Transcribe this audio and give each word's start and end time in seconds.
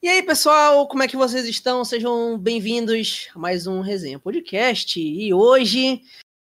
E 0.00 0.08
aí, 0.08 0.22
pessoal, 0.22 0.86
como 0.86 1.02
é 1.02 1.08
que 1.08 1.16
vocês 1.16 1.44
estão? 1.44 1.84
Sejam 1.84 2.38
bem-vindos 2.38 3.28
a 3.34 3.38
mais 3.38 3.66
um 3.66 3.80
Resenha 3.80 4.16
Podcast. 4.16 5.00
E 5.00 5.34
hoje, 5.34 6.02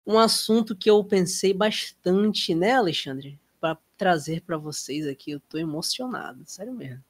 um 0.08 0.18
assunto 0.18 0.76
que 0.76 0.90
eu 0.90 1.04
pensei 1.04 1.54
bastante, 1.54 2.56
né, 2.56 2.72
Alexandre? 2.72 3.40
Para 3.62 3.78
trazer 3.96 4.42
para 4.42 4.58
vocês 4.58 5.06
aqui. 5.06 5.30
Eu 5.30 5.40
tô 5.40 5.60
emocionado, 5.60 6.44
sério 6.48 6.74
mesmo. 6.74 7.04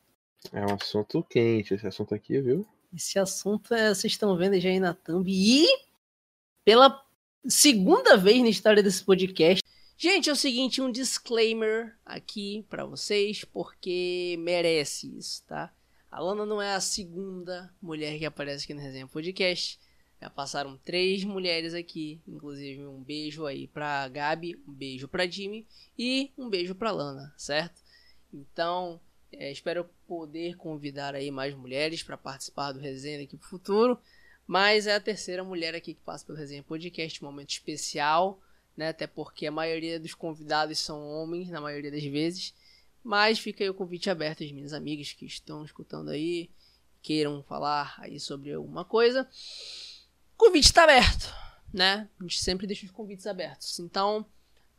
É 0.51 0.59
um 0.65 0.73
assunto 0.73 1.23
quente 1.23 1.75
esse 1.75 1.87
assunto 1.87 2.13
aqui, 2.13 2.41
viu? 2.41 2.67
Esse 2.93 3.17
assunto 3.17 3.73
é, 3.73 3.95
vocês 3.95 4.11
estão 4.11 4.35
vendo 4.35 4.59
já 4.59 4.67
aí 4.67 4.81
na 4.81 4.93
thumb. 4.93 5.31
E 5.31 5.65
pela 6.65 7.01
segunda 7.47 8.17
vez 8.17 8.43
na 8.43 8.49
história 8.49 8.83
desse 8.83 9.01
podcast. 9.01 9.63
Gente, 9.97 10.29
é 10.29 10.33
o 10.33 10.35
seguinte, 10.35 10.81
um 10.81 10.91
disclaimer 10.91 11.97
aqui 12.05 12.65
para 12.69 12.83
vocês, 12.83 13.45
porque 13.45 14.35
merece 14.39 15.17
isso, 15.17 15.41
tá? 15.47 15.73
A 16.13 16.19
Lana 16.19 16.45
não 16.45 16.61
é 16.61 16.75
a 16.75 16.79
segunda 16.79 17.73
mulher 17.81 18.19
que 18.19 18.25
aparece 18.25 18.65
aqui 18.65 18.73
no 18.75 18.81
Resenha 18.81 19.07
Podcast. 19.07 19.79
Já 20.21 20.29
passaram 20.29 20.77
três 20.77 21.23
mulheres 21.23 21.73
aqui, 21.73 22.21
inclusive 22.27 22.85
um 22.85 23.01
beijo 23.01 23.47
aí 23.47 23.67
pra 23.67 24.07
Gabi, 24.09 24.55
um 24.67 24.71
beijo 24.71 25.07
pra 25.07 25.25
Jimmy 25.25 25.65
e 25.97 26.31
um 26.37 26.51
beijo 26.51 26.75
pra 26.75 26.91
Lana, 26.91 27.33
certo? 27.35 27.81
Então, 28.31 29.01
é, 29.31 29.51
espero 29.51 29.89
poder 30.07 30.55
convidar 30.55 31.15
aí 31.15 31.31
mais 31.31 31.55
mulheres 31.55 32.03
para 32.03 32.15
participar 32.15 32.73
do 32.73 32.79
Resenha 32.79 33.17
daqui 33.17 33.35
pro 33.35 33.49
futuro. 33.49 33.99
Mas 34.45 34.85
é 34.85 34.93
a 34.93 34.99
terceira 34.99 35.43
mulher 35.43 35.73
aqui 35.73 35.95
que 35.95 36.01
passa 36.01 36.23
pelo 36.23 36.37
Resenha 36.37 36.61
Podcast, 36.61 37.23
um 37.23 37.27
momento 37.27 37.49
especial, 37.49 38.39
né? 38.77 38.89
Até 38.89 39.07
porque 39.07 39.47
a 39.47 39.51
maioria 39.51 39.99
dos 39.99 40.13
convidados 40.13 40.77
são 40.77 41.03
homens, 41.07 41.49
na 41.49 41.59
maioria 41.59 41.89
das 41.89 42.03
vezes. 42.03 42.53
Mas 43.03 43.39
fica 43.39 43.63
aí 43.63 43.69
o 43.69 43.73
convite 43.73 44.09
aberto 44.09 44.43
às 44.43 44.51
minhas 44.51 44.71
amigas 44.71 45.11
que 45.11 45.25
estão 45.25 45.65
escutando 45.65 46.09
aí, 46.09 46.49
queiram 47.01 47.43
falar 47.43 47.95
aí 47.99 48.19
sobre 48.19 48.53
alguma 48.53 48.85
coisa. 48.85 49.27
O 50.33 50.37
convite 50.37 50.65
está 50.65 50.83
aberto, 50.83 51.33
né? 51.73 52.09
A 52.19 52.23
gente 52.23 52.41
sempre 52.41 52.65
deixa 52.65 52.85
os 52.85 52.91
convites 52.91 53.27
abertos. 53.27 53.77
Então, 53.79 54.25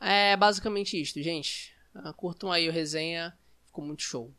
é 0.01 0.37
basicamente 0.37 1.01
isto, 1.01 1.23
gente. 1.23 1.75
Uh, 1.95 2.13
curtam 2.15 2.51
aí 2.51 2.69
o 2.69 2.73
resenha, 2.73 3.37
ficou 3.67 3.85
muito 3.85 4.03
show. 4.03 4.33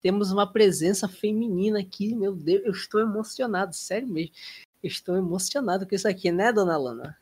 Temos 0.00 0.30
uma 0.30 0.50
presença 0.50 1.08
feminina 1.08 1.80
aqui, 1.80 2.14
meu 2.14 2.34
Deus, 2.34 2.64
eu 2.64 2.72
estou 2.72 3.00
emocionado, 3.00 3.74
sério 3.74 4.08
mesmo. 4.08 4.32
Eu 4.80 4.88
estou 4.88 5.16
emocionado 5.16 5.86
com 5.86 5.94
isso 5.94 6.06
aqui, 6.06 6.30
né, 6.30 6.52
dona 6.52 6.76
Lana? 6.76 7.18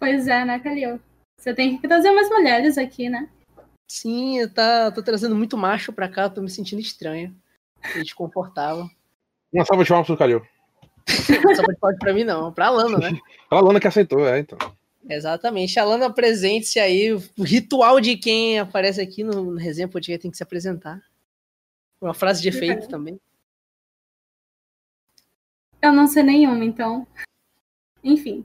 Pois 0.00 0.26
é, 0.26 0.44
né, 0.44 0.58
Calil? 0.58 1.00
Você 1.38 1.54
tem 1.54 1.78
que 1.78 1.86
trazer 1.86 2.10
umas 2.10 2.28
mulheres 2.28 2.76
aqui, 2.76 3.08
né? 3.08 3.30
Sim, 3.92 4.48
tá, 4.48 4.90
tô 4.90 5.02
trazendo 5.02 5.36
muito 5.36 5.54
macho 5.54 5.92
pra 5.92 6.08
cá, 6.08 6.26
tô 6.30 6.40
me 6.40 6.48
sentindo 6.48 6.80
estranho. 6.80 7.36
E 7.94 8.02
desconfortável. 8.02 8.88
Uma 9.52 9.66
salva 9.66 9.84
de 9.84 9.90
palmas 9.90 10.06
pro 10.06 10.16
Calil. 10.16 10.42
salva 11.06 11.74
de 11.74 11.78
palmas 11.78 11.98
pra 11.98 12.14
mim, 12.14 12.24
não, 12.24 12.50
pra 12.50 12.70
Lana, 12.70 12.96
né? 12.96 13.20
pra 13.50 13.60
Lana 13.60 13.78
que 13.78 13.86
aceitou, 13.86 14.26
é, 14.26 14.38
então. 14.38 14.56
Exatamente. 15.06 15.78
A 15.78 15.84
Lana, 15.84 16.10
presente-se 16.10 16.80
aí. 16.80 17.12
O 17.12 17.42
ritual 17.42 18.00
de 18.00 18.16
quem 18.16 18.58
aparece 18.58 18.98
aqui 18.98 19.22
no, 19.22 19.44
no 19.44 19.58
Resenha 19.58 19.86
Podcast 19.86 20.22
tem 20.22 20.30
que 20.30 20.38
se 20.38 20.42
apresentar. 20.42 20.98
Uma 22.00 22.14
frase 22.14 22.40
de 22.40 22.48
efeito 22.48 22.88
também. 22.88 23.20
Eu 25.82 25.92
não 25.92 26.06
sei 26.06 26.22
nenhuma, 26.22 26.64
então. 26.64 27.06
Enfim. 28.02 28.42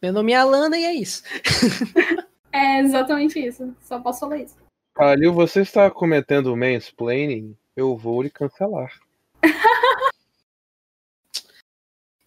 Meu 0.00 0.12
nome 0.12 0.30
é 0.30 0.36
Alana 0.36 0.78
e 0.78 0.84
é 0.84 0.94
isso. 0.94 1.24
É 2.54 2.78
exatamente 2.78 3.44
isso. 3.44 3.74
Só 3.80 3.98
posso 3.98 4.20
falar 4.20 4.38
isso. 4.38 4.56
Calil, 4.94 5.34
você 5.34 5.62
está 5.62 5.90
cometendo 5.90 6.56
mansplaining? 6.56 7.56
Eu 7.74 7.96
vou 7.96 8.22
lhe 8.22 8.30
cancelar. 8.30 8.92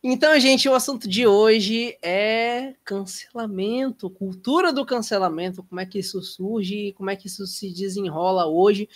então, 0.04 0.38
gente, 0.38 0.68
o 0.68 0.76
assunto 0.76 1.08
de 1.08 1.26
hoje 1.26 1.98
é 2.02 2.76
cancelamento, 2.84 4.10
cultura 4.10 4.74
do 4.74 4.86
cancelamento, 4.86 5.64
como 5.64 5.80
é 5.80 5.86
que 5.86 6.00
isso 6.00 6.22
surge, 6.22 6.92
como 6.98 7.10
é 7.10 7.16
que 7.16 7.28
isso 7.28 7.48
se 7.48 7.74
desenrola 7.74 8.48
hoje, 8.48 8.90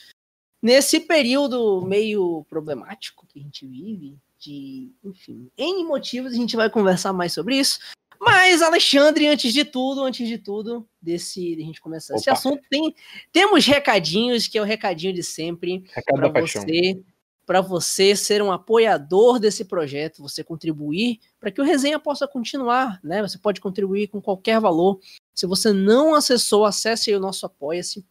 nesse 0.61 0.99
período 0.99 1.81
meio 1.81 2.45
problemático 2.49 3.25
que 3.25 3.39
a 3.39 3.41
gente 3.41 3.65
vive, 3.65 4.17
de, 4.37 4.91
enfim, 5.01 5.49
N 5.57 5.85
motivos, 5.85 6.33
a 6.33 6.35
gente 6.35 6.57
vai 6.57 6.69
conversar 6.69 7.13
mais 7.13 7.31
sobre 7.31 7.55
isso. 7.57 7.79
Mas, 8.23 8.61
Alexandre, 8.61 9.25
antes 9.25 9.51
de 9.51 9.65
tudo, 9.65 10.03
antes 10.03 10.27
de 10.27 10.37
tudo, 10.37 10.87
desse 11.01 11.55
de 11.55 11.63
a 11.63 11.65
gente 11.65 11.81
começar 11.81 12.13
Opa. 12.13 12.21
esse 12.21 12.29
assunto, 12.29 12.61
tem, 12.69 12.93
temos 13.31 13.65
recadinhos, 13.65 14.47
que 14.47 14.59
é 14.59 14.61
o 14.61 14.65
recadinho 14.65 15.11
de 15.11 15.23
sempre. 15.23 15.83
Recado 15.91 16.31
da 16.31 16.39
você, 16.39 17.03
Para 17.47 17.61
você 17.61 18.15
ser 18.15 18.43
um 18.43 18.51
apoiador 18.51 19.39
desse 19.39 19.65
projeto, 19.65 20.21
você 20.21 20.43
contribuir 20.43 21.19
para 21.39 21.49
que 21.49 21.59
o 21.59 21.63
resenha 21.63 21.97
possa 21.97 22.27
continuar, 22.27 22.99
né? 23.03 23.23
Você 23.23 23.39
pode 23.39 23.59
contribuir 23.59 24.07
com 24.07 24.21
qualquer 24.21 24.59
valor. 24.59 24.99
Se 25.33 25.47
você 25.47 25.73
não 25.73 26.13
acessou, 26.13 26.63
acesse 26.63 27.09
aí 27.09 27.15
o 27.15 27.19
nosso 27.19 27.43
Apoia-se. 27.47 28.05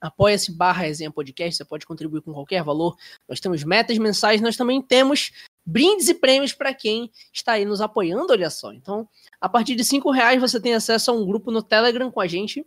Apoia-se 0.00 0.52
barra 0.52 0.84
resenha 0.84 1.10
podcast, 1.10 1.58
você 1.58 1.64
pode 1.66 1.84
contribuir 1.84 2.22
com 2.22 2.32
qualquer 2.32 2.64
valor. 2.64 2.96
Nós 3.28 3.38
temos 3.38 3.62
metas 3.62 3.98
mensais, 3.98 4.40
nós 4.40 4.56
também 4.56 4.80
temos 4.80 5.32
brindes 5.70 6.08
e 6.08 6.14
prêmios 6.14 6.52
para 6.52 6.74
quem 6.74 7.10
está 7.32 7.52
aí 7.52 7.64
nos 7.64 7.80
apoiando, 7.80 8.32
olha 8.32 8.50
só. 8.50 8.72
Então, 8.72 9.08
a 9.40 9.48
partir 9.48 9.76
de 9.76 9.84
cinco 9.84 10.10
reais 10.10 10.40
você 10.40 10.60
tem 10.60 10.74
acesso 10.74 11.10
a 11.10 11.14
um 11.14 11.24
grupo 11.24 11.50
no 11.50 11.62
Telegram 11.62 12.10
com 12.10 12.20
a 12.20 12.26
gente. 12.26 12.66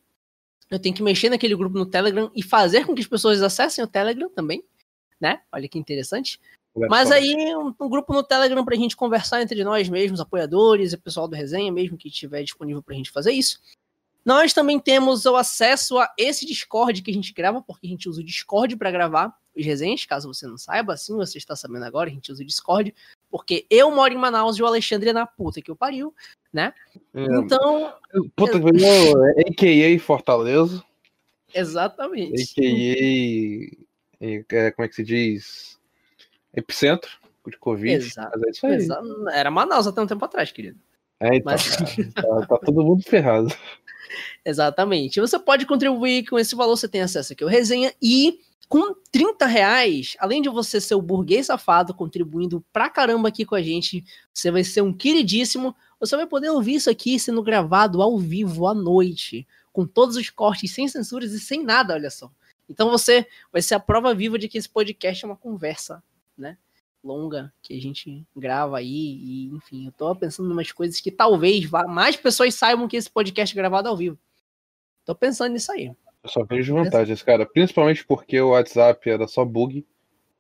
Eu 0.72 0.80
tenho 0.80 0.96
que 0.96 1.03
mexer 1.03 1.30
naquele 1.30 1.56
grupo 1.56 1.78
no 1.78 1.86
Telegram 1.86 2.31
e 2.34 2.41
fazer 2.41 2.86
com 2.86 2.96
que 2.96 3.02
as 3.02 3.08
pessoas 3.08 3.41
acessem 3.41 3.84
o 3.84 3.88
Telegram 3.88 4.30
também, 4.30 4.64
né? 5.19 5.41
Olha 5.52 5.68
que 5.68 5.78
interessante. 5.78 6.40
Mas 6.90 7.12
aí, 7.12 7.36
um, 7.56 7.74
um, 7.80 7.90
grupo 7.90 8.14
no 8.14 8.24
Telegram 8.24 8.66
para 8.66 8.74
a 8.74 8.78
gente 8.78 8.96
conversar 8.96 9.41
entre 9.44 9.64
nós 9.64 9.88
mesmos, 9.88 10.20
apoiadores 10.20 10.91
e 10.91 10.97
pessoal 10.97 11.28
do 11.28 11.35
resenha, 11.35 11.72
mesmo 11.72 11.97
que 11.97 12.08
estiver 12.08 12.41
disponível 12.41 12.81
para 12.81 12.96
a 12.96 12.97
gente 12.97 13.12
fazer 13.12 13.31
isso. 13.31 13.59
Nós 14.25 14.53
também 14.53 14.80
temos 14.80 15.25
o 15.25 15.35
acesso 15.35 16.00
a 16.00 16.12
esse 16.18 16.46
Discord 16.46 17.02
que 17.03 17.12
a 17.12 17.14
gente 17.14 17.34
grava, 17.34 17.62
porque 17.62 17.85
a 17.85 17.90
gente 17.90 18.09
usa 18.09 18.22
o 18.22 18.25
Discord 18.25 18.75
para 18.75 18.90
gravar 18.90 19.35
os 19.56 19.66
resenhas, 19.66 20.06
caso 20.06 20.31
você 20.31 20.47
não 20.47 20.58
saiba, 20.58 20.94
assim 20.94 21.16
você 21.16 21.38
está 21.38 21.56
sabendo 21.56 21.86
agora, 21.86 22.09
a 22.09 22.14
gente 22.14 22.31
usa 22.31 22.41
o 22.41 22.46
Discord, 22.46 22.94
porque 23.30 23.66
eu 23.69 23.91
moro 23.91 24.14
em 24.14 24.18
Manaus 24.18 24.58
e 24.58 24.64
o 24.64 24.66
Alexandre 24.66 25.09
é 25.09 25.14
na 25.14 25.25
puta 25.25 25.62
que 25.62 25.72
o 25.72 25.75
pariu, 25.75 26.14
né? 26.52 26.74
É, 27.14 27.24
então. 27.24 27.94
Puta 28.36 28.59
que 28.59 28.72
pariu, 28.72 29.25
é 29.25 29.41
AKA 29.50 30.03
Fortaleza. 30.03 30.84
Exatamente. 31.53 32.41
AKA. 32.41 33.84
É, 34.19 34.72
como 34.72 34.86
é 34.86 34.88
que 34.88 34.96
se 34.96 35.03
diz? 35.03 35.80
Epicentro 36.56 37.12
de 37.47 37.58
Covid. 37.58 37.94
Exato, 37.94 38.40
é 38.64 38.75
Exato. 38.75 39.30
Era 39.30 39.52
Manaus 39.52 39.85
até 39.85 40.02
um 40.02 40.08
tempo 40.08 40.24
atrás, 40.24 40.52
querido. 40.52 40.80
É, 41.20 41.35
então, 41.35 41.52
Mas... 41.52 41.75
tá, 42.14 42.46
tá 42.47 42.58
todo 42.58 42.84
mundo 42.84 43.03
ferrado. 43.03 43.53
Exatamente. 44.46 45.20
Você 45.20 45.40
pode 45.40 45.66
contribuir 45.66 46.25
com 46.25 46.38
esse 46.38 46.56
valor, 46.56 46.78
você 46.78 46.88
tem 46.88 47.02
acesso 47.02 47.34
aqui 47.34 47.44
ao 47.44 47.50
resenha 47.50 47.94
e 48.02 48.40
com 48.68 48.96
30 49.12 49.46
reais, 49.46 50.16
além 50.19 50.41
de 50.41 50.50
você 50.50 50.81
ser 50.81 50.96
o 50.96 51.01
burguês 51.01 51.47
safado 51.47 51.94
contribuindo 51.94 52.63
pra 52.72 52.90
caramba 52.90 53.28
aqui 53.28 53.46
com 53.46 53.56
a 53.56 53.62
gente, 53.62 54.03
você 54.34 54.50
vai 54.50 54.63
ser 54.63 54.81
um 54.81 54.94
queridíssimo. 54.94 55.75
Você 56.00 56.16
vai 56.16 56.25
poder 56.25 56.50
ouvir 56.50 56.75
isso 56.75 56.90
aqui 56.90 57.19
sendo 57.19 57.44
gravado 57.44 58.02
ao 58.02 58.18
vivo 58.18 58.68
à 58.68 58.73
noite, 58.73 59.47
com 59.72 59.85
todos 59.85 60.16
os 60.16 60.29
cortes, 60.29 60.72
sem 60.72 60.88
censuras 60.88 61.31
e 61.34 61.40
sem 61.40 61.63
nada, 61.63 61.94
olha 61.94 62.09
só. 62.09 62.31
Então 62.69 62.90
você 62.90 63.28
vai 63.52 63.62
ser 63.62 63.75
a 63.75 63.79
prova 63.79 64.13
viva 64.13 64.40
de 64.40 64.47
que 64.47 64.57
esse 64.57 64.69
podcast 64.69 65.23
é 65.23 65.28
uma 65.28 65.38
conversa, 65.38 66.03
né? 66.38 66.57
Longa 67.03 67.53
que 67.62 67.78
a 67.78 67.81
gente 67.81 68.25
grava 68.35 68.78
aí, 68.78 68.88
e 68.88 69.46
enfim, 69.53 69.88
eu 69.88 69.91
tô 69.91 70.16
pensando 70.16 70.50
em 70.50 70.53
umas 70.53 70.72
coisas 70.72 71.00
que 71.00 71.12
talvez 71.12 71.69
mais 71.69 72.16
pessoas 72.16 72.56
saibam 72.56 72.88
que 72.88 72.96
esse 72.96 73.09
podcast 73.09 73.53
é 73.53 73.59
gravado 73.59 73.90
ao 73.90 73.97
vivo. 73.97 74.18
Tô 75.06 75.13
pensando 75.13 75.52
nisso 75.52 75.72
aí. 75.72 75.91
Eu 76.23 76.29
só 76.29 76.44
vejo 76.45 76.73
vantagens, 76.73 77.22
cara. 77.22 77.45
Principalmente 77.45 78.06
porque 78.06 78.39
o 78.39 78.51
WhatsApp 78.51 79.09
era 79.09 79.28
só 79.28 79.44
bug. 79.44 79.85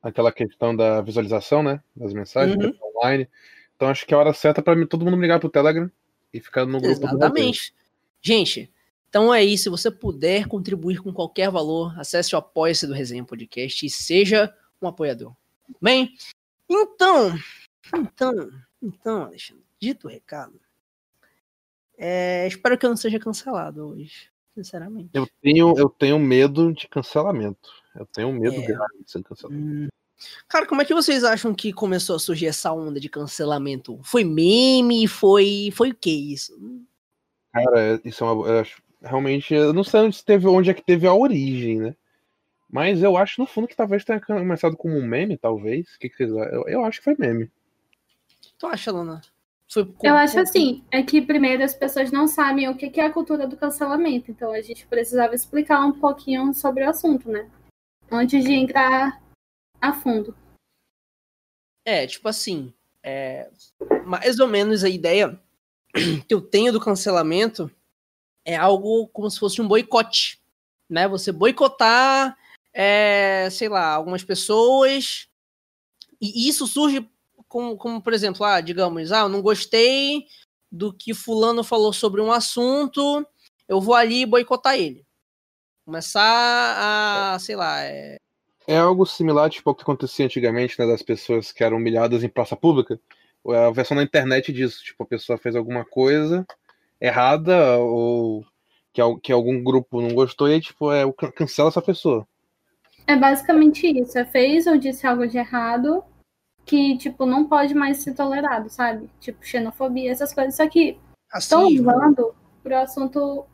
Aquela 0.01 0.31
questão 0.31 0.75
da 0.75 1.01
visualização, 1.01 1.61
né? 1.61 1.81
Das 1.95 2.13
mensagens 2.13 2.57
uhum. 2.57 2.73
online. 2.95 3.27
Então 3.75 3.89
acho 3.89 4.05
que 4.05 4.13
é 4.13 4.17
a 4.17 4.19
hora 4.19 4.33
certa 4.33 4.61
para 4.61 4.87
todo 4.87 5.05
mundo 5.05 5.19
ligar 5.19 5.39
pro 5.39 5.49
Telegram 5.49 5.91
e 6.33 6.39
ficar 6.39 6.65
no 6.65 6.79
grupo 6.79 7.05
Exatamente. 7.05 7.73
Gente, 8.21 8.71
então 9.09 9.33
é 9.33 9.43
isso. 9.43 9.63
Se 9.63 9.69
você 9.69 9.91
puder 9.91 10.47
contribuir 10.47 11.01
com 11.01 11.11
qualquer 11.11 11.49
valor, 11.49 11.97
acesse 11.99 12.33
o 12.33 12.37
apoia-se 12.37 12.87
do 12.87 12.93
Resenha 12.93 13.23
Podcast 13.25 13.85
e 13.85 13.89
seja 13.89 14.53
um 14.81 14.87
apoiador. 14.87 15.35
Bem, 15.81 16.13
então, 16.69 17.33
então, 17.95 18.49
então, 18.81 19.23
Alexandre, 19.23 19.63
dito 19.79 20.07
o 20.07 20.09
recado, 20.09 20.59
é, 21.97 22.47
espero 22.47 22.77
que 22.77 22.85
eu 22.85 22.89
não 22.89 22.97
seja 22.97 23.19
cancelado 23.19 23.87
hoje 23.87 24.32
sinceramente. 24.53 25.09
Eu 25.13 25.27
tenho, 25.41 25.77
eu 25.77 25.89
tenho 25.89 26.19
medo 26.19 26.73
de 26.73 26.87
cancelamento. 26.87 27.69
Eu 27.95 28.05
tenho 28.05 28.31
medo 28.33 28.55
é. 28.55 28.65
grave 28.65 29.03
de 29.03 29.11
ser 29.11 29.23
cancelado. 29.23 29.59
Hum. 29.59 29.87
Cara, 30.47 30.65
como 30.65 30.81
é 30.81 30.85
que 30.85 30.93
vocês 30.93 31.23
acham 31.23 31.53
que 31.53 31.73
começou 31.73 32.15
a 32.15 32.19
surgir 32.19 32.47
essa 32.47 32.71
onda 32.71 32.99
de 32.99 33.09
cancelamento? 33.09 33.99
Foi 34.03 34.23
meme? 34.23 35.07
Foi, 35.07 35.69
foi 35.73 35.91
o 35.91 35.95
que 35.95 36.11
isso? 36.33 36.57
Cara, 37.51 37.99
isso 38.03 38.23
é 38.23 38.31
uma. 38.31 38.47
Eu 38.47 38.59
acho, 38.59 38.81
realmente, 39.01 39.53
eu 39.53 39.73
não 39.73 39.83
sei 39.83 39.99
onde, 40.01 40.23
teve, 40.23 40.47
onde 40.47 40.69
é 40.69 40.73
que 40.73 40.83
teve 40.83 41.07
a 41.07 41.13
origem, 41.13 41.79
né? 41.79 41.95
Mas 42.69 43.03
eu 43.03 43.15
acho, 43.17 43.39
no 43.39 43.45
fundo, 43.45 43.67
que 43.67 43.75
talvez 43.75 44.03
tenha 44.03 44.19
começado 44.19 44.75
como 44.75 44.97
um 44.97 45.05
meme, 45.05 45.37
talvez. 45.37 45.93
O 45.93 45.99
que, 45.99 46.09
que 46.09 46.17
vocês 46.17 46.31
eu, 46.31 46.67
eu 46.67 46.85
acho 46.85 46.99
que 46.99 47.03
foi 47.03 47.15
meme. 47.19 47.51
Tu 48.57 48.65
acha, 48.65 48.91
Lana? 48.91 49.21
Foi 49.71 49.91
eu 50.03 50.15
acho 50.15 50.39
assim, 50.39 50.83
é 50.91 51.01
que 51.01 51.21
primeiro 51.21 51.63
as 51.63 51.73
pessoas 51.73 52.11
não 52.11 52.27
sabem 52.27 52.69
o 52.69 52.77
que 52.77 52.99
é 52.99 53.05
a 53.05 53.11
cultura 53.11 53.47
do 53.47 53.57
cancelamento, 53.57 54.29
então 54.29 54.51
a 54.51 54.61
gente 54.61 54.85
precisava 54.85 55.33
explicar 55.33 55.83
um 55.85 55.99
pouquinho 55.99 56.53
sobre 56.53 56.83
o 56.83 56.89
assunto, 56.89 57.29
né? 57.29 57.49
Antes 58.11 58.43
de 58.43 58.53
entrar 58.53 59.19
a 59.81 59.93
fundo. 59.93 60.35
É, 61.85 62.05
tipo 62.05 62.29
assim, 62.29 62.73
é, 63.01 63.49
mais 64.05 64.39
ou 64.39 64.47
menos 64.47 64.83
a 64.83 64.89
ideia 64.89 65.39
que 66.27 66.33
eu 66.33 66.41
tenho 66.41 66.71
do 66.71 66.79
cancelamento 66.79 67.69
é 68.45 68.55
algo 68.55 69.07
como 69.07 69.29
se 69.29 69.39
fosse 69.39 69.61
um 69.61 69.67
boicote, 69.67 70.39
né? 70.89 71.07
Você 71.07 71.31
boicotar, 71.31 72.37
é, 72.73 73.49
sei 73.51 73.69
lá, 73.69 73.93
algumas 73.93 74.23
pessoas 74.23 75.27
e 76.21 76.47
isso 76.47 76.65
surge 76.65 77.09
como, 77.53 77.77
como, 77.77 78.01
por 78.01 78.13
exemplo, 78.13 78.43
ah, 78.43 78.59
digamos, 78.59 79.11
ah, 79.11 79.19
eu 79.19 79.29
não 79.29 79.39
gostei 79.39 80.25
do 80.71 80.91
que 80.91 81.13
fulano 81.13 81.63
falou 81.63 81.93
sobre 81.93 82.19
um 82.19 82.31
assunto, 82.31 83.23
eu 83.69 83.79
vou 83.79 83.93
ali 83.93 84.25
boicotar 84.25 84.73
ele. 84.73 85.05
Começar 85.85 86.23
a, 86.23 87.37
sei 87.37 87.55
lá, 87.55 87.83
é... 87.83 88.17
É 88.65 88.79
algo 88.79 89.05
similar, 89.05 89.51
tipo, 89.51 89.69
ao 89.69 89.75
que 89.75 89.83
acontecia 89.83 90.25
antigamente, 90.25 90.79
né, 90.79 90.87
das 90.87 91.03
pessoas 91.03 91.51
que 91.51 91.63
eram 91.63 91.77
humilhadas 91.77 92.23
em 92.23 92.29
praça 92.29 92.55
pública. 92.55 92.99
A 93.45 93.69
versão 93.69 93.95
na 93.95 94.01
internet 94.01 94.51
disso, 94.51 94.83
tipo, 94.83 95.03
a 95.03 95.05
pessoa 95.05 95.37
fez 95.37 95.55
alguma 95.55 95.85
coisa 95.85 96.43
errada 96.99 97.77
ou 97.77 98.43
que, 98.91 99.01
que 99.21 99.31
algum 99.31 99.63
grupo 99.63 100.01
não 100.01 100.15
gostou 100.15 100.49
e, 100.49 100.59
tipo, 100.59 100.91
é, 100.91 101.03
cancela 101.35 101.69
essa 101.69 101.83
pessoa. 101.83 102.27
É 103.05 103.15
basicamente 103.15 103.85
isso. 103.85 104.17
É 104.17 104.25
fez 104.25 104.65
ou 104.65 104.75
disse 104.75 105.05
algo 105.05 105.27
de 105.27 105.37
errado, 105.37 106.03
que, 106.65 106.97
tipo, 106.97 107.25
não 107.25 107.45
pode 107.45 107.73
mais 107.73 107.97
ser 107.97 108.13
tolerado, 108.13 108.69
sabe? 108.69 109.09
Tipo, 109.19 109.45
xenofobia, 109.45 110.11
essas 110.11 110.33
coisas. 110.33 110.55
Só 110.55 110.67
que 110.67 110.97
estão 111.35 111.65
assim, 111.65 111.79
usando 111.79 112.35
pro 112.61 112.77
assunto 112.77 113.45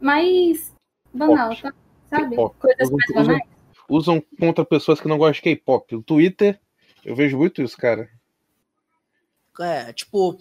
mais 0.00 0.74
banal, 1.12 1.56
tá? 1.56 1.72
sabe? 2.10 2.36
Coisas 2.36 2.90
mais 2.90 3.12
banais. 3.14 3.42
Usam, 3.88 4.16
usam 4.18 4.24
contra 4.38 4.64
pessoas 4.64 5.00
que 5.00 5.08
não 5.08 5.18
gostam 5.18 5.34
de 5.34 5.42
K-pop. 5.42 5.96
O 5.96 6.02
Twitter, 6.02 6.60
eu 7.04 7.16
vejo 7.16 7.38
muito 7.38 7.62
isso, 7.62 7.76
cara. 7.76 8.08
É, 9.60 9.92
tipo, 9.92 10.38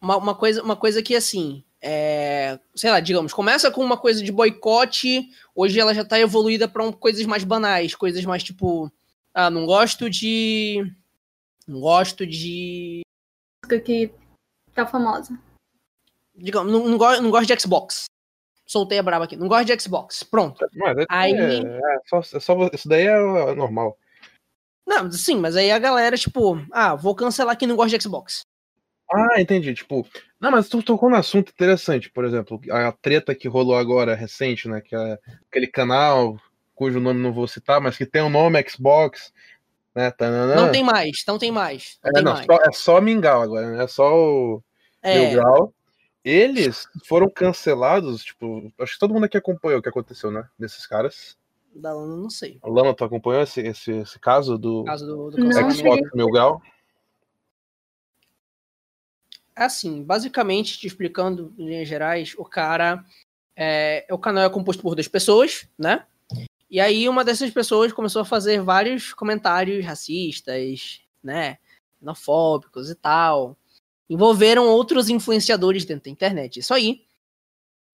uma, 0.00 0.16
uma, 0.16 0.34
coisa, 0.34 0.62
uma 0.62 0.76
coisa 0.76 1.02
que, 1.02 1.14
assim, 1.14 1.64
é, 1.80 2.58
sei 2.74 2.90
lá, 2.90 2.98
digamos, 2.98 3.32
começa 3.32 3.70
com 3.70 3.84
uma 3.84 3.96
coisa 3.96 4.22
de 4.22 4.32
boicote, 4.32 5.28
hoje 5.54 5.78
ela 5.78 5.94
já 5.94 6.04
tá 6.04 6.18
evoluída 6.18 6.66
para 6.66 6.82
um, 6.82 6.92
coisas 6.92 7.26
mais 7.26 7.44
banais, 7.44 7.94
coisas 7.94 8.24
mais 8.24 8.42
tipo, 8.42 8.90
ah, 9.34 9.50
não 9.50 9.66
gosto 9.66 10.08
de 10.08 10.90
não 11.66 11.80
gosto 11.80 12.26
de. 12.26 13.02
Música 13.64 13.80
que 13.80 14.12
tá 14.74 14.86
famosa. 14.86 15.38
Digamos, 16.34 16.72
não, 16.72 16.88
não, 16.88 16.98
gosto, 16.98 17.22
não 17.22 17.30
gosto 17.30 17.46
de 17.46 17.60
Xbox. 17.60 18.04
Soltei 18.66 18.98
a 18.98 19.02
braba 19.02 19.24
aqui. 19.24 19.36
Não 19.36 19.48
gosto 19.48 19.66
de 19.66 19.80
Xbox. 19.80 20.22
Pronto. 20.22 20.66
Mas 20.74 20.98
é, 20.98 21.04
aí... 21.08 21.34
É, 21.34 21.60
é, 21.60 22.00
só, 22.06 22.18
é 22.18 22.40
só, 22.40 22.70
isso 22.72 22.88
daí 22.88 23.06
é 23.06 23.54
normal. 23.54 23.96
Não, 24.86 25.10
sim, 25.10 25.36
mas 25.36 25.56
aí 25.56 25.70
a 25.70 25.78
galera, 25.78 26.16
tipo, 26.16 26.58
ah, 26.72 26.94
vou 26.94 27.14
cancelar 27.14 27.56
quem 27.56 27.68
não 27.68 27.76
gosta 27.76 27.96
de 27.96 28.02
Xbox. 28.02 28.42
Ah, 29.10 29.40
entendi. 29.40 29.72
Tipo, 29.74 30.06
não, 30.40 30.50
mas 30.50 30.68
tu 30.68 30.82
tocou 30.82 31.08
num 31.08 31.16
assunto 31.16 31.50
interessante, 31.50 32.10
por 32.10 32.24
exemplo, 32.24 32.60
a 32.70 32.92
treta 32.92 33.34
que 33.34 33.48
rolou 33.48 33.76
agora 33.76 34.14
recente, 34.14 34.68
né? 34.68 34.80
Que 34.80 34.94
é 34.94 35.18
aquele 35.48 35.66
canal 35.66 36.38
cujo 36.74 37.00
nome 37.00 37.20
não 37.20 37.32
vou 37.32 37.46
citar, 37.46 37.80
mas 37.80 37.96
que 37.96 38.04
tem 38.04 38.22
o 38.22 38.26
um 38.26 38.30
nome 38.30 38.62
Xbox, 38.68 39.32
né? 39.94 40.12
Não 40.56 40.72
tem 40.72 40.82
mais, 40.82 41.24
não 41.26 41.38
tem 41.38 41.52
mais. 41.52 41.98
Não 42.02 42.10
é, 42.10 42.12
tem 42.14 42.22
não, 42.22 42.32
mais. 42.32 42.46
Só, 42.46 42.54
é 42.54 42.72
só 42.72 43.00
Mingau 43.00 43.42
agora, 43.42 43.70
né? 43.70 43.84
É 43.84 43.86
só 43.86 44.14
o 44.14 44.62
é. 45.02 45.34
Grau. 45.34 45.72
Eles 46.24 46.88
foram 47.04 47.28
cancelados, 47.28 48.24
tipo, 48.24 48.72
acho 48.80 48.94
que 48.94 48.98
todo 48.98 49.12
mundo 49.12 49.24
aqui 49.24 49.36
acompanhou 49.36 49.78
o 49.78 49.82
que 49.82 49.88
aconteceu, 49.90 50.30
né? 50.30 50.48
Desses 50.58 50.86
caras. 50.86 51.36
Da 51.74 51.92
Lana, 51.92 52.16
não 52.16 52.30
sei. 52.30 52.58
A 52.62 52.68
Lana, 52.68 52.94
tu 52.94 53.04
acompanhou 53.04 53.42
esse, 53.42 53.60
esse, 53.60 53.92
esse 53.92 54.18
caso 54.18 54.56
do, 54.56 54.84
caso 54.84 55.06
do, 55.06 55.30
do 55.30 55.72
Xbox 55.72 56.00
Mil 56.14 56.30
Grau? 56.30 56.62
Assim, 59.54 60.02
basicamente, 60.02 60.78
te 60.78 60.86
explicando 60.86 61.52
em 61.58 61.66
linhas 61.66 61.88
gerais, 61.88 62.34
o 62.38 62.44
cara. 62.44 63.04
É, 63.56 64.04
o 64.10 64.18
canal 64.18 64.44
é 64.44 64.50
composto 64.50 64.82
por 64.82 64.94
duas 64.94 65.06
pessoas, 65.06 65.68
né? 65.78 66.04
E 66.74 66.80
aí 66.80 67.08
uma 67.08 67.24
dessas 67.24 67.52
pessoas 67.52 67.92
começou 67.92 68.22
a 68.22 68.24
fazer 68.24 68.60
vários 68.60 69.14
comentários 69.14 69.86
racistas, 69.86 71.00
né, 71.22 71.56
xenofóbicos 72.00 72.90
e 72.90 72.96
tal. 72.96 73.56
Envolveram 74.10 74.66
outros 74.66 75.08
influenciadores 75.08 75.84
dentro 75.84 76.06
da 76.06 76.10
internet. 76.10 76.58
Isso 76.58 76.74
aí. 76.74 77.02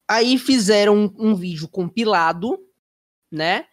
Aí 0.09 0.39
fizeram 0.39 0.97
um, 0.97 1.15
um 1.19 1.35
vídeo 1.35 1.69
compilado, 1.69 2.59
né? 3.31 3.67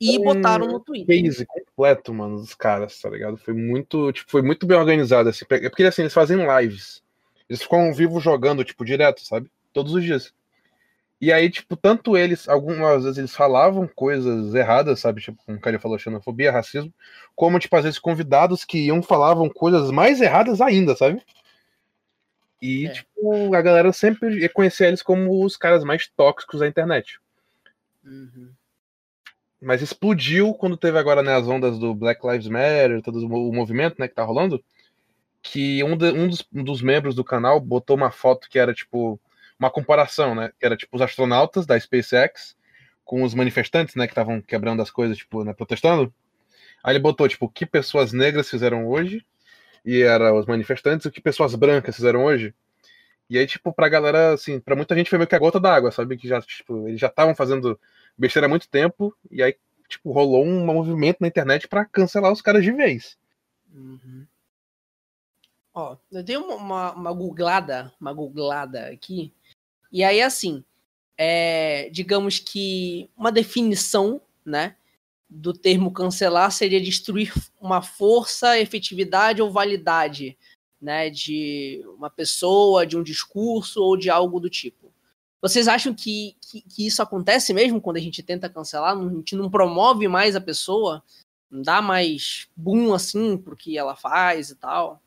E 0.00 0.18
botaram 0.18 0.66
no 0.66 0.80
Twitter. 0.80 1.22
Case 1.22 1.46
completo, 1.46 2.12
mano, 2.12 2.40
dos 2.40 2.56
caras, 2.56 3.00
tá 3.00 3.10
ligado? 3.10 3.36
Foi 3.36 3.54
muito, 3.54 4.10
tipo, 4.10 4.28
foi 4.28 4.42
muito 4.42 4.66
bem 4.66 4.76
organizado 4.76 5.28
assim. 5.28 5.44
É 5.50 5.68
porque 5.68 5.84
assim, 5.84 6.02
eles 6.02 6.12
fazem 6.12 6.36
lives. 6.36 7.00
Eles 7.48 7.62
ficam 7.62 7.94
vivo 7.94 8.18
jogando, 8.18 8.64
tipo, 8.64 8.84
direto, 8.84 9.24
sabe? 9.24 9.48
Todos 9.72 9.94
os 9.94 10.02
dias. 10.02 10.34
E 11.20 11.32
aí, 11.32 11.50
tipo, 11.50 11.76
tanto 11.76 12.16
eles, 12.16 12.48
algumas 12.48 13.02
vezes 13.02 13.18
eles 13.18 13.34
falavam 13.34 13.88
coisas 13.88 14.54
erradas, 14.54 15.00
sabe? 15.00 15.20
Tipo, 15.20 15.42
como 15.44 15.58
o 15.58 15.60
cara 15.60 15.78
falou, 15.80 15.98
xenofobia, 15.98 16.52
racismo, 16.52 16.94
como, 17.34 17.58
tipo, 17.58 17.74
às 17.76 17.82
vezes 17.84 17.98
convidados 17.98 18.64
que 18.64 18.86
iam 18.86 19.02
falavam 19.02 19.48
coisas 19.48 19.90
mais 19.90 20.20
erradas 20.20 20.60
ainda, 20.60 20.94
sabe? 20.94 21.20
E, 22.62 22.86
é. 22.86 22.92
tipo, 22.92 23.54
a 23.54 23.60
galera 23.60 23.92
sempre 23.92 24.40
reconhecia 24.40 24.86
eles 24.86 25.02
como 25.02 25.44
os 25.44 25.56
caras 25.56 25.82
mais 25.82 26.08
tóxicos 26.08 26.60
da 26.60 26.68
internet. 26.68 27.18
Uhum. 28.04 28.50
Mas 29.60 29.82
explodiu 29.82 30.54
quando 30.54 30.76
teve 30.76 30.98
agora 30.98 31.20
né, 31.20 31.34
as 31.34 31.48
ondas 31.48 31.80
do 31.80 31.94
Black 31.94 32.24
Lives 32.24 32.46
Matter, 32.46 33.02
todo 33.02 33.18
o 33.26 33.52
movimento 33.52 33.96
né, 33.98 34.06
que 34.06 34.14
tá 34.14 34.22
rolando, 34.22 34.62
que 35.42 35.82
um, 35.82 35.96
de, 35.96 36.12
um, 36.12 36.28
dos, 36.28 36.46
um 36.54 36.62
dos 36.62 36.80
membros 36.80 37.16
do 37.16 37.24
canal 37.24 37.58
botou 37.58 37.96
uma 37.96 38.10
foto 38.10 38.48
que 38.48 38.58
era, 38.58 38.72
tipo, 38.72 39.20
uma 39.58 39.70
comparação, 39.70 40.34
né? 40.34 40.50
Que 40.58 40.66
era 40.66 40.76
tipo 40.76 40.96
os 40.96 41.02
astronautas 41.02 41.66
da 41.66 41.78
SpaceX 41.78 42.56
com 43.04 43.22
os 43.22 43.34
manifestantes, 43.34 43.94
né? 43.94 44.06
Que 44.06 44.12
estavam 44.12 44.40
quebrando 44.40 44.82
as 44.82 44.90
coisas, 44.90 45.16
tipo, 45.16 45.44
né, 45.44 45.52
protestando. 45.52 46.12
Aí 46.82 46.92
ele 46.92 47.00
botou, 47.00 47.28
tipo, 47.28 47.46
o 47.46 47.48
que 47.48 47.66
pessoas 47.66 48.12
negras 48.12 48.48
fizeram 48.48 48.86
hoje, 48.86 49.24
e 49.84 50.02
era 50.02 50.34
os 50.34 50.46
manifestantes, 50.46 51.06
o 51.06 51.10
que 51.10 51.20
pessoas 51.20 51.54
brancas 51.54 51.96
fizeram 51.96 52.24
hoje. 52.24 52.54
E 53.28 53.38
aí, 53.38 53.46
tipo, 53.46 53.72
pra 53.72 53.88
galera, 53.88 54.32
assim, 54.34 54.60
pra 54.60 54.76
muita 54.76 54.94
gente 54.94 55.10
foi 55.10 55.18
meio 55.18 55.28
que 55.28 55.34
a 55.34 55.38
gota 55.38 55.60
d'água, 55.60 55.90
sabe? 55.90 56.16
Que 56.16 56.28
já, 56.28 56.40
tipo, 56.40 56.88
eles 56.88 57.00
já 57.00 57.08
estavam 57.08 57.34
fazendo 57.34 57.78
besteira 58.16 58.46
há 58.46 58.48
muito 58.48 58.68
tempo, 58.68 59.14
e 59.30 59.42
aí, 59.42 59.56
tipo, 59.88 60.12
rolou 60.12 60.44
um 60.44 60.64
movimento 60.64 61.18
na 61.20 61.28
internet 61.28 61.68
para 61.68 61.84
cancelar 61.84 62.32
os 62.32 62.42
caras 62.42 62.62
de 62.62 62.72
vez. 62.72 63.18
Uhum. 63.72 64.26
Ó, 65.74 65.96
eu 66.10 66.22
dei 66.22 66.36
uma, 66.36 66.54
uma, 66.56 66.92
uma 66.92 67.12
googlada, 67.12 67.92
uma 68.00 68.12
googlada 68.12 68.88
aqui, 68.88 69.32
e 69.90 70.04
aí, 70.04 70.20
assim, 70.20 70.64
é, 71.16 71.88
digamos 71.90 72.38
que 72.38 73.10
uma 73.16 73.32
definição, 73.32 74.20
né, 74.44 74.76
do 75.28 75.52
termo 75.52 75.92
cancelar 75.92 76.50
seria 76.50 76.80
destruir 76.80 77.32
uma 77.60 77.82
força, 77.82 78.58
efetividade 78.58 79.42
ou 79.42 79.50
validade, 79.50 80.38
né, 80.80 81.10
de 81.10 81.82
uma 81.96 82.08
pessoa, 82.08 82.86
de 82.86 82.96
um 82.96 83.02
discurso 83.02 83.82
ou 83.82 83.96
de 83.96 84.08
algo 84.08 84.40
do 84.40 84.48
tipo. 84.48 84.92
Vocês 85.40 85.68
acham 85.68 85.94
que, 85.94 86.36
que, 86.40 86.62
que 86.62 86.86
isso 86.86 87.02
acontece 87.02 87.52
mesmo 87.52 87.80
quando 87.80 87.96
a 87.96 88.00
gente 88.00 88.22
tenta 88.22 88.48
cancelar? 88.48 88.96
A 88.96 89.08
gente 89.08 89.36
não 89.36 89.50
promove 89.50 90.08
mais 90.08 90.34
a 90.34 90.40
pessoa? 90.40 91.02
Não 91.50 91.62
dá 91.62 91.80
mais 91.80 92.48
boom 92.56 92.92
assim 92.92 93.36
pro 93.36 93.56
que 93.56 93.78
ela 93.78 93.94
faz 93.94 94.50
e 94.50 94.56
tal? 94.56 95.00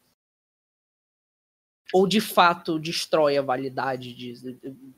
Ou 1.93 2.07
de 2.07 2.21
fato 2.21 2.79
destrói 2.79 3.37
a 3.37 3.41
validade 3.41 4.13
de, 4.13 4.33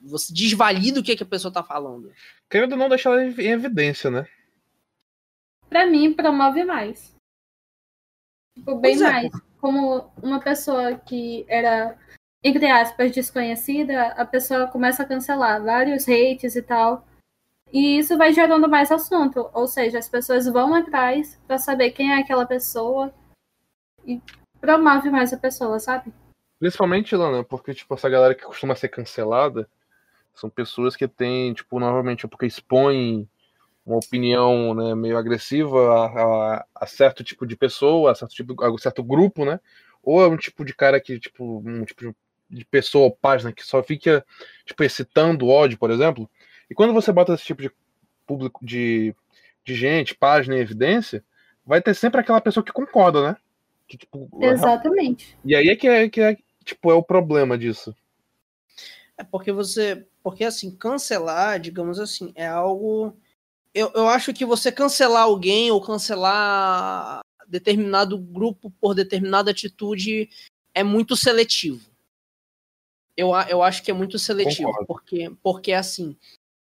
você 0.02 0.34
desvalida 0.34 1.00
o 1.00 1.04
que, 1.04 1.14
é 1.14 1.16
que 1.16 1.24
a 1.24 1.28
pessoa 1.28 1.50
está 1.50 1.64
falando. 1.64 2.12
Querendo 2.50 2.76
não 2.76 2.90
deixar 2.90 3.12
ela 3.12 3.24
em 3.24 3.48
evidência, 3.50 4.12
né? 4.12 4.28
Para 5.70 5.88
mim, 5.88 6.14
promove 6.14 6.64
mais. 6.64 7.16
Tipo, 8.56 8.76
bem 8.76 8.96
é. 8.96 9.00
mais. 9.00 9.32
Como 9.60 10.12
uma 10.22 10.40
pessoa 10.40 10.96
que 10.96 11.46
era, 11.48 11.98
entre 12.44 12.68
aspas, 12.68 13.12
desconhecida, 13.12 14.08
a 14.10 14.26
pessoa 14.26 14.68
começa 14.68 15.02
a 15.02 15.06
cancelar 15.06 15.64
vários 15.64 16.08
hates 16.08 16.56
e 16.56 16.62
tal. 16.62 17.08
E 17.72 17.98
isso 17.98 18.18
vai 18.18 18.32
gerando 18.34 18.70
mais 18.70 18.92
assunto. 18.92 19.50
Ou 19.52 19.68
seja, 19.68 19.98
as 19.98 20.08
pessoas 20.08 20.46
vão 20.46 20.76
atrás 20.76 21.40
para 21.48 21.58
saber 21.58 21.92
quem 21.92 22.12
é 22.12 22.20
aquela 22.20 22.46
pessoa 22.46 23.12
e 24.06 24.22
promove 24.62 25.10
mais 25.10 25.34
a 25.34 25.38
pessoa, 25.38 25.80
sabe? 25.80 26.14
Principalmente, 26.64 27.14
Lana, 27.14 27.44
porque, 27.44 27.74
tipo, 27.74 27.94
essa 27.94 28.08
galera 28.08 28.34
que 28.34 28.46
costuma 28.46 28.74
ser 28.74 28.88
cancelada 28.88 29.68
são 30.34 30.50
pessoas 30.50 30.96
que 30.96 31.06
têm, 31.10 31.54
tipo, 31.54 31.78
novamente, 31.78 32.26
é 32.26 32.30
porque 32.30 32.46
expõem 32.46 33.28
uma 33.86 33.98
opinião 33.98 34.74
né, 34.74 34.96
meio 34.96 35.18
agressiva 35.18 35.94
a, 35.94 36.06
a, 36.06 36.66
a, 36.74 36.88
certo 36.88 37.22
tipo 37.22 37.46
de 37.46 37.58
pessoa, 37.58 38.14
a 38.14 38.16
certo, 38.16 38.34
tipo, 38.34 38.64
a 38.64 38.78
certo 38.78 39.04
grupo, 39.04 39.44
né? 39.44 39.60
Ou 40.02 40.24
é 40.24 40.28
um 40.30 40.38
tipo 40.38 40.64
de 40.64 40.74
cara 40.74 41.02
que, 41.02 41.20
tipo, 41.20 41.62
um 41.66 41.84
tipo 41.84 42.16
de 42.50 42.64
pessoa 42.64 43.08
ou 43.08 43.12
página 43.12 43.52
que 43.52 43.66
só 43.66 43.84
fica, 43.84 44.26
tipo, 44.64 44.86
excitando 44.86 45.50
ódio, 45.50 45.78
por 45.78 45.92
exemplo. 45.92 46.30
E 46.70 46.74
quando 46.74 46.94
você 46.94 47.12
bota 47.12 47.34
esse 47.34 47.44
tipo 47.44 47.62
de 47.62 47.70
público, 48.26 48.66
de, 48.66 49.14
de 49.66 49.76
gente, 49.76 50.16
página 50.16 50.56
em 50.56 50.60
evidência, 50.60 51.26
vai 51.66 51.82
ter 51.82 51.94
sempre 51.94 52.22
aquela 52.22 52.40
pessoa 52.40 52.64
que 52.64 52.72
concorda, 52.72 53.32
né? 53.32 53.38
Que, 53.86 53.98
tipo, 53.98 54.30
Exatamente. 54.42 55.38
E 55.44 55.54
aí 55.54 55.68
é 55.68 55.76
que 55.76 55.90
é, 55.90 56.08
que 56.08 56.22
é, 56.22 56.38
tipo, 56.64 56.92
é 56.92 56.96
o 56.96 57.04
problema 57.04 57.58
disso. 57.58 57.96
É 59.18 59.24
porque 59.24 59.52
você. 59.52 60.06
Porque 60.22 60.44
assim, 60.44 60.72
cancelar, 60.72 61.60
digamos 61.60 62.00
assim, 62.00 62.32
é 62.36 62.48
algo 62.48 63.16
eu, 63.74 63.92
eu 63.96 64.08
acho 64.08 64.34
que 64.34 64.46
você 64.46 64.72
cancelar 64.72 65.24
alguém 65.24 65.72
ou 65.72 65.82
cancelar 65.82 67.22
determinado 67.48 68.18
grupo 68.18 68.72
por 68.80 68.94
determinada 68.94 69.50
atitude 69.50 70.30
é 70.74 70.84
muito 70.84 71.16
seletivo. 71.16 71.92
Eu, 73.18 73.32
eu 73.50 73.62
acho 73.62 73.84
que 73.84 73.92
é 73.92 73.94
muito 73.94 74.18
seletivo, 74.18 74.72
porque, 74.88 75.32
porque 75.42 75.74
assim, 75.74 76.16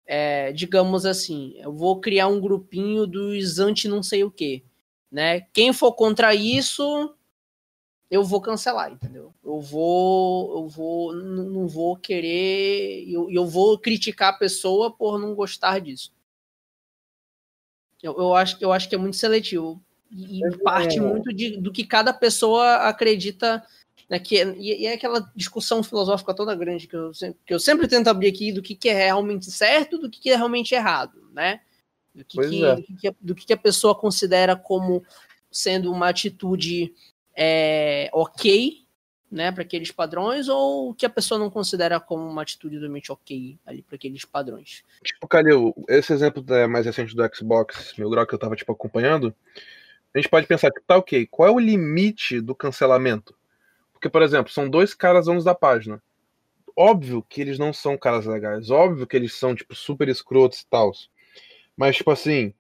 é, 0.07 0.53
digamos 0.53 1.07
assim, 1.07 1.55
eu 1.59 1.73
vou 1.73 2.01
criar 2.01 2.29
um 2.29 2.41
grupinho 2.41 3.07
dos 3.07 3.59
anti 3.59 3.89
não 3.89 4.03
sei 4.03 4.25
o 4.25 4.31
que, 4.31 4.63
né? 5.11 5.43
Quem 5.53 5.73
for 5.73 5.93
contra 5.93 6.35
isso, 6.35 7.15
eu 8.13 8.23
vou 8.23 8.43
cancelar, 8.43 8.93
entendeu? 8.93 9.33
Eu 9.43 9.59
vou, 9.59 10.59
eu 10.59 10.69
vou, 10.69 11.15
não 11.15 11.67
vou 11.67 11.97
querer, 11.97 13.11
eu, 13.11 13.31
eu 13.31 13.47
vou 13.47 13.79
criticar 13.79 14.35
a 14.35 14.37
pessoa 14.37 14.95
por 14.95 15.19
não 15.19 15.35
gostar 15.35 15.79
disso. 15.79 16.13
Eu, 18.03 18.15
eu, 18.19 18.35
acho, 18.35 18.59
eu 18.61 18.71
acho 18.71 18.87
que 18.87 18.95
é 18.95 18.99
muito 18.99 19.17
seletivo. 19.17 19.83
E, 20.11 20.45
é. 20.45 20.51
parte 20.59 21.01
muito 21.01 21.33
de, 21.33 21.57
do 21.57 21.73
que 21.73 21.87
cada 21.87 22.13
pessoa 22.13 22.87
acredita. 22.87 23.65
Né, 24.11 24.19
que, 24.19 24.39
é, 24.39 24.55
e, 24.59 24.83
e, 24.83 24.87
é 24.87 24.93
aquela 24.93 25.33
discussão 25.35 25.83
filosófica 25.83 26.35
toda 26.35 26.55
grande 26.55 26.87
que 26.87 26.95
eu, 26.95 27.13
que 27.47 27.55
eu 27.55 27.59
sempre 27.59 27.89
tento 27.89 28.09
abrir 28.09 28.29
aqui 28.29 28.53
do 28.53 28.61
que, 28.61 28.75
que 28.75 28.91
é 28.91 29.07
realmente 29.07 29.51
certo 29.51 29.97
do 29.97 30.11
que, 30.11 30.21
que 30.21 30.31
é 30.31 30.37
realmente 30.37 30.75
errado, 30.75 31.31
né? 31.33 31.63
Do 32.15 32.27
que, 32.27 32.39
que, 32.47 32.63
é. 32.63 32.77
do, 32.77 32.83
que, 32.83 33.15
do 33.23 33.35
que 33.35 33.53
a 33.55 33.57
pessoa 33.57 33.95
considera 33.95 34.55
como 34.55 35.03
sendo 35.51 35.91
uma 35.91 36.11
atitude 36.11 36.93
é, 37.37 38.11
ok 38.13 38.83
né, 39.33 39.51
para 39.51 39.63
aqueles 39.63 39.91
padrões, 39.91 40.47
ou 40.47 40.93
que 40.93 41.07
a 41.07 41.11
pessoa 41.11 41.41
não 41.41 41.49
considera 41.49 41.99
como 41.99 42.29
uma 42.29 42.43
atitude 42.43 42.77
totalmente 42.77 43.11
ok 43.11 43.59
ali 43.65 43.81
para 43.81 43.97
aqueles 43.97 44.27
padrões? 44.27 44.85
Tipo, 45.03 45.27
Calil, 45.27 45.75
esse 45.89 46.13
exemplo 46.13 46.43
da, 46.43 46.69
mais 46.69 46.85
recente 46.85 47.17
do 47.17 47.35
Xbox 47.35 47.95
Mil 47.97 48.11
Grau 48.11 48.27
que 48.27 48.35
eu 48.35 48.39
tava 48.39 48.55
tipo 48.55 48.71
acompanhando, 48.73 49.35
a 50.15 50.19
gente 50.19 50.29
pode 50.29 50.47
pensar, 50.47 50.71
tipo, 50.71 50.87
tá 50.87 50.99
ok, 50.99 51.27
qual 51.27 51.49
é 51.49 51.51
o 51.51 51.59
limite 51.59 52.43
do 52.43 52.55
cancelamento? 52.55 53.35
Porque, 53.95 54.11
por 54.11 54.21
exemplo, 54.21 54.53
são 54.53 54.69
dois 54.69 54.93
caras 54.93 55.25
donos 55.25 55.45
da 55.45 55.55
página. 55.55 56.03
Óbvio 56.77 57.25
que 57.27 57.41
eles 57.41 57.59
não 57.59 57.73
são 57.73 57.97
caras 57.97 58.27
legais, 58.27 58.69
óbvio 58.69 59.07
que 59.07 59.17
eles 59.17 59.35
são, 59.35 59.55
tipo, 59.55 59.75
super 59.75 60.09
escrotos 60.11 60.61
e 60.61 60.67
tal. 60.67 60.93
Mas, 61.75 61.97
tipo 61.97 62.11
assim, 62.11 62.53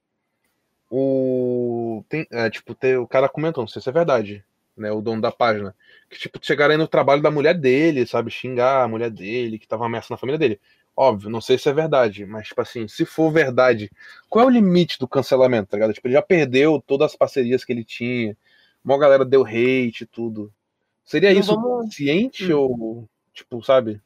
o. 0.90 2.02
Tem, 2.08 2.26
é, 2.30 2.48
tipo, 2.48 2.74
tem, 2.74 2.96
o 2.96 3.06
cara 3.06 3.28
comentou, 3.28 3.62
não 3.62 3.68
sei 3.68 3.82
se 3.82 3.88
é 3.90 3.92
verdade 3.92 4.42
né, 4.76 4.90
o 4.90 5.00
dono 5.00 5.20
da 5.20 5.30
página, 5.30 5.74
que 6.08 6.18
tipo 6.18 6.38
chegaram 6.42 6.72
aí 6.72 6.78
no 6.78 6.88
trabalho 6.88 7.22
da 7.22 7.30
mulher 7.30 7.54
dele, 7.54 8.06
sabe, 8.06 8.30
xingar 8.30 8.84
a 8.84 8.88
mulher 8.88 9.10
dele, 9.10 9.58
que 9.58 9.68
tava 9.68 9.86
ameaçando 9.86 10.14
a 10.14 10.18
família 10.18 10.38
dele. 10.38 10.60
Óbvio, 10.94 11.30
não 11.30 11.40
sei 11.40 11.56
se 11.56 11.68
é 11.68 11.72
verdade, 11.72 12.26
mas 12.26 12.48
tipo 12.48 12.60
assim, 12.60 12.86
se 12.86 13.06
for 13.06 13.32
verdade, 13.32 13.90
qual 14.28 14.44
é 14.44 14.48
o 14.48 14.50
limite 14.50 14.98
do 14.98 15.08
cancelamento, 15.08 15.70
tá 15.70 15.76
ligado? 15.76 15.94
Tipo, 15.94 16.06
ele 16.06 16.14
já 16.14 16.22
perdeu 16.22 16.82
todas 16.86 17.12
as 17.12 17.16
parcerias 17.16 17.64
que 17.64 17.72
ele 17.72 17.84
tinha, 17.84 18.36
uma 18.84 18.98
galera 18.98 19.24
deu 19.24 19.44
hate 19.44 20.02
e 20.04 20.06
tudo. 20.06 20.52
Seria 21.04 21.32
isso 21.32 21.54
vamos... 21.54 21.86
suficiente 21.86 22.52
hum. 22.52 22.58
ou 22.58 23.08
tipo, 23.32 23.62
sabe? 23.62 24.00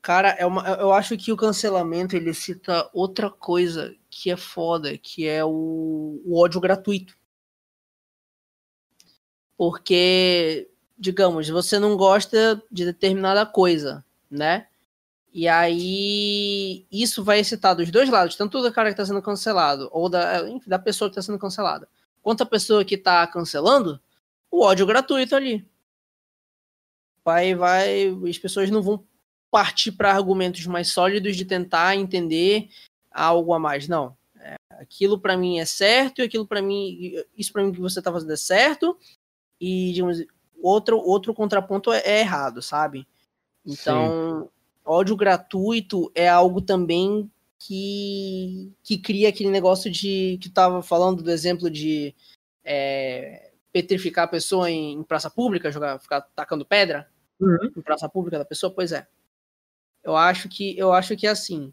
Cara, 0.00 0.30
é 0.30 0.44
uma, 0.44 0.66
eu 0.68 0.92
acho 0.92 1.16
que 1.16 1.32
o 1.32 1.36
cancelamento 1.36 2.16
ele 2.16 2.34
cita 2.34 2.90
outra 2.92 3.30
coisa 3.30 3.94
que 4.10 4.30
é 4.30 4.36
foda, 4.36 4.98
que 4.98 5.28
é 5.28 5.44
o, 5.44 6.20
o 6.24 6.42
ódio 6.42 6.60
gratuito. 6.60 7.16
Porque, 9.62 10.68
digamos, 10.98 11.48
você 11.48 11.78
não 11.78 11.96
gosta 11.96 12.60
de 12.68 12.84
determinada 12.84 13.46
coisa, 13.46 14.04
né? 14.28 14.66
E 15.32 15.46
aí 15.46 16.84
isso 16.90 17.22
vai 17.22 17.38
excitar 17.38 17.76
dos 17.76 17.88
dois 17.88 18.10
lados, 18.10 18.34
tanto 18.34 18.60
do 18.60 18.72
cara 18.72 18.88
que 18.88 18.94
está 18.94 19.06
sendo 19.06 19.22
cancelado, 19.22 19.88
ou 19.92 20.08
da, 20.08 20.50
enfim, 20.50 20.68
da 20.68 20.80
pessoa 20.80 21.08
que 21.08 21.12
está 21.12 21.22
sendo 21.22 21.38
cancelada, 21.38 21.88
quanto 22.20 22.42
a 22.42 22.46
pessoa 22.46 22.84
que 22.84 22.96
está 22.96 23.24
cancelando, 23.28 24.00
o 24.50 24.64
ódio 24.64 24.84
gratuito 24.84 25.36
ali. 25.36 25.64
Vai, 27.24 27.54
vai, 27.54 28.08
as 28.28 28.38
pessoas 28.38 28.68
não 28.68 28.82
vão 28.82 29.06
partir 29.48 29.92
para 29.92 30.10
argumentos 30.10 30.66
mais 30.66 30.88
sólidos 30.88 31.36
de 31.36 31.44
tentar 31.44 31.94
entender 31.94 32.68
algo 33.12 33.54
a 33.54 33.60
mais, 33.60 33.86
não. 33.86 34.16
É, 34.40 34.56
aquilo 34.70 35.20
para 35.20 35.36
mim 35.36 35.60
é 35.60 35.64
certo, 35.64 36.18
e 36.18 36.22
aquilo 36.22 36.48
para 36.48 36.60
mim, 36.60 37.14
isso 37.38 37.52
para 37.52 37.62
mim 37.62 37.70
que 37.70 37.80
você 37.80 38.00
está 38.00 38.10
fazendo 38.10 38.32
é 38.32 38.36
certo, 38.36 38.98
e 39.62 39.92
digamos, 39.92 40.24
outro, 40.60 40.98
outro 40.98 41.32
contraponto 41.32 41.92
é, 41.92 42.02
é 42.04 42.20
errado, 42.20 42.60
sabe? 42.60 43.06
Então, 43.64 44.42
Sim. 44.42 44.48
ódio 44.84 45.14
gratuito 45.14 46.10
é 46.16 46.28
algo 46.28 46.60
também 46.60 47.30
que, 47.60 48.72
que 48.82 48.98
cria 48.98 49.28
aquele 49.28 49.50
negócio 49.50 49.88
de 49.88 50.36
que 50.42 50.50
tava 50.50 50.82
falando 50.82 51.22
do 51.22 51.30
exemplo 51.30 51.70
de 51.70 52.12
é, 52.64 53.52
petrificar 53.72 54.24
a 54.24 54.28
pessoa 54.28 54.68
em, 54.68 54.94
em, 54.94 55.02
praça 55.04 55.30
pública, 55.30 55.70
jogar, 55.70 56.00
ficar 56.00 56.22
tacando 56.34 56.66
pedra 56.66 57.08
uhum. 57.38 57.70
em 57.76 57.80
praça 57.82 58.08
pública 58.08 58.36
da 58.38 58.44
pessoa, 58.44 58.74
pois 58.74 58.90
é. 58.90 59.06
Eu 60.02 60.16
acho 60.16 60.48
que 60.48 60.76
eu 60.76 60.92
acho 60.92 61.16
que 61.16 61.28
assim 61.28 61.72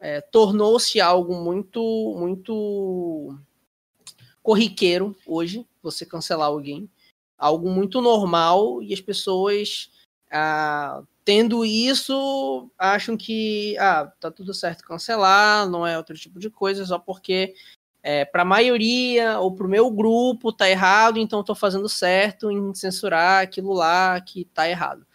é, 0.00 0.22
tornou-se 0.22 0.98
algo 0.98 1.34
muito 1.34 2.16
muito 2.18 3.38
corriqueiro 4.42 5.14
hoje 5.26 5.66
você 5.82 6.06
cancelar 6.06 6.48
alguém 6.48 6.88
algo 7.40 7.70
muito 7.70 8.02
normal 8.02 8.82
e 8.82 8.92
as 8.92 9.00
pessoas 9.00 9.90
ah, 10.30 11.02
tendo 11.24 11.64
isso 11.64 12.70
acham 12.78 13.16
que 13.16 13.76
ah, 13.78 14.12
tá 14.20 14.30
tudo 14.30 14.52
certo 14.52 14.84
cancelar, 14.84 15.68
não 15.68 15.86
é 15.86 15.96
outro 15.96 16.16
tipo 16.16 16.38
de 16.38 16.50
coisa, 16.50 16.84
só 16.84 16.98
porque 16.98 17.54
é, 18.02 18.24
para 18.24 18.42
a 18.42 18.44
maioria 18.44 19.38
ou 19.40 19.54
para 19.54 19.66
o 19.66 19.70
meu 19.70 19.90
grupo 19.90 20.52
tá 20.52 20.68
errado, 20.68 21.18
então 21.18 21.40
estou 21.40 21.54
fazendo 21.54 21.88
certo 21.88 22.50
em 22.50 22.74
censurar 22.74 23.42
aquilo 23.42 23.72
lá 23.72 24.20
que 24.20 24.44
tá 24.44 24.68
errado, 24.68 25.06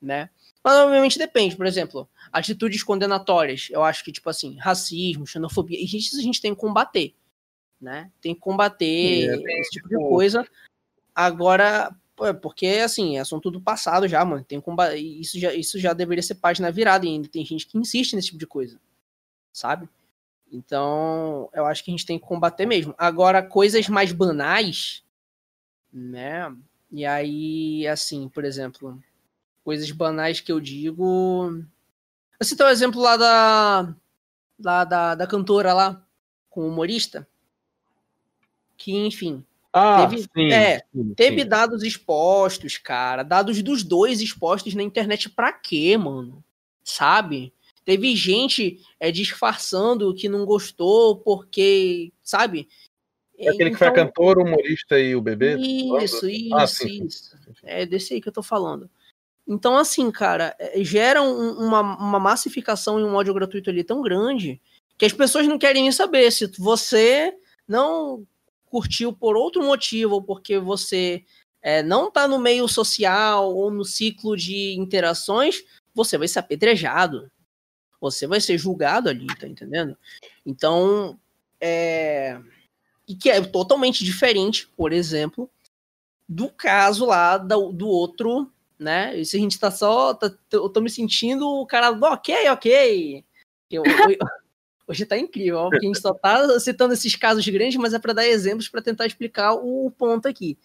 né? 0.00 0.30
Mas 0.62 0.74
obviamente 0.76 1.18
depende, 1.18 1.54
por 1.54 1.66
exemplo, 1.66 2.08
atitudes 2.32 2.82
condenatórias, 2.82 3.68
eu 3.70 3.84
acho 3.84 4.02
que 4.02 4.12
tipo 4.12 4.30
assim, 4.30 4.56
racismo, 4.56 5.26
xenofobia, 5.26 5.78
e 5.78 5.84
isso 5.84 6.18
a 6.18 6.22
gente 6.22 6.40
tem 6.40 6.54
que 6.54 6.60
combater, 6.60 7.14
né? 7.78 8.10
Tem 8.20 8.34
que 8.34 8.40
combater 8.40 9.28
é, 9.28 9.60
esse 9.60 9.70
tipo 9.70 9.88
de 9.88 9.96
coisa, 9.96 10.46
Agora, 11.14 11.94
porque 12.42 12.66
assim, 12.84 13.16
é 13.16 13.20
assunto 13.20 13.50
do 13.50 13.60
passado 13.60 14.08
já, 14.08 14.24
mano. 14.24 14.44
Tem 14.44 14.62
isso 15.20 15.38
já 15.38 15.54
isso 15.54 15.78
já 15.78 15.92
deveria 15.92 16.22
ser 16.22 16.36
página 16.36 16.70
virada 16.70 17.06
e 17.06 17.10
ainda 17.10 17.28
tem 17.28 17.44
gente 17.44 17.66
que 17.66 17.78
insiste 17.78 18.14
nesse 18.14 18.28
tipo 18.28 18.38
de 18.38 18.46
coisa. 18.46 18.80
Sabe? 19.52 19.88
Então, 20.50 21.48
eu 21.52 21.66
acho 21.66 21.82
que 21.84 21.90
a 21.90 21.92
gente 21.92 22.06
tem 22.06 22.18
que 22.18 22.24
combater 22.24 22.66
mesmo. 22.66 22.94
Agora, 22.96 23.42
coisas 23.42 23.88
mais 23.88 24.12
banais, 24.12 25.02
né? 25.92 26.54
E 26.90 27.04
aí, 27.04 27.86
assim, 27.88 28.28
por 28.28 28.44
exemplo, 28.44 29.02
coisas 29.64 29.90
banais 29.90 30.40
que 30.40 30.52
eu 30.52 30.60
digo. 30.60 31.64
Eu 32.38 32.46
citei 32.46 32.64
o 32.66 32.70
exemplo 32.70 33.00
lá 33.00 33.16
da, 33.16 33.94
lá 34.62 34.84
da, 34.84 35.14
da 35.16 35.26
cantora 35.26 35.72
lá, 35.72 36.06
com 36.48 36.62
o 36.62 36.68
humorista. 36.68 37.26
Que, 38.76 38.92
enfim, 38.92 39.44
ah, 39.76 40.06
teve, 40.06 40.22
sim, 40.22 40.52
é, 40.52 40.84
sim, 40.94 41.14
teve 41.14 41.42
sim. 41.42 41.48
dados 41.48 41.82
expostos, 41.82 42.78
cara. 42.78 43.24
Dados 43.24 43.60
dos 43.60 43.82
dois 43.82 44.20
expostos 44.20 44.72
na 44.72 44.84
internet 44.84 45.28
pra 45.28 45.52
quê, 45.52 45.98
mano? 45.98 46.44
Sabe? 46.84 47.52
Teve 47.84 48.14
gente 48.14 48.80
é, 49.00 49.10
disfarçando 49.10 50.14
que 50.14 50.28
não 50.28 50.46
gostou 50.46 51.16
porque, 51.16 52.12
sabe? 52.22 52.68
É 53.36 53.48
aquele 53.48 53.70
então, 53.70 53.72
que 53.72 53.78
foi 53.78 53.88
então 53.88 54.06
cantora, 54.06 54.38
o 54.38 54.44
humorista 54.44 54.96
e 54.96 55.16
o 55.16 55.20
bebê? 55.20 55.56
Isso, 55.56 56.28
isso, 56.28 56.54
ah, 56.54 56.66
sim, 56.68 57.04
isso. 57.04 57.36
É 57.64 57.84
desse 57.84 58.14
aí 58.14 58.20
que 58.20 58.28
eu 58.28 58.32
tô 58.32 58.44
falando. 58.44 58.88
Então, 59.44 59.76
assim, 59.76 60.08
cara, 60.12 60.54
é, 60.56 60.84
gera 60.84 61.20
um, 61.20 61.66
uma, 61.66 61.80
uma 61.80 62.20
massificação 62.20 63.00
e 63.00 63.02
um 63.02 63.16
ódio 63.16 63.34
gratuito 63.34 63.70
ali 63.70 63.82
tão 63.82 64.00
grande 64.02 64.62
que 64.96 65.04
as 65.04 65.12
pessoas 65.12 65.48
não 65.48 65.58
querem 65.58 65.82
nem 65.82 65.90
saber 65.90 66.30
se 66.30 66.46
você 66.58 67.34
não 67.66 68.24
curtiu 68.74 69.12
por 69.12 69.36
outro 69.36 69.62
motivo, 69.62 70.14
ou 70.14 70.22
porque 70.22 70.58
você 70.58 71.24
é, 71.62 71.80
não 71.80 72.08
está 72.08 72.26
no 72.26 72.40
meio 72.40 72.66
social 72.66 73.54
ou 73.54 73.70
no 73.70 73.84
ciclo 73.84 74.36
de 74.36 74.74
interações, 74.74 75.62
você 75.94 76.18
vai 76.18 76.26
ser 76.26 76.40
apedrejado. 76.40 77.30
Você 78.00 78.26
vai 78.26 78.40
ser 78.40 78.58
julgado 78.58 79.08
ali, 79.08 79.28
tá 79.38 79.46
entendendo? 79.46 79.96
Então, 80.44 81.16
é, 81.60 82.40
e 83.06 83.14
que 83.14 83.30
é 83.30 83.40
totalmente 83.40 84.04
diferente, 84.04 84.66
por 84.76 84.92
exemplo, 84.92 85.48
do 86.28 86.50
caso 86.50 87.06
lá 87.06 87.38
do, 87.38 87.70
do 87.70 87.86
outro, 87.86 88.50
né? 88.76 89.22
Se 89.22 89.36
a 89.36 89.40
gente 89.40 89.56
tá 89.56 89.70
só. 89.70 90.14
Tá, 90.14 90.36
eu 90.50 90.68
tô 90.68 90.80
me 90.80 90.90
sentindo 90.90 91.48
o 91.48 91.64
cara 91.64 91.92
ok, 91.92 92.48
ok. 92.50 93.24
Eu, 93.70 93.84
eu, 93.84 94.18
hoje 94.86 95.06
tá 95.06 95.18
incrível, 95.18 95.58
ó, 95.58 95.70
porque 95.70 95.86
a 95.86 95.88
gente 95.88 96.00
só 96.00 96.12
tá 96.14 96.58
citando 96.60 96.94
esses 96.94 97.16
casos 97.16 97.46
grandes, 97.48 97.76
mas 97.76 97.94
é 97.94 97.98
para 97.98 98.12
dar 98.12 98.26
exemplos 98.26 98.68
para 98.68 98.82
tentar 98.82 99.06
explicar 99.06 99.54
o 99.54 99.90
ponto 99.90 100.28
aqui. 100.28 100.58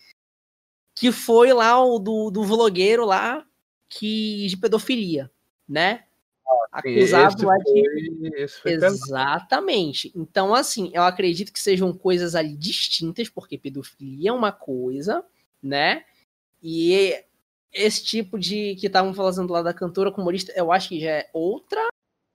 Que 0.95 1.11
foi 1.11 1.53
lá 1.53 1.83
o 1.83 1.97
do, 1.99 2.29
do 2.29 2.43
vlogueiro 2.43 3.05
lá 3.05 3.45
que 3.87 4.47
de 4.47 4.57
pedofilia, 4.57 5.31
né? 5.67 6.03
acusado 6.71 7.45
lá 7.45 7.57
de. 7.57 8.45
Exatamente. 8.65 10.11
Então, 10.15 10.53
assim, 10.53 10.91
eu 10.93 11.03
acredito 11.03 11.51
que 11.51 11.59
sejam 11.59 11.91
coisas 11.93 12.35
ali 12.35 12.55
distintas, 12.55 13.29
porque 13.29 13.57
pedofilia 13.57 14.29
é 14.29 14.33
uma 14.33 14.51
coisa, 14.51 15.23
né? 15.61 16.03
E 16.61 17.23
esse 17.71 18.03
tipo 18.03 18.37
de 18.37 18.75
que 18.75 18.87
estavam 18.87 19.13
falando 19.13 19.51
lá 19.51 19.61
da 19.61 19.73
cantora 19.73 20.11
com 20.11 20.21
humorista, 20.21 20.51
eu 20.55 20.71
acho 20.71 20.89
que 20.89 20.99
já 20.99 21.11
é 21.11 21.29
outra. 21.33 21.87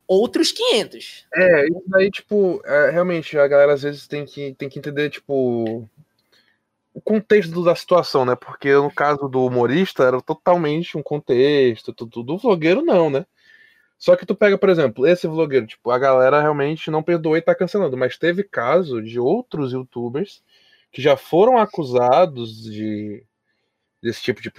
Outros 0.06 0.52
500. 0.52 1.26
É, 1.34 1.66
isso 1.66 1.82
daí, 1.86 2.10
tipo, 2.10 2.60
é, 2.64 2.90
realmente, 2.90 3.38
a 3.38 3.48
galera 3.48 3.72
às 3.72 3.82
vezes 3.82 4.06
tem 4.06 4.26
que, 4.26 4.54
tem 4.54 4.68
que 4.68 4.78
entender, 4.78 5.08
tipo, 5.10 5.88
o 6.92 7.00
contexto 7.00 7.64
da 7.64 7.74
situação, 7.74 8.24
né? 8.24 8.36
Porque 8.36 8.72
no 8.74 8.90
caso 8.90 9.28
do 9.28 9.44
humorista 9.44 10.04
era 10.04 10.20
totalmente 10.20 10.96
um 10.96 11.02
contexto, 11.02 11.92
tudo 11.92 12.22
do 12.22 12.38
vlogueiro 12.38 12.82
não, 12.82 13.10
né? 13.10 13.26
Só 13.98 14.16
que 14.16 14.26
tu 14.26 14.34
pega, 14.34 14.58
por 14.58 14.68
exemplo, 14.68 15.06
esse 15.06 15.26
vlogueiro, 15.26 15.66
tipo, 15.66 15.90
a 15.90 15.98
galera 15.98 16.40
realmente 16.40 16.90
não 16.90 17.02
perdoa 17.02 17.38
e 17.38 17.42
tá 17.42 17.54
cancelando, 17.54 17.96
mas 17.96 18.18
teve 18.18 18.42
caso 18.44 19.02
de 19.02 19.18
outros 19.18 19.72
youtubers 19.72 20.42
que 20.92 21.02
já 21.02 21.16
foram 21.16 21.58
acusados 21.58 22.62
de 22.62 23.24
desse 24.02 24.22
tipo 24.22 24.42
de, 24.42 24.52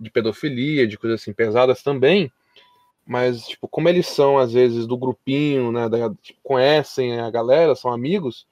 de 0.00 0.10
pedofilia, 0.10 0.86
de 0.86 0.98
coisas 0.98 1.20
assim 1.20 1.32
pesadas 1.32 1.82
também, 1.84 2.32
mas 3.08 3.48
tipo, 3.48 3.66
como 3.66 3.88
eles 3.88 4.06
são 4.06 4.36
às 4.36 4.52
vezes 4.52 4.86
do 4.86 4.98
grupinho, 4.98 5.72
né, 5.72 5.88
da, 5.88 6.14
tipo, 6.20 6.38
conhecem 6.42 7.18
a 7.18 7.30
galera, 7.30 7.74
são 7.74 7.90
amigos, 7.90 8.46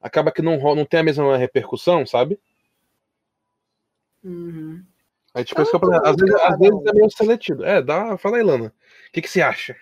acaba 0.00 0.32
que 0.32 0.40
não 0.40 0.56
não 0.74 0.86
tem 0.86 1.00
a 1.00 1.02
mesma 1.02 1.36
repercussão, 1.36 2.06
sabe? 2.06 2.40
Uhum. 4.24 4.82
Aí, 5.34 5.44
tipo, 5.44 5.60
isso 5.60 5.78
que 5.78 5.84
eu, 5.84 5.94
às, 6.04 6.16
vezes, 6.16 6.34
às 6.36 6.58
vezes 6.58 6.86
é 6.86 6.92
meio 6.94 7.10
seletivo. 7.10 7.62
É, 7.62 7.82
dá, 7.82 8.16
fala 8.16 8.38
aí, 8.38 8.42
Lana. 8.42 8.68
O 9.08 9.12
que, 9.12 9.20
que 9.20 9.28
você 9.28 9.42
acha? 9.42 9.76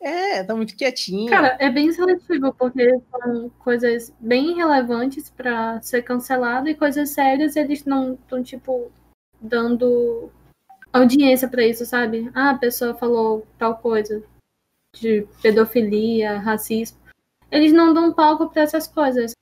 É, 0.00 0.42
tá 0.42 0.56
muito 0.56 0.74
quietinho. 0.74 1.30
Cara, 1.30 1.56
é 1.60 1.70
bem 1.70 1.92
seletivo, 1.92 2.52
porque 2.54 2.98
são 3.10 3.50
coisas 3.58 4.12
bem 4.18 4.56
relevantes 4.56 5.30
para 5.30 5.80
ser 5.82 6.02
cancelado 6.02 6.68
e 6.68 6.74
coisas 6.74 7.10
sérias 7.10 7.54
eles 7.54 7.84
não 7.84 8.14
estão, 8.14 8.42
tipo, 8.42 8.90
dando 9.40 10.32
audiência 10.92 11.48
para 11.48 11.66
isso, 11.66 11.84
sabe? 11.84 12.30
Ah, 12.34 12.50
a 12.50 12.58
pessoa 12.58 12.94
falou 12.94 13.46
tal 13.58 13.76
coisa 13.78 14.22
de 14.94 15.26
pedofilia, 15.42 16.38
racismo. 16.38 16.98
Eles 17.50 17.72
não 17.72 17.94
dão 17.94 18.12
palco 18.12 18.48
para 18.48 18.62
essas 18.62 18.86
coisas. 18.86 19.32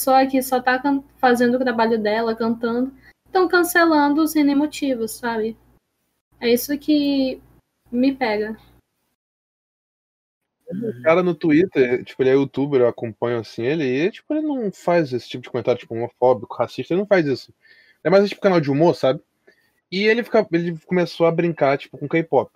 Só 0.00 0.26
que 0.26 0.42
só 0.42 0.60
tá 0.60 0.82
fazendo 1.18 1.54
o 1.54 1.60
trabalho 1.60 2.00
dela, 2.00 2.34
cantando, 2.34 2.92
estão 3.26 3.46
cancelando 3.46 4.26
sem 4.26 4.42
nem 4.42 4.54
motivos, 4.54 5.12
sabe? 5.12 5.56
É 6.40 6.52
isso 6.52 6.76
que 6.76 7.40
me 7.90 8.12
pega. 8.12 8.56
O 10.68 11.02
cara 11.02 11.22
no 11.22 11.34
Twitter, 11.34 12.02
tipo, 12.02 12.22
ele 12.22 12.30
é 12.30 12.32
youtuber, 12.32 12.80
eu 12.80 12.88
acompanho 12.88 13.38
assim 13.38 13.62
ele, 13.62 13.84
e 13.84 14.10
tipo, 14.10 14.32
ele 14.32 14.46
não 14.46 14.72
faz 14.72 15.12
esse 15.12 15.28
tipo 15.28 15.42
de 15.42 15.50
comentário, 15.50 15.78
tipo, 15.78 15.94
homofóbico, 15.94 16.56
racista, 16.56 16.94
ele 16.94 17.02
não 17.02 17.06
faz 17.06 17.26
isso. 17.26 17.54
É 18.02 18.10
mais 18.10 18.28
tipo 18.28 18.40
canal 18.40 18.60
de 18.60 18.70
humor, 18.70 18.96
sabe? 18.96 19.20
E 19.92 20.06
ele, 20.06 20.24
fica, 20.24 20.46
ele 20.50 20.78
começou 20.86 21.26
a 21.26 21.30
brincar, 21.30 21.76
tipo, 21.76 21.98
com 21.98 22.08
K-pop. 22.08 22.50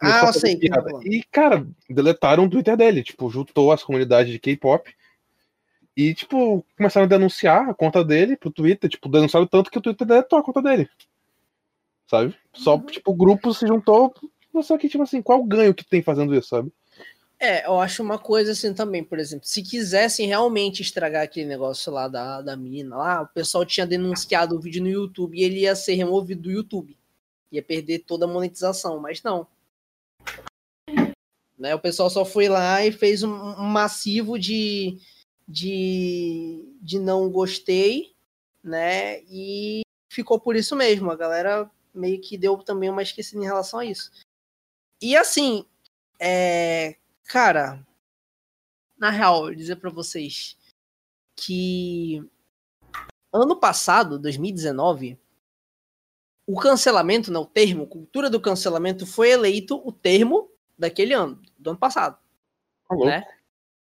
Ah, 0.00 0.26
eu 0.26 0.32
sei. 0.34 0.60
E, 1.04 1.24
cara, 1.32 1.66
deletaram 1.88 2.44
o 2.44 2.50
Twitter 2.50 2.76
dele, 2.76 3.02
tipo, 3.02 3.30
juntou 3.30 3.72
as 3.72 3.82
comunidades 3.82 4.30
de 4.30 4.38
K-pop 4.38 4.94
e, 5.96 6.12
tipo, 6.12 6.62
começaram 6.76 7.06
a 7.06 7.08
denunciar 7.08 7.70
a 7.70 7.74
conta 7.74 8.04
dele 8.04 8.36
pro 8.36 8.50
Twitter, 8.50 8.90
tipo, 8.90 9.08
denunciaram 9.08 9.46
tanto 9.46 9.70
que 9.70 9.78
o 9.78 9.80
Twitter 9.80 10.06
deletou 10.06 10.38
a 10.38 10.42
conta 10.42 10.60
dele. 10.60 10.86
Sabe? 12.06 12.36
Só, 12.52 12.74
uhum. 12.74 12.84
tipo, 12.84 13.12
o 13.12 13.16
grupo 13.16 13.54
se 13.54 13.66
juntou 13.66 14.12
só 14.62 14.78
que, 14.78 14.88
tipo 14.88 15.02
assim, 15.02 15.22
qual 15.22 15.40
o 15.40 15.46
ganho 15.46 15.74
que 15.74 15.84
tem 15.84 16.02
fazendo 16.02 16.34
isso, 16.34 16.48
sabe? 16.48 16.70
É, 17.38 17.66
eu 17.66 17.78
acho 17.78 18.02
uma 18.02 18.18
coisa 18.18 18.52
assim 18.52 18.72
também, 18.72 19.04
por 19.04 19.18
exemplo, 19.18 19.46
se 19.46 19.62
quisessem 19.62 20.26
realmente 20.26 20.80
estragar 20.80 21.22
aquele 21.22 21.46
negócio 21.46 21.92
lá 21.92 22.08
da, 22.08 22.40
da 22.40 22.56
mina 22.56 22.96
lá, 22.96 23.22
o 23.22 23.28
pessoal 23.28 23.64
tinha 23.66 23.86
denunciado 23.86 24.56
o 24.56 24.60
vídeo 24.60 24.82
no 24.82 24.88
YouTube 24.88 25.36
e 25.36 25.44
ele 25.44 25.60
ia 25.60 25.76
ser 25.76 25.94
removido 25.94 26.42
do 26.42 26.50
YouTube. 26.50 26.96
Ia 27.52 27.62
perder 27.62 28.00
toda 28.00 28.24
a 28.24 28.28
monetização, 28.28 28.98
mas 28.98 29.22
não. 29.22 29.46
Né, 31.58 31.74
o 31.74 31.78
pessoal 31.78 32.08
só 32.08 32.24
foi 32.24 32.48
lá 32.48 32.84
e 32.84 32.92
fez 32.92 33.22
um 33.22 33.28
massivo 33.56 34.38
de, 34.38 34.98
de, 35.46 36.62
de 36.82 36.98
não 36.98 37.30
gostei, 37.30 38.14
né? 38.62 39.20
E 39.22 39.82
ficou 40.10 40.38
por 40.40 40.56
isso 40.56 40.74
mesmo. 40.76 41.10
A 41.10 41.16
galera 41.16 41.70
meio 41.94 42.20
que 42.20 42.36
deu 42.36 42.58
também 42.58 42.90
uma 42.90 43.02
esquecida 43.02 43.42
em 43.42 43.46
relação 43.46 43.80
a 43.80 43.84
isso. 43.84 44.10
E 45.00 45.16
assim, 45.16 45.64
é, 46.18 46.96
cara, 47.26 47.84
na 48.98 49.10
real, 49.10 49.54
dizer 49.54 49.76
para 49.76 49.90
vocês 49.90 50.56
que 51.34 52.24
ano 53.32 53.56
passado, 53.56 54.18
2019, 54.18 55.18
o 56.46 56.58
cancelamento, 56.58 57.30
não, 57.30 57.42
o 57.42 57.46
termo, 57.46 57.86
cultura 57.86 58.30
do 58.30 58.40
cancelamento 58.40 59.04
foi 59.06 59.30
eleito 59.30 59.80
o 59.84 59.92
termo 59.92 60.50
daquele 60.78 61.12
ano, 61.12 61.40
do 61.58 61.70
ano 61.70 61.78
passado. 61.78 62.18
Alô? 62.88 63.04
Né? 63.04 63.26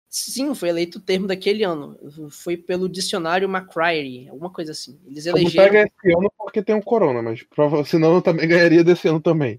Sim, 0.08 0.54
foi 0.54 0.68
eleito 0.68 0.98
o 0.98 1.00
termo 1.00 1.26
daquele 1.26 1.64
ano. 1.64 1.98
Foi 2.30 2.54
pelo 2.54 2.86
dicionário 2.86 3.48
McCreary, 3.48 4.28
alguma 4.28 4.50
coisa 4.50 4.72
assim. 4.72 5.00
Eles 5.06 5.24
elegeram. 5.24 5.64
Não 5.64 5.72
pega 5.72 5.88
esse 5.88 6.14
ano 6.14 6.30
porque 6.36 6.62
tem 6.62 6.74
um 6.74 6.82
corona, 6.82 7.22
mas 7.22 7.42
senão 7.88 8.16
eu 8.16 8.22
também 8.22 8.46
ganharia 8.46 8.84
desse 8.84 9.08
ano 9.08 9.20
também. 9.20 9.58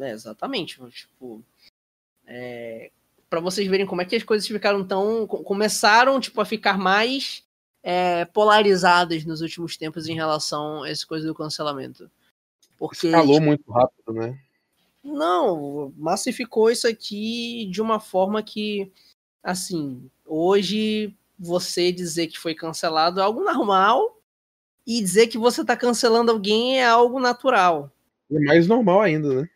É, 0.00 0.10
exatamente. 0.10 0.80
Tipo, 0.90 1.44
é, 2.26 2.90
para 3.28 3.40
vocês 3.40 3.66
verem 3.68 3.86
como 3.86 4.02
é 4.02 4.04
que 4.04 4.16
as 4.16 4.22
coisas 4.22 4.46
ficaram 4.46 4.84
tão. 4.84 5.26
começaram 5.26 6.20
tipo, 6.20 6.40
a 6.40 6.44
ficar 6.44 6.78
mais 6.78 7.44
é, 7.82 8.24
polarizadas 8.24 9.24
nos 9.24 9.40
últimos 9.40 9.76
tempos 9.76 10.08
em 10.08 10.14
relação 10.14 10.82
a 10.82 10.90
essa 10.90 11.06
coisa 11.06 11.26
do 11.26 11.34
cancelamento. 11.34 12.10
Porque. 12.78 13.06
Escalou 13.06 13.34
tipo, 13.34 13.46
muito 13.46 13.70
rápido, 13.70 14.12
né? 14.12 14.38
Não, 15.02 15.92
massificou 15.96 16.68
isso 16.70 16.88
aqui 16.88 17.68
de 17.70 17.80
uma 17.80 18.00
forma 18.00 18.42
que, 18.42 18.90
assim, 19.40 20.10
hoje 20.24 21.14
você 21.38 21.92
dizer 21.92 22.26
que 22.26 22.38
foi 22.38 22.54
cancelado 22.54 23.20
é 23.20 23.22
algo 23.22 23.44
normal 23.44 24.18
e 24.84 25.00
dizer 25.00 25.28
que 25.28 25.38
você 25.38 25.60
está 25.60 25.76
cancelando 25.76 26.32
alguém 26.32 26.80
é 26.80 26.86
algo 26.86 27.20
natural. 27.20 27.92
É 28.30 28.40
mais 28.40 28.66
normal 28.66 29.02
ainda, 29.02 29.42
né? 29.42 29.50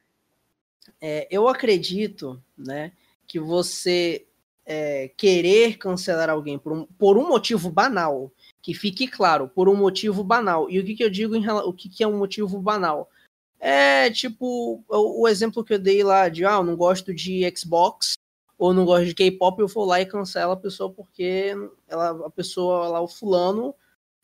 É, 1.01 1.27
eu 1.31 1.49
acredito, 1.49 2.41
né, 2.65 2.93
que 3.27 3.39
você 3.39 4.27
é, 4.67 5.09
querer 5.17 5.79
cancelar 5.79 6.31
alguém 6.31 6.59
por 6.59 6.73
um, 6.73 6.87
por 6.87 7.19
um 7.19 7.29
motivo 7.29 7.71
banal, 7.71 8.33
que 8.63 8.75
fique 8.75 9.09
claro, 9.09 9.49
por 9.49 9.69
um 9.69 9.75
motivo 9.75 10.23
banal. 10.23 10.71
E 10.71 10.79
o 10.79 10.85
que, 10.85 10.95
que 10.95 11.05
eu 11.05 11.11
digo 11.11 11.35
em 11.35 11.49
o 11.49 11.73
que, 11.73 11.89
que 11.89 12.05
é 12.05 12.07
um 12.07 12.19
motivo 12.19 12.61
banal? 12.61 13.11
É 13.59 14.11
tipo 14.11 14.83
o, 14.89 15.23
o, 15.23 15.29
exemplo 15.29 15.65
que 15.65 15.75
eu 15.75 15.79
dei 15.79 16.03
lá 16.03 16.29
de 16.29 16.45
ah, 16.45 16.55
eu 16.55 16.65
não 16.65 16.77
gosto 16.77 17.13
de 17.13 17.43
Xbox 17.57 18.15
ou 18.59 18.73
não 18.73 18.85
gosto 18.85 19.07
de 19.07 19.15
K-pop, 19.15 19.61
eu 19.61 19.69
vou 19.69 19.85
lá 19.85 20.01
e 20.01 20.07
cancelo 20.07 20.53
a 20.53 20.57
pessoa 20.57 20.93
porque 20.93 21.55
ela, 21.89 22.27
a 22.27 22.31
pessoa 22.31 22.89
lá, 22.89 23.01
o 23.01 23.09
fulano, 23.09 23.75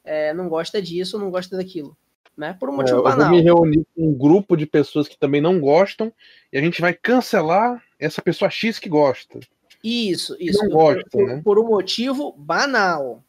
é, 0.04 0.32
não 0.32 0.48
gosta 0.48 0.80
disso, 0.80 1.18
não 1.18 1.30
gosta 1.30 1.56
daquilo 1.56 1.96
né? 2.36 2.56
Por 2.58 2.68
um 2.68 2.74
é, 2.74 2.76
motivo 2.76 3.00
é, 3.00 3.02
banal. 3.02 3.20
Eu 3.20 3.28
vou 3.28 3.36
me 3.36 3.42
reunir 3.42 3.86
com 3.94 4.08
um 4.08 4.14
grupo 4.14 4.56
de 4.56 4.66
pessoas 4.66 5.08
que 5.08 5.18
também 5.18 5.40
não 5.40 5.58
gostam 5.58 6.12
e 6.52 6.58
a 6.58 6.60
gente 6.60 6.80
vai 6.80 6.92
cancelar 6.92 7.82
essa 7.98 8.20
pessoa 8.20 8.50
X 8.50 8.78
que 8.78 8.88
gosta. 8.88 9.40
Isso, 9.82 10.36
isso. 10.38 10.62
Não 10.64 10.70
gosta, 10.70 11.04
por, 11.10 11.26
né? 11.26 11.40
por 11.42 11.58
um 11.58 11.68
motivo 11.68 12.32
banal. 12.32 13.22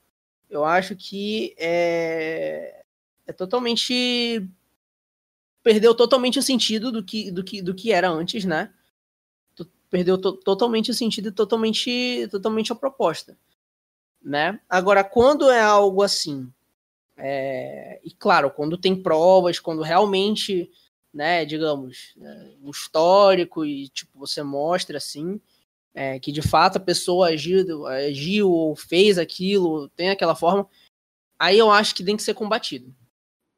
Eu 0.50 0.66
acho 0.66 0.96
que 0.96 1.54
é, 1.58 2.84
é 3.26 3.34
totalmente 3.34 4.48
perdeu 5.64 5.94
totalmente 5.94 6.40
o 6.40 6.42
sentido 6.42 6.94
do 6.94 7.04
que, 7.04 7.30
do 7.30 7.44
que, 7.44 7.62
do 7.62 7.76
que 7.76 7.92
era 7.92 8.10
antes, 8.10 8.46
né? 8.46 8.72
Perdeu 9.90 10.18
to 10.18 10.34
totalmente 10.34 10.92
o 10.92 10.94
sentido 10.94 11.30
e 11.30 11.32
totalmente, 11.32 12.28
totalmente 12.30 12.72
a 12.72 12.76
proposta, 12.76 13.38
né? 14.22 14.60
Agora, 14.70 15.04
quando 15.04 15.50
é 15.50 15.62
algo 15.62 16.02
assim 16.04 16.52
é, 17.18 18.00
e 18.04 18.12
claro, 18.12 18.52
quando 18.52 18.78
tem 18.78 18.96
provas, 18.96 19.60
quando 19.60 19.82
realmente, 19.82 20.70
né, 21.12 21.44
digamos, 21.46 22.16
é, 22.22 22.54
o 22.62 22.70
histórico 22.70 23.66
e 23.66 23.90
tipo 23.90 24.20
você 24.20 24.44
mostra 24.44 24.98
assim, 24.98 25.42
é, 25.96 26.20
que 26.20 26.32
de 26.32 26.44
fato 26.44 26.78
a 26.78 26.82
pessoa 26.82 27.30
agiu, 27.30 27.88
agiu 27.88 28.52
ou 28.52 28.76
fez 28.76 29.18
aquilo, 29.18 29.90
tem 29.90 30.10
aquela 30.10 30.36
forma, 30.36 30.70
aí 31.40 31.58
eu 31.58 31.72
acho 31.72 31.96
que 31.96 32.04
tem 32.04 32.16
que 32.16 32.24
ser 32.24 32.36
combatido. 32.36 32.96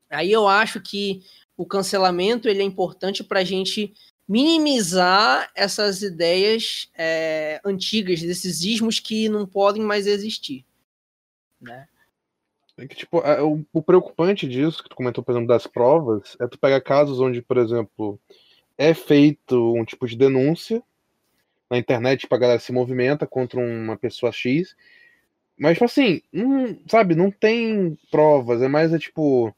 Aí 0.10 0.32
eu 0.32 0.48
acho 0.48 0.80
que 0.82 1.22
o 1.58 1.66
cancelamento 1.66 2.48
ele 2.48 2.62
é 2.62 2.66
importante 2.66 3.24
para 3.24 3.42
a 3.42 3.44
gente 3.44 3.94
minimizar 4.28 5.52
essas 5.54 6.02
ideias 6.02 6.90
é, 6.96 7.60
antigas, 7.66 8.22
desses 8.22 8.62
ismos 8.62 9.00
que 9.00 9.28
não 9.28 9.46
podem 9.46 9.84
mais 9.84 10.08
existir. 10.08 10.66
Né? 11.60 11.88
É 12.80 12.88
que, 12.88 12.96
tipo, 12.96 13.20
é, 13.20 13.42
o, 13.42 13.66
o, 13.74 13.82
preocupante 13.82 14.48
disso, 14.48 14.82
que 14.82 14.90
tu 14.90 14.96
comentou, 14.96 15.24
por 15.24 15.34
exemplo, 15.34 15.48
das 15.48 15.68
provas, 15.68 16.38
é 16.40 16.48
tu 16.48 16.58
pegar 16.58 16.80
casos 16.82 17.20
onde, 17.20 17.42
por 17.42 17.58
exemplo, 17.58 18.20
é 18.78 18.94
feito 18.94 19.76
um 19.76 19.84
tipo 19.84 20.08
de 20.08 20.16
denúncia 20.16 20.82
na 21.70 21.78
internet, 21.78 22.22
tipo, 22.22 22.34
a 22.34 22.38
galera 22.38 22.60
se 22.60 22.72
movimenta 22.72 23.28
contra 23.28 23.60
uma 23.60 23.98
pessoa 23.98 24.32
X, 24.32 24.76
mas, 25.60 25.74
tipo 25.74 25.86
assim, 25.86 26.22
não, 26.32 26.80
sabe, 26.88 27.16
não 27.16 27.30
tem 27.30 27.98
provas, 28.10 28.62
é 28.62 28.68
mais, 28.70 28.94
é 28.94 28.98
tipo, 28.98 29.54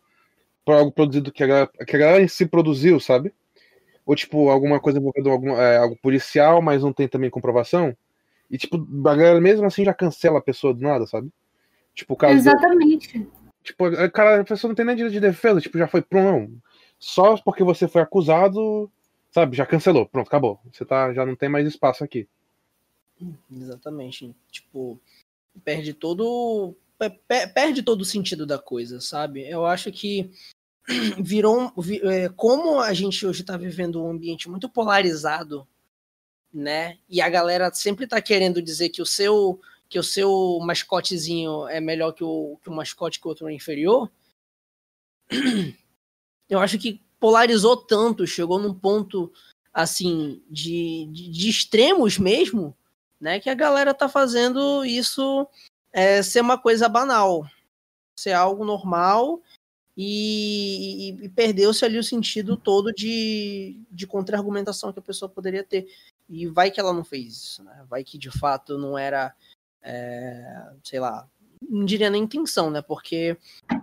algo 0.66 0.92
produzido 0.92 1.32
que 1.32 1.44
a, 1.44 1.48
galera, 1.48 1.72
que 1.88 1.96
a 1.96 2.00
galera 2.00 2.28
si 2.28 2.46
produziu, 2.48 3.00
sabe? 3.00 3.32
Ou, 4.06 4.16
tipo, 4.16 4.50
alguma 4.50 4.80
coisa 4.80 4.98
envolvendo 5.00 5.30
algum, 5.30 5.56
é, 5.56 5.78
algo 5.78 5.96
policial, 6.02 6.62
mas 6.62 6.82
não 6.82 6.92
tem 6.92 7.08
também 7.08 7.30
comprovação. 7.30 7.96
E, 8.50 8.58
tipo, 8.58 8.78
a 8.78 9.16
galera 9.16 9.40
mesmo 9.40 9.66
assim 9.66 9.86
já 9.86 9.94
cancela 9.94 10.40
a 10.40 10.42
pessoa 10.42 10.74
do 10.74 10.82
nada, 10.82 11.06
sabe? 11.06 11.32
Tipo, 11.94 12.16
o. 12.16 12.32
Exatamente. 12.32 13.28
tipo, 13.64 13.86
cara, 14.12 14.42
a 14.42 14.44
pessoa 14.44 14.70
não 14.70 14.76
tem 14.76 14.86
nem 14.86 14.96
direito 14.96 15.14
de 15.14 15.20
defesa, 15.20 15.62
tipo, 15.62 15.78
já 15.78 15.88
foi 15.88 16.02
pronto. 16.02 16.62
Só 17.00 17.36
porque 17.38 17.64
você 17.64 17.88
foi 17.88 18.02
acusado, 18.02 18.92
sabe, 19.32 19.58
já 19.58 19.66
cancelou. 19.66 20.08
Pronto, 20.08 20.28
acabou. 20.28 20.60
Você 20.72 20.86
tá, 20.86 21.14
já 21.14 21.26
não 21.26 21.36
tem 21.36 21.50
mais 21.50 21.68
espaço 21.68 22.04
aqui. 22.04 22.28
Exatamente. 23.52 24.36
Tipo, 24.52 25.00
perde 25.64 25.94
todo. 25.94 26.76
Perde 27.54 27.82
todo 27.82 28.02
o 28.02 28.06
sentido 28.06 28.46
da 28.46 28.60
coisa, 28.60 29.02
sabe? 29.02 29.48
Eu 29.50 29.66
acho 29.66 29.92
que 29.92 30.32
virou. 31.20 31.74
É, 32.04 32.30
como 32.30 32.80
a 32.80 32.94
gente 32.94 33.26
hoje 33.26 33.44
tá 33.44 33.58
vivendo 33.58 34.04
um 34.04 34.12
ambiente 34.12 34.50
muito 34.50 34.70
polarizado, 34.70 35.68
né? 36.54 36.98
E 37.10 37.20
a 37.22 37.30
galera 37.30 37.74
sempre 37.74 38.06
tá 38.06 38.22
querendo 38.22 38.62
dizer 38.62 38.90
que 38.90 39.02
o 39.02 39.06
seu 39.06 39.60
que 39.92 40.00
o 40.00 40.04
seu 40.04 40.58
mascotezinho 40.62 41.68
é 41.68 41.82
melhor 41.82 42.14
que 42.14 42.24
o, 42.24 42.58
que 42.64 42.70
o 42.70 42.74
mascote 42.74 43.20
que 43.20 43.28
o 43.28 43.30
outro 43.30 43.50
é 43.50 43.54
inferior, 43.54 44.10
eu 46.50 46.60
acho 46.60 46.80
que 46.80 47.02
polarizou 47.20 47.76
tanto, 47.76 48.26
chegou 48.26 48.58
num 48.58 48.74
ponto 48.74 49.32
assim 49.74 50.42
de, 50.50 51.10
de, 51.12 51.30
de 51.30 51.50
extremos 51.50 52.18
mesmo, 52.18 52.74
né? 53.20 53.38
Que 53.42 53.50
a 53.50 53.54
galera 53.54 53.94
tá 53.94 54.08
fazendo 54.08 54.86
isso 54.86 55.46
é, 55.92 56.24
ser 56.24 56.40
uma 56.40 56.58
coisa 56.58 56.88
banal, 56.88 57.46
ser 58.18 58.32
algo 58.32 58.64
normal 58.64 59.42
e, 59.98 61.10
e, 61.10 61.26
e 61.26 61.30
perdeu-se 61.30 61.84
ali 61.84 61.98
o 61.98 62.04
sentido 62.04 62.56
todo 62.56 62.94
de, 62.94 63.78
de 63.92 64.08
contra-argumentação 64.08 64.94
que 64.94 65.00
a 65.00 65.04
pessoa 65.04 65.28
poderia 65.28 65.66
ter. 65.66 65.86
E 66.30 66.48
vai 66.48 66.72
que 66.72 66.80
ela 66.80 66.94
não 66.94 67.04
fez 67.04 67.36
isso, 67.36 67.64
né? 67.66 67.86
Vai 67.90 68.06
que 68.06 68.18
de 68.18 68.32
fato 68.32 68.78
não 68.78 68.98
era 68.98 69.36
é, 69.84 70.74
sei 70.84 71.00
lá, 71.00 71.28
não 71.70 71.86
diria 71.86 72.10
nem 72.10 72.24
intenção, 72.24 72.70
né? 72.70 72.82
Porque 72.82 73.38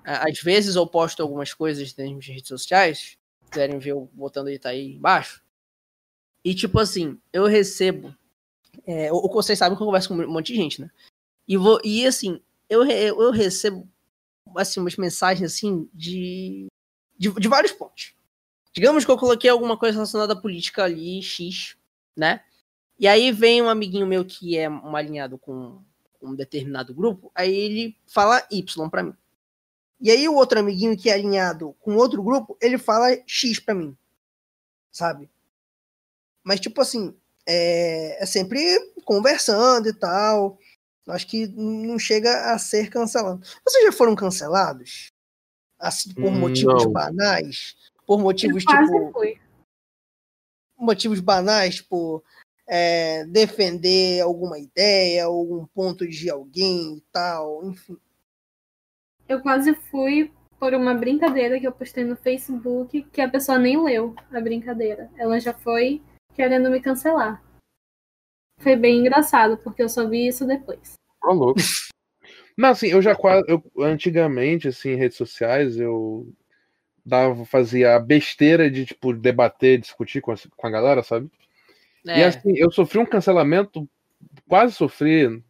às 0.04 0.40
vezes 0.40 0.76
eu 0.76 0.86
posto 0.86 1.22
algumas 1.22 1.54
coisas 1.54 1.94
nas 1.96 2.26
redes 2.26 2.48
sociais, 2.48 3.16
quiserem 3.50 3.78
ver 3.78 3.90
eu 3.90 4.10
botando 4.12 4.48
aí, 4.48 4.58
tá 4.58 4.70
aí 4.70 4.94
embaixo. 4.94 5.42
E 6.44 6.54
tipo 6.54 6.78
assim, 6.78 7.18
eu 7.32 7.46
recebo. 7.46 8.14
É, 8.86 9.12
ou 9.12 9.30
vocês 9.32 9.58
sabem 9.58 9.76
que 9.76 9.82
eu 9.82 9.86
converso 9.86 10.08
com 10.08 10.14
um 10.14 10.30
monte 10.30 10.52
de 10.52 10.56
gente, 10.56 10.80
né? 10.80 10.90
E, 11.46 11.56
vou, 11.56 11.80
e 11.84 12.06
assim, 12.06 12.40
eu, 12.68 12.84
eu 12.84 13.30
recebo 13.30 13.88
assim, 14.56 14.80
umas 14.80 14.96
mensagens 14.96 15.52
assim 15.52 15.88
de, 15.92 16.66
de, 17.18 17.30
de 17.32 17.48
vários 17.48 17.72
pontos. 17.72 18.14
Digamos 18.72 19.04
que 19.04 19.10
eu 19.10 19.18
coloquei 19.18 19.50
alguma 19.50 19.76
coisa 19.76 19.94
relacionada 19.94 20.34
à 20.34 20.40
política 20.40 20.84
ali, 20.84 21.22
X, 21.22 21.76
né? 22.16 22.42
E 22.98 23.06
aí 23.06 23.32
vem 23.32 23.62
um 23.62 23.68
amiguinho 23.68 24.06
meu 24.06 24.24
que 24.24 24.56
é 24.56 24.68
um 24.68 24.96
alinhado 24.96 25.38
com 25.38 25.82
um 26.20 26.34
determinado 26.34 26.94
grupo, 26.94 27.30
aí 27.34 27.54
ele 27.54 27.96
fala 28.06 28.46
Y 28.50 28.90
para 28.90 29.02
mim. 29.02 29.14
E 30.00 30.10
aí 30.10 30.28
o 30.28 30.34
outro 30.34 30.58
amiguinho 30.58 30.96
que 30.96 31.10
é 31.10 31.14
alinhado 31.14 31.74
com 31.80 31.96
outro 31.96 32.22
grupo, 32.22 32.56
ele 32.60 32.78
fala 32.78 33.16
X 33.26 33.58
para 33.58 33.74
mim. 33.74 33.96
Sabe? 34.90 35.28
Mas 36.44 36.60
tipo 36.60 36.80
assim, 36.80 37.16
é, 37.46 38.22
é 38.22 38.26
sempre 38.26 38.60
conversando 39.04 39.88
e 39.88 39.92
tal. 39.92 40.58
Acho 41.08 41.26
que 41.26 41.46
não 41.48 41.98
chega 41.98 42.52
a 42.52 42.58
ser 42.58 42.90
cancelado. 42.90 43.40
Vocês 43.64 43.84
já 43.84 43.92
foram 43.92 44.14
cancelados? 44.14 45.10
Assim, 45.78 46.12
por 46.12 46.24
hum, 46.24 46.38
motivos 46.38 46.84
não. 46.84 46.92
banais? 46.92 47.76
Por 48.06 48.18
motivos 48.18 48.64
tipo. 48.64 49.12
Foi. 49.12 49.40
Motivos 50.76 51.18
banais, 51.18 51.76
tipo, 51.76 52.22
é, 52.68 53.24
defender 53.24 54.20
alguma 54.20 54.58
ideia, 54.58 55.24
algum 55.24 55.66
ponto 55.66 56.06
de 56.06 56.28
alguém 56.28 56.98
e 56.98 57.02
tal, 57.10 57.64
enfim. 57.64 57.96
Eu 59.26 59.40
quase 59.40 59.74
fui 59.74 60.30
por 60.58 60.74
uma 60.74 60.94
brincadeira 60.94 61.58
que 61.58 61.66
eu 61.66 61.72
postei 61.72 62.04
no 62.04 62.16
Facebook 62.16 63.02
que 63.12 63.20
a 63.20 63.28
pessoa 63.28 63.58
nem 63.58 63.82
leu 63.82 64.14
a 64.30 64.40
brincadeira. 64.40 65.10
Ela 65.16 65.40
já 65.40 65.54
foi 65.54 66.02
querendo 66.34 66.70
me 66.70 66.80
cancelar. 66.80 67.42
Foi 68.58 68.76
bem 68.76 68.98
engraçado, 68.98 69.56
porque 69.58 69.82
eu 69.82 69.88
só 69.88 70.06
vi 70.06 70.26
isso 70.26 70.46
depois. 70.46 70.94
Ô, 71.22 71.32
louco. 71.32 71.60
Não, 72.56 72.70
assim, 72.70 72.88
eu 72.88 73.00
já 73.00 73.14
quase. 73.14 73.44
Eu, 73.48 73.62
antigamente, 73.78 74.68
assim, 74.68 74.90
em 74.90 74.96
redes 74.96 75.16
sociais, 75.16 75.78
eu 75.78 76.26
dava, 77.06 77.44
fazia 77.44 77.94
a 77.94 78.00
besteira 78.00 78.68
de, 78.68 78.84
tipo, 78.84 79.12
debater, 79.12 79.78
discutir 79.78 80.20
com 80.20 80.32
a, 80.32 80.36
com 80.56 80.66
a 80.66 80.70
galera, 80.70 81.02
sabe? 81.02 81.30
É. 82.08 82.20
E 82.20 82.24
assim, 82.24 82.52
eu 82.56 82.70
sofri 82.70 82.98
um 82.98 83.06
cancelamento, 83.06 83.88
quase 84.48 84.74
sofri, 84.74 85.42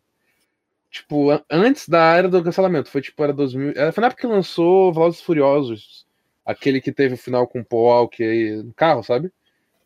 tipo, 0.91 1.29
antes 1.51 1.89
da 1.89 2.17
era 2.17 2.29
do 2.29 2.43
cancelamento. 2.43 2.91
Foi 2.91 3.01
tipo, 3.01 3.23
era 3.23 3.33
2000. 3.33 3.75
Foi 3.93 4.01
na 4.01 4.09
época 4.09 4.23
que 4.23 4.27
lançou 4.27 4.93
Velozes 4.93 5.21
Furiosos, 5.21 6.07
aquele 6.45 6.81
que 6.81 6.93
teve 6.93 7.15
o 7.15 7.19
final 7.19 7.47
com 7.47 7.61
o 7.61 7.65
Paul 7.65 7.85
Walker 7.85 8.63
no 8.65 8.75
carro, 8.75 9.03
sabe? 9.03 9.31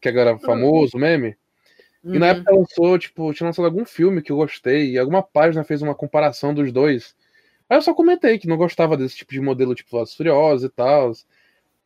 Que 0.00 0.08
agora 0.08 0.30
é 0.30 0.38
famoso, 0.38 0.96
meme. 0.96 1.36
Uhum. 2.02 2.14
E 2.14 2.18
na 2.18 2.26
uhum. 2.26 2.32
época 2.32 2.54
lançou, 2.54 2.98
tipo, 2.98 3.32
tinha 3.34 3.46
lançado 3.46 3.66
algum 3.66 3.84
filme 3.84 4.22
que 4.22 4.32
eu 4.32 4.36
gostei, 4.36 4.92
e 4.92 4.98
alguma 4.98 5.22
página 5.22 5.62
fez 5.64 5.82
uma 5.82 5.94
comparação 5.94 6.54
dos 6.54 6.72
dois. 6.72 7.14
Aí 7.68 7.76
eu 7.78 7.82
só 7.82 7.94
comentei 7.94 8.38
que 8.38 8.48
não 8.48 8.56
gostava 8.56 8.96
desse 8.96 9.16
tipo 9.16 9.32
de 9.32 9.40
modelo, 9.40 9.74
tipo 9.74 9.90
Velozes 9.90 10.14
Furiosos 10.14 10.64
e 10.64 10.68
tal. 10.68 11.12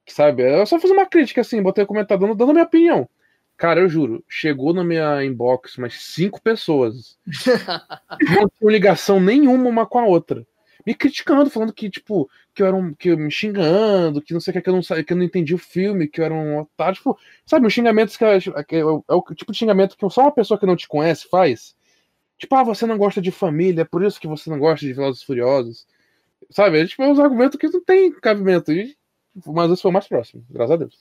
Sabe? 0.09 0.43
Eu 0.43 0.65
só 0.67 0.79
fiz 0.79 0.91
uma 0.91 1.07
crítica 1.07 1.41
assim, 1.41 1.63
botei 1.63 1.85
o 1.85 1.87
comentário 1.87 2.21
dando, 2.21 2.35
dando 2.37 2.51
a 2.51 2.55
minha 2.55 2.65
opinião. 2.65 3.09
Cara, 3.57 3.81
eu 3.81 3.89
juro, 3.89 4.23
chegou 4.29 4.75
na 4.75 4.85
minha 4.85 5.25
inbox 5.25 5.79
umas 5.79 5.95
cinco 5.95 6.41
pessoas. 6.43 7.19
não 8.61 8.71
ligação 8.71 9.19
nenhuma 9.19 9.69
uma 9.69 9.87
com 9.87 9.99
a 9.99 10.05
outra. 10.05 10.47
Me 10.85 10.95
criticando, 10.95 11.51
falando 11.51 11.73
que, 11.73 11.91
tipo, 11.91 12.31
que 12.55 12.63
eu 12.63 12.67
era 12.67 12.77
um. 12.77 12.95
que 12.95 13.09
eu 13.09 13.19
me 13.19 13.31
xingando, 13.31 14.23
que 14.23 14.33
não 14.33 14.41
sei 14.41 14.53
o 14.53 14.55
que, 14.55 14.63
que 14.63 14.69
eu 14.69 14.75
não 14.75 14.83
que 14.83 15.13
eu 15.13 15.17
não 15.17 15.25
entendi 15.25 15.55
o 15.55 15.59
filme, 15.59 16.07
que 16.07 16.21
eu 16.21 16.25
era 16.25 16.35
um 16.35 16.61
otário. 16.61 16.97
Tipo, 16.97 17.19
sabe, 17.45 17.67
os 17.67 17.73
xingamentos 17.73 18.17
que 18.17 18.25
é, 18.25 18.37
é, 18.37 18.79
é, 18.79 18.85
o 18.85 19.23
tipo 19.35 19.51
de 19.53 19.59
xingamento 19.59 19.97
que 19.97 20.11
só 20.11 20.23
uma 20.23 20.33
pessoa 20.33 20.61
que 20.61 20.67
não 20.67 20.77
te 20.77 20.87
conhece 20.87 21.29
faz. 21.29 21.75
Tipo, 22.39 22.55
ah, 22.57 22.63
você 22.63 22.87
não 22.87 22.99
gosta 22.99 23.21
de 23.21 23.31
família, 23.33 23.83
é 23.83 23.85
por 23.85 24.05
isso 24.05 24.21
que 24.21 24.29
você 24.29 24.51
não 24.51 24.59
gosta 24.59 24.87
de 24.87 24.93
Velozes 24.93 25.23
Furiosos. 25.23 25.87
Sabe? 26.51 26.81
É, 26.81 26.87
tipo, 26.87 27.03
é 27.03 27.09
uns 27.09 27.19
argumentos 27.19 27.59
que 27.59 27.69
não 27.69 27.83
tem 27.83 28.13
cabimento. 28.13 28.73
E, 28.73 28.97
mas 29.47 29.73
esse 29.73 29.83
foi 29.83 29.91
o 29.91 29.95
mais 29.95 30.07
próximo, 30.07 30.45
graças 30.51 30.73
a 30.73 30.77
Deus. 30.77 30.99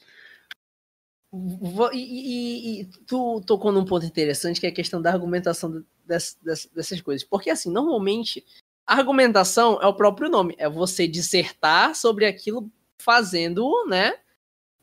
E, 1.94 1.98
e, 1.98 2.82
e, 2.82 2.86
tu 3.08 3.42
tocou 3.42 3.72
num 3.72 3.86
ponto 3.86 4.06
interessante 4.06 4.60
que 4.60 4.66
é 4.66 4.70
a 4.70 4.74
questão 4.74 5.02
da 5.02 5.12
argumentação 5.12 5.84
dessas, 6.06 6.38
dessas 6.74 7.02
coisas. 7.02 7.28
Porque, 7.28 7.50
assim, 7.50 7.72
normalmente, 7.72 8.46
argumentação 8.86 9.80
é 9.82 9.88
o 9.88 9.94
próprio 9.94 10.30
nome. 10.30 10.56
É 10.58 10.70
você 10.70 11.08
dissertar 11.08 11.96
sobre 11.96 12.26
aquilo 12.26 12.70
fazendo, 13.00 13.86
né? 13.88 14.14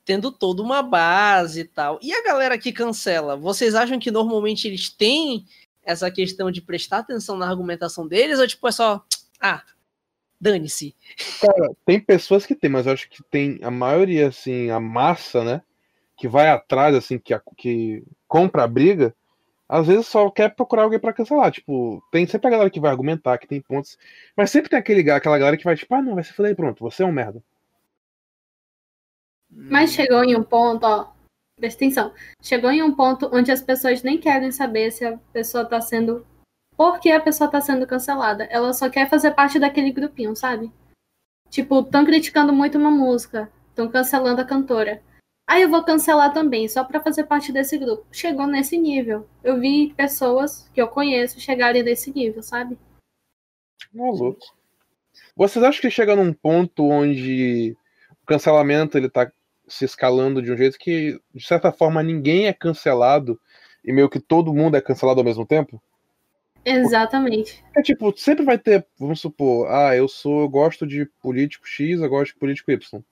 Tendo 0.05 0.33
toda 0.33 0.63
uma 0.63 0.83
base 0.83 1.61
e 1.61 1.65
tal. 1.65 1.99
E 2.03 2.13
a 2.13 2.23
galera 2.23 2.59
que 2.59 2.73
cancela, 2.73 3.37
vocês 3.37 3.75
acham 3.75 3.99
que 3.99 4.11
normalmente 4.11 4.67
eles 4.67 4.91
têm 4.91 5.47
essa 5.83 6.11
questão 6.11 6.51
de 6.51 6.61
prestar 6.61 6.99
atenção 6.99 7.37
na 7.37 7.49
argumentação 7.49 8.07
deles? 8.07 8.39
Ou, 8.39 8.47
tipo, 8.47 8.67
é 8.67 8.73
só. 8.73 9.05
Ah, 9.41 9.63
dane-se. 10.41 10.95
Cara, 11.41 11.71
tem 11.87 12.01
pessoas 12.01 12.45
que 12.45 12.55
tem, 12.55 12.69
mas 12.69 12.87
eu 12.87 12.93
acho 12.93 13.09
que 13.09 13.23
tem 13.31 13.61
a 13.63 13.71
maioria, 13.71 14.29
assim, 14.29 14.71
a 14.71 14.81
massa, 14.81 15.45
né? 15.45 15.63
Que 16.23 16.29
vai 16.29 16.49
atrás, 16.49 16.95
assim, 16.95 17.19
que, 17.19 17.37
que 17.57 18.05
compra 18.29 18.63
a 18.63 18.69
briga, 18.69 19.13
às 19.69 19.89
vezes 19.89 20.07
só 20.07 20.31
quer 20.31 20.55
procurar 20.55 20.85
alguém 20.85 21.01
para 21.01 21.13
cancelar. 21.13 21.51
Tipo, 21.51 22.01
tem 22.13 22.25
sempre 22.29 22.47
a 22.47 22.51
galera 22.51 22.71
que 22.71 22.79
vai 22.79 22.93
argumentar, 22.93 23.37
que 23.39 23.49
tem 23.49 23.61
pontos. 23.61 23.99
Mas 24.37 24.49
sempre 24.49 24.71
tem 24.71 24.79
aquele, 24.79 25.11
aquela 25.11 25.37
galera 25.37 25.57
que 25.57 25.65
vai, 25.65 25.75
tipo, 25.75 25.93
ah, 25.93 26.01
não, 26.01 26.15
vai 26.15 26.23
se 26.23 26.33
fuder 26.33 26.55
pronto, 26.55 26.79
você 26.79 27.03
é 27.03 27.07
um 27.07 27.11
merda. 27.11 27.43
Mas 29.51 29.95
chegou 29.95 30.23
em 30.23 30.37
um 30.37 30.45
ponto, 30.45 30.85
ó. 30.85 31.13
presta 31.57 31.85
atenção. 31.85 32.13
Chegou 32.41 32.71
em 32.71 32.85
um 32.85 32.95
ponto 32.95 33.29
onde 33.33 33.51
as 33.51 33.61
pessoas 33.61 34.05
nem 34.05 34.17
querem 34.17 34.53
saber 34.53 34.93
se 34.93 35.05
a 35.05 35.19
pessoa 35.33 35.65
tá 35.65 35.81
sendo. 35.81 36.25
Por 36.77 37.01
que 37.01 37.11
a 37.11 37.21
pessoa 37.21 37.51
tá 37.51 37.61
sendo 37.61 37.85
cancelada? 37.85 38.45
Ela 38.45 38.73
só 38.73 38.89
quer 38.89 39.11
fazer 39.11 39.33
parte 39.33 39.59
daquele 39.59 39.91
grupinho, 39.91 40.37
sabe? 40.37 40.71
Tipo, 41.51 41.81
estão 41.81 42.05
criticando 42.05 42.53
muito 42.53 42.79
uma 42.79 42.93
música, 42.93 43.51
estão 43.71 43.89
cancelando 43.89 44.41
a 44.41 44.45
cantora. 44.45 45.03
Aí 45.47 45.63
eu 45.63 45.69
vou 45.69 45.85
cancelar 45.85 46.33
também, 46.33 46.69
só 46.69 46.85
para 46.85 47.01
fazer 47.01 47.25
parte 47.25 47.53
desse 47.53 47.77
grupo. 47.77 48.07
Chegou 48.11 48.47
nesse 48.47 48.79
nível. 48.79 49.29
Eu 49.43 49.61
vi 49.61 49.93
pessoas 49.97 50.69
que 50.73 50.81
eu 50.81 50.89
conheço 50.89 51.41
chegarem 51.41 51.83
nesse 51.83 52.13
nível, 52.13 52.43
sabe? 52.43 52.79
Maluco. 53.93 54.41
Vocês 55.37 55.65
acham 55.65 55.81
que 55.81 55.91
chega 55.91 56.17
num 56.17 56.33
ponto 56.33 56.89
onde 56.89 57.77
o 58.23 58.27
cancelamento 58.27 58.97
ele 58.97 59.11
tá 59.11 59.31
se 59.67 59.85
escalando 59.85 60.43
de 60.43 60.53
um 60.53 60.57
jeito 60.57 60.79
que, 60.79 61.21
de 61.35 61.45
certa 61.45 61.73
forma, 61.73 62.03
ninguém 62.03 62.47
é 62.47 62.53
cancelado 62.53 63.41
e 63.85 63.93
meio 63.93 64.09
que 64.09 64.21
todo 64.21 64.55
mundo 64.55 64.77
é 64.77 64.81
cancelado 64.81 65.21
ao 65.21 65.25
mesmo 65.25 65.47
tempo? 65.47 65.83
Exatamente. 66.65 67.63
É 67.77 67.83
tipo, 67.83 68.17
sempre 68.17 68.45
vai 68.45 68.57
ter, 68.59 68.87
vamos 68.99 69.21
supor, 69.21 69.69
ah, 69.69 69.97
eu 69.97 70.07
sou, 70.07 70.43
eu 70.43 70.49
gosto 70.49 70.87
de 70.87 71.07
político 71.21 71.67
X, 71.67 72.01
eu 72.01 72.09
gosto 72.09 72.35
de 72.35 72.39
político 72.39 72.71
Y. 72.71 73.03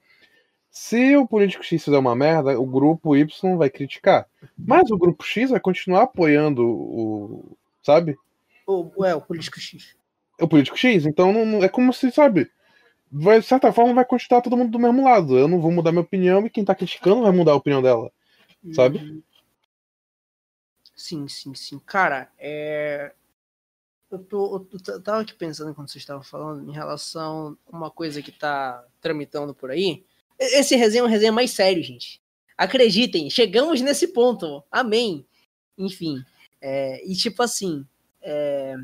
Se 0.70 1.16
o 1.16 1.26
político 1.26 1.64
X 1.64 1.84
fizer 1.84 1.98
uma 1.98 2.14
merda, 2.14 2.58
o 2.58 2.64
grupo 2.64 3.16
Y 3.16 3.56
vai 3.56 3.68
criticar. 3.68 4.28
Mas 4.56 4.90
o 4.90 4.96
grupo 4.96 5.24
X 5.24 5.50
vai 5.50 5.58
continuar 5.58 6.02
apoiando 6.02 6.64
o. 6.64 7.56
Sabe? 7.82 8.16
O, 8.66 9.04
é, 9.04 9.14
o 9.14 9.20
político 9.20 9.58
X. 9.58 9.96
O 10.40 10.46
político 10.46 10.78
X. 10.78 11.06
Então 11.06 11.32
não, 11.32 11.64
é 11.64 11.68
como 11.68 11.92
se, 11.92 12.12
sabe? 12.12 12.50
Vai, 13.10 13.40
de 13.40 13.46
certa 13.46 13.72
forma, 13.72 13.92
vai 13.92 14.04
continuar 14.04 14.40
todo 14.42 14.56
mundo 14.56 14.70
do 14.70 14.78
mesmo 14.78 15.02
lado. 15.02 15.36
Eu 15.36 15.48
não 15.48 15.60
vou 15.60 15.72
mudar 15.72 15.90
minha 15.90 16.02
opinião 16.02 16.46
e 16.46 16.50
quem 16.50 16.64
tá 16.64 16.74
criticando 16.74 17.22
vai 17.22 17.32
mudar 17.32 17.52
a 17.52 17.56
opinião 17.56 17.82
dela. 17.82 18.12
Sabe? 18.72 18.98
Uhum. 18.98 19.22
Sim, 20.94 21.26
sim, 21.26 21.52
sim. 21.54 21.80
Cara, 21.80 22.30
é. 22.38 23.12
Eu, 24.08 24.18
tô, 24.18 24.66
eu 24.88 25.02
tava 25.02 25.20
aqui 25.20 25.34
pensando 25.34 25.74
quando 25.74 25.88
você 25.88 25.98
estava 25.98 26.22
falando 26.22 26.68
em 26.68 26.72
relação 26.72 27.56
a 27.66 27.76
uma 27.76 27.90
coisa 27.90 28.22
que 28.22 28.32
tá 28.32 28.84
tramitando 29.00 29.54
por 29.54 29.70
aí 29.70 30.04
esse 30.40 30.74
resenha 30.74 31.02
é 31.02 31.04
um 31.04 31.08
resenha 31.08 31.32
mais 31.32 31.50
sério, 31.50 31.82
gente. 31.82 32.20
Acreditem, 32.56 33.30
chegamos 33.30 33.80
nesse 33.80 34.08
ponto. 34.08 34.64
Amém. 34.70 35.26
Enfim. 35.76 36.24
É, 36.60 37.06
e 37.06 37.14
tipo 37.14 37.42
assim. 37.42 37.86
É, 38.22 38.74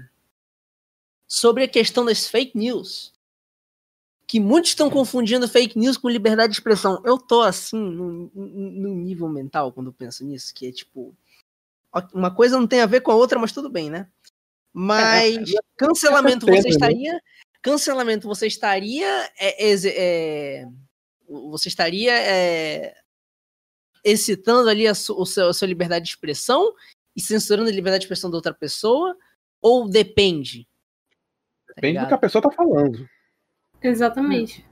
sobre 1.27 1.65
a 1.65 1.69
questão 1.69 2.05
das 2.05 2.27
fake 2.27 2.57
news. 2.57 3.13
Que 4.27 4.41
muitos 4.41 4.71
estão 4.71 4.91
confundindo 4.91 5.49
fake 5.49 5.79
news 5.79 5.97
com 5.97 6.09
liberdade 6.09 6.53
de 6.53 6.59
expressão. 6.59 7.01
Eu 7.05 7.17
tô 7.17 7.43
assim, 7.43 7.79
num, 7.79 8.31
num 8.35 8.97
nível 8.97 9.29
mental 9.29 9.73
quando 9.73 9.89
eu 9.89 9.93
penso 9.93 10.25
nisso, 10.25 10.53
que 10.55 10.67
é 10.67 10.73
tipo. 10.73 11.15
Uma 12.13 12.35
coisa 12.35 12.59
não 12.59 12.67
tem 12.67 12.81
a 12.81 12.87
ver 12.87 13.01
com 13.01 13.11
a 13.11 13.15
outra, 13.15 13.39
mas 13.39 13.53
tudo 13.53 13.71
bem, 13.71 13.89
né? 13.89 14.09
Mas 14.73 15.51
é, 15.51 15.55
cancelamento 15.77 16.45
você 16.45 16.69
estaria. 16.69 17.19
Cancelamento 17.63 18.29
você 18.29 18.47
estaria 18.47 19.31
é, 19.39 19.73
é, 19.73 20.69
você 21.29 21.69
estaria 21.69 22.13
é, 22.13 22.97
excitando 24.05 24.69
ali 24.69 24.87
a, 24.87 24.95
su, 24.95 25.21
a, 25.21 25.27
sua, 25.27 25.51
a, 25.51 25.53
sua, 25.53 25.69
liberdade 25.69 26.05
de 26.05 26.11
expressão 26.11 26.75
e 27.15 27.21
censurando 27.21 27.69
a 27.69 27.73
liberdade 27.73 28.03
de 28.03 28.05
expressão 28.05 28.31
da 28.31 28.37
outra 28.37 28.55
pessoa? 28.55 29.17
Ou 29.61 29.89
depende? 29.89 30.69
Tá 31.67 31.75
depende 31.77 32.01
do 32.01 32.09
que 32.09 32.15
a 32.15 32.19
pessoa 32.19 32.43
tá 32.43 32.51
falando. 32.51 33.09
Exatamente. 33.83 34.65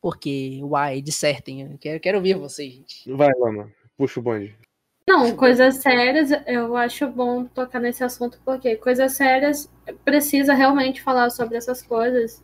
Porque, 0.00 0.60
uai, 0.62 1.02
dissertem. 1.02 1.72
Eu 1.72 1.78
quero, 1.78 2.00
quero 2.00 2.18
ouvir 2.18 2.34
vocês, 2.34 2.72
gente. 2.72 3.12
Vai, 3.12 3.30
Lama. 3.38 3.70
Puxa 3.96 4.18
o 4.18 4.22
bonde. 4.22 4.58
Não, 5.06 5.36
coisas 5.36 5.76
sérias, 5.76 6.30
eu 6.46 6.76
acho 6.76 7.08
bom 7.08 7.44
tocar 7.44 7.80
nesse 7.80 8.04
assunto, 8.04 8.40
porque 8.44 8.76
coisas 8.76 9.12
sérias 9.12 9.68
precisa 10.04 10.54
realmente 10.54 11.02
falar 11.02 11.30
sobre 11.30 11.56
essas 11.56 11.82
coisas. 11.82 12.42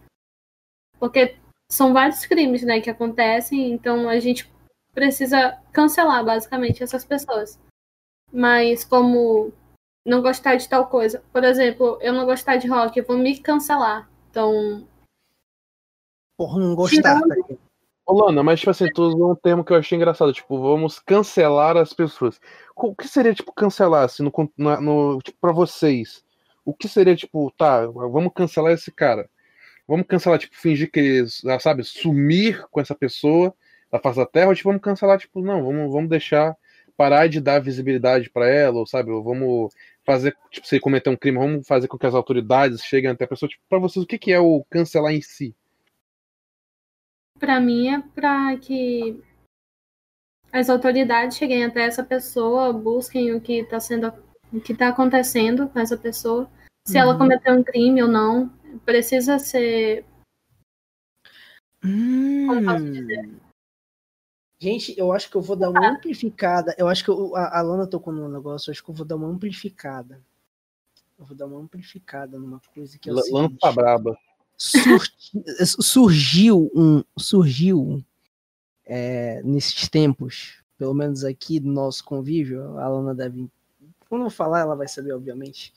Porque 0.98 1.36
são 1.70 1.92
vários 1.92 2.24
crimes, 2.26 2.62
né, 2.62 2.80
que 2.80 2.90
acontecem, 2.90 3.72
então 3.72 4.08
a 4.08 4.18
gente 4.20 4.50
precisa 4.94 5.58
cancelar 5.72 6.24
basicamente 6.24 6.82
essas 6.82 7.04
pessoas. 7.04 7.60
Mas 8.32 8.84
como 8.84 9.52
não 10.04 10.22
gostar 10.22 10.56
de 10.56 10.68
tal 10.68 10.86
coisa, 10.86 11.22
por 11.32 11.44
exemplo, 11.44 11.98
eu 12.00 12.12
não 12.12 12.24
gostar 12.24 12.56
de 12.56 12.68
rock, 12.68 12.98
eu 12.98 13.04
vou 13.04 13.18
me 13.18 13.38
cancelar. 13.38 14.08
Então, 14.30 14.86
por 16.36 16.58
não 16.58 16.74
gostar. 16.74 17.20
Tirando... 17.20 17.58
Lana, 18.08 18.40
mas 18.42 18.60
tipo 18.60 18.70
assim, 18.70 18.86
tu 18.92 19.02
usou 19.02 19.32
um 19.32 19.34
termo 19.34 19.64
que 19.64 19.72
eu 19.72 19.76
achei 19.76 19.96
engraçado, 19.96 20.32
tipo, 20.32 20.60
vamos 20.60 21.00
cancelar 21.00 21.76
as 21.76 21.92
pessoas. 21.92 22.40
O 22.76 22.94
que 22.94 23.08
seria, 23.08 23.34
tipo, 23.34 23.52
cancelar, 23.52 24.04
assim, 24.04 24.22
no, 24.22 24.32
no, 24.56 24.80
no 24.80 25.18
tipo, 25.20 25.36
pra 25.40 25.50
vocês? 25.50 26.24
O 26.64 26.72
que 26.72 26.86
seria, 26.86 27.16
tipo, 27.16 27.50
tá, 27.58 27.84
vamos 27.86 28.32
cancelar 28.32 28.72
esse 28.72 28.92
cara? 28.92 29.28
Vamos 29.86 30.06
cancelar, 30.06 30.38
tipo, 30.38 30.56
fingir 30.56 30.90
que, 30.90 31.24
sabe, 31.60 31.84
sumir 31.84 32.66
com 32.70 32.80
essa 32.80 32.94
pessoa 32.94 33.54
da 33.90 33.98
face 33.98 34.18
da 34.18 34.26
terra, 34.26 34.48
ou 34.48 34.54
tipo, 34.54 34.68
vamos 34.68 34.82
cancelar, 34.82 35.18
tipo, 35.18 35.40
não, 35.40 35.64
vamos, 35.64 35.92
vamos 35.92 36.10
deixar 36.10 36.56
parar 36.96 37.28
de 37.28 37.40
dar 37.40 37.60
visibilidade 37.60 38.30
para 38.30 38.48
ela, 38.48 38.78
ou 38.78 38.86
sabe, 38.86 39.10
ou 39.10 39.22
vamos 39.22 39.72
fazer, 40.04 40.36
tipo, 40.50 40.66
se 40.66 40.80
cometer 40.80 41.10
um 41.10 41.16
crime, 41.16 41.38
vamos 41.38 41.66
fazer 41.66 41.88
com 41.88 41.98
que 41.98 42.06
as 42.06 42.14
autoridades 42.14 42.82
cheguem 42.82 43.10
até 43.10 43.24
a 43.24 43.28
pessoa, 43.28 43.48
tipo, 43.48 43.62
para 43.68 43.78
vocês, 43.78 44.02
o 44.02 44.06
que, 44.06 44.18
que 44.18 44.32
é 44.32 44.40
o 44.40 44.64
cancelar 44.70 45.12
em 45.12 45.20
si? 45.20 45.54
Para 47.38 47.60
mim 47.60 47.88
é 47.88 48.00
para 48.14 48.56
que 48.56 49.22
as 50.50 50.70
autoridades 50.70 51.36
cheguem 51.36 51.64
até 51.64 51.82
essa 51.82 52.02
pessoa, 52.02 52.72
busquem 52.72 53.34
o 53.34 53.40
que 53.40 53.58
está 53.58 53.78
sendo, 53.78 54.12
o 54.50 54.60
que 54.60 54.72
está 54.72 54.88
acontecendo 54.88 55.68
com 55.68 55.78
essa 55.78 55.98
pessoa, 55.98 56.50
se 56.86 56.94
uhum. 56.94 57.00
ela 57.00 57.18
cometeu 57.18 57.52
um 57.52 57.64
crime 57.64 58.00
ou 58.00 58.08
não, 58.08 58.48
precisa 58.84 59.38
ser. 59.40 60.04
Hum. 61.84 62.46
Como 62.46 62.64
posso 62.64 62.92
dizer? 62.92 63.30
Gente, 64.58 64.94
eu 64.96 65.12
acho 65.12 65.28
que 65.28 65.36
eu 65.36 65.42
vou 65.42 65.56
dar 65.56 65.68
uma 65.68 65.84
ah. 65.84 65.90
amplificada. 65.90 66.74
Eu 66.78 66.88
acho 66.88 67.04
que 67.04 67.10
eu, 67.10 67.34
a, 67.34 67.58
a 67.58 67.62
Lana 67.62 67.86
tocou 67.86 68.12
num 68.12 68.28
negócio, 68.28 68.70
eu 68.70 68.72
acho 68.72 68.84
que 68.84 68.90
eu 68.90 68.94
vou 68.94 69.04
dar 69.04 69.16
uma 69.16 69.28
amplificada. 69.28 70.22
Eu 71.18 71.24
vou 71.24 71.36
dar 71.36 71.46
uma 71.46 71.58
amplificada 71.58 72.38
numa 72.38 72.60
coisa 72.72 72.96
que 72.98 73.10
é 73.10 73.12
o 73.12 73.16
Lana 73.16 73.50
tá 73.60 73.72
braba. 73.72 74.16
surgiu 75.66 76.70
um. 76.74 77.02
Surgiu 77.18 78.02
é, 78.84 79.42
nesses 79.42 79.88
tempos, 79.88 80.62
pelo 80.78 80.94
menos 80.94 81.24
aqui 81.24 81.58
do 81.58 81.68
nosso 81.68 82.04
convívio, 82.04 82.78
a 82.78 82.88
Lana 82.88 83.12
deve. 83.12 83.50
Quando 84.08 84.24
eu 84.24 84.30
falar, 84.30 84.60
ela 84.60 84.76
vai 84.76 84.86
saber, 84.86 85.12
obviamente. 85.12 85.74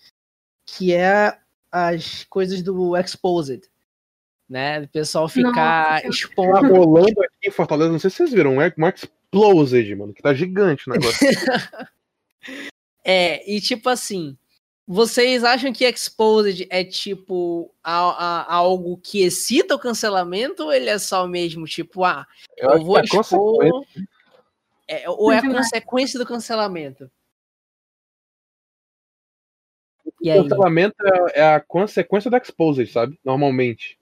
Que 0.77 0.93
é 0.93 1.38
as 1.71 2.23
coisas 2.25 2.62
do 2.62 2.95
Exposed. 2.97 3.63
Né? 4.47 4.82
O 4.82 4.88
pessoal 4.88 5.29
ficar 5.29 6.03
expondo. 6.05 6.53
Tá 6.53 6.67
rolando 6.67 7.21
aqui 7.21 7.47
em 7.47 7.51
Fortaleza, 7.51 7.91
não 7.91 7.99
sei 7.99 8.10
se 8.10 8.17
vocês 8.17 8.34
viram, 8.34 8.58
um 8.58 8.62
Exposed, 8.62 9.95
mano, 9.95 10.13
que 10.13 10.21
tá 10.21 10.34
gigante 10.34 10.89
o 10.89 10.93
negócio. 10.93 11.27
é, 13.05 13.51
e 13.51 13.62
tipo 13.62 13.89
assim, 13.89 14.36
vocês 14.88 15.43
acham 15.43 15.71
que 15.71 15.86
Exposed 15.86 16.65
é 16.71 16.84
tipo 16.84 17.71
a, 17.84 17.93
a, 17.93 18.55
algo 18.55 18.97
que 18.97 19.21
excita 19.21 19.75
o 19.75 19.79
cancelamento 19.79 20.63
ou 20.63 20.73
ele 20.73 20.89
é 20.89 20.97
só 20.97 21.27
mesmo 21.27 21.65
tipo, 21.65 22.03
ah, 22.03 22.25
eu, 22.58 22.71
eu 22.71 22.84
vou 22.84 22.97
é 22.97 23.03
expor. 23.03 23.86
É, 24.88 25.08
ou 25.08 25.32
é 25.32 25.38
a 25.38 25.41
consequência 25.43 26.17
do 26.17 26.25
cancelamento? 26.25 27.10
E 30.21 30.32
o 30.32 30.43
cancelamento 30.43 30.95
é, 31.34 31.39
é 31.39 31.53
a 31.55 31.60
consequência 31.60 32.29
da 32.29 32.38
Exposed, 32.38 32.91
sabe? 32.91 33.19
Normalmente. 33.23 33.97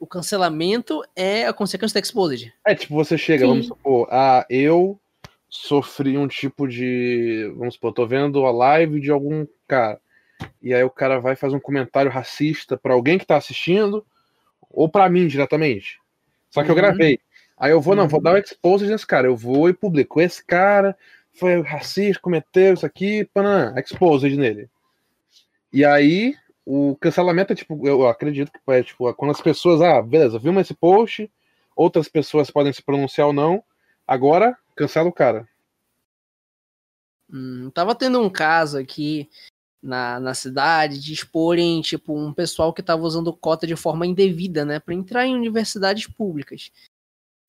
O 0.00 0.06
cancelamento 0.06 1.02
é 1.14 1.46
a 1.46 1.52
consequência 1.52 1.94
da 1.94 2.00
Exposed. 2.00 2.52
É, 2.66 2.74
tipo, 2.74 2.94
você 2.94 3.18
chega, 3.18 3.44
Sim. 3.44 3.48
vamos 3.50 3.66
supor, 3.66 4.08
ah, 4.10 4.46
eu 4.48 4.98
sofri 5.48 6.16
um 6.16 6.26
tipo 6.26 6.66
de. 6.66 7.52
Vamos 7.56 7.74
supor, 7.74 7.92
tô 7.92 8.06
vendo 8.06 8.44
a 8.46 8.50
live 8.50 9.00
de 9.00 9.10
algum 9.10 9.46
cara. 9.68 10.00
E 10.62 10.72
aí 10.72 10.82
o 10.82 10.90
cara 10.90 11.20
vai 11.20 11.36
fazer 11.36 11.54
um 11.54 11.60
comentário 11.60 12.10
racista 12.10 12.76
para 12.76 12.94
alguém 12.94 13.18
que 13.18 13.26
tá 13.26 13.36
assistindo, 13.36 14.04
ou 14.70 14.88
para 14.88 15.08
mim 15.08 15.26
diretamente. 15.26 16.00
Só 16.50 16.62
que 16.62 16.70
uhum. 16.70 16.76
eu 16.76 16.82
gravei. 16.82 17.20
Aí 17.56 17.70
eu 17.70 17.80
vou, 17.80 17.94
não, 17.94 18.08
vou 18.08 18.18
uhum. 18.18 18.24
dar 18.24 18.34
o 18.34 18.38
exposed 18.38 18.90
nesse 18.90 19.06
cara. 19.06 19.26
Eu 19.26 19.36
vou 19.36 19.68
e 19.68 19.72
publico. 19.72 20.20
Esse 20.20 20.44
cara 20.44 20.96
foi 21.34 21.60
racista, 21.60 22.20
cometeu 22.20 22.74
isso 22.74 22.86
aqui, 22.86 23.28
panã, 23.32 23.74
exposed 23.76 24.36
nele. 24.36 24.68
E 25.72 25.84
aí, 25.84 26.36
o 26.66 26.96
cancelamento 26.96 27.52
é 27.52 27.56
tipo, 27.56 27.86
eu 27.86 28.06
acredito 28.06 28.52
que 28.52 28.58
é 28.68 28.82
tipo, 28.82 29.12
quando 29.14 29.30
as 29.30 29.40
pessoas, 29.40 29.80
ah, 29.80 30.02
beleza, 30.02 30.38
vimos 30.38 30.62
esse 30.62 30.74
post, 30.74 31.30
outras 31.74 32.08
pessoas 32.08 32.50
podem 32.50 32.72
se 32.72 32.82
pronunciar 32.82 33.28
ou 33.28 33.32
não, 33.32 33.64
agora 34.06 34.56
cancela 34.76 35.08
o 35.08 35.12
cara. 35.12 35.48
Hum, 37.32 37.70
tava 37.70 37.94
tendo 37.94 38.20
um 38.20 38.28
caso 38.28 38.78
aqui 38.78 39.28
na, 39.82 40.20
na 40.20 40.34
cidade 40.34 41.00
de 41.00 41.12
exporem, 41.12 41.80
tipo, 41.80 42.16
um 42.16 42.32
pessoal 42.32 42.72
que 42.72 42.82
tava 42.82 43.02
usando 43.02 43.32
cota 43.32 43.66
de 43.66 43.74
forma 43.74 44.06
indevida, 44.06 44.64
né, 44.64 44.78
para 44.78 44.94
entrar 44.94 45.26
em 45.26 45.34
universidades 45.34 46.06
públicas. 46.06 46.70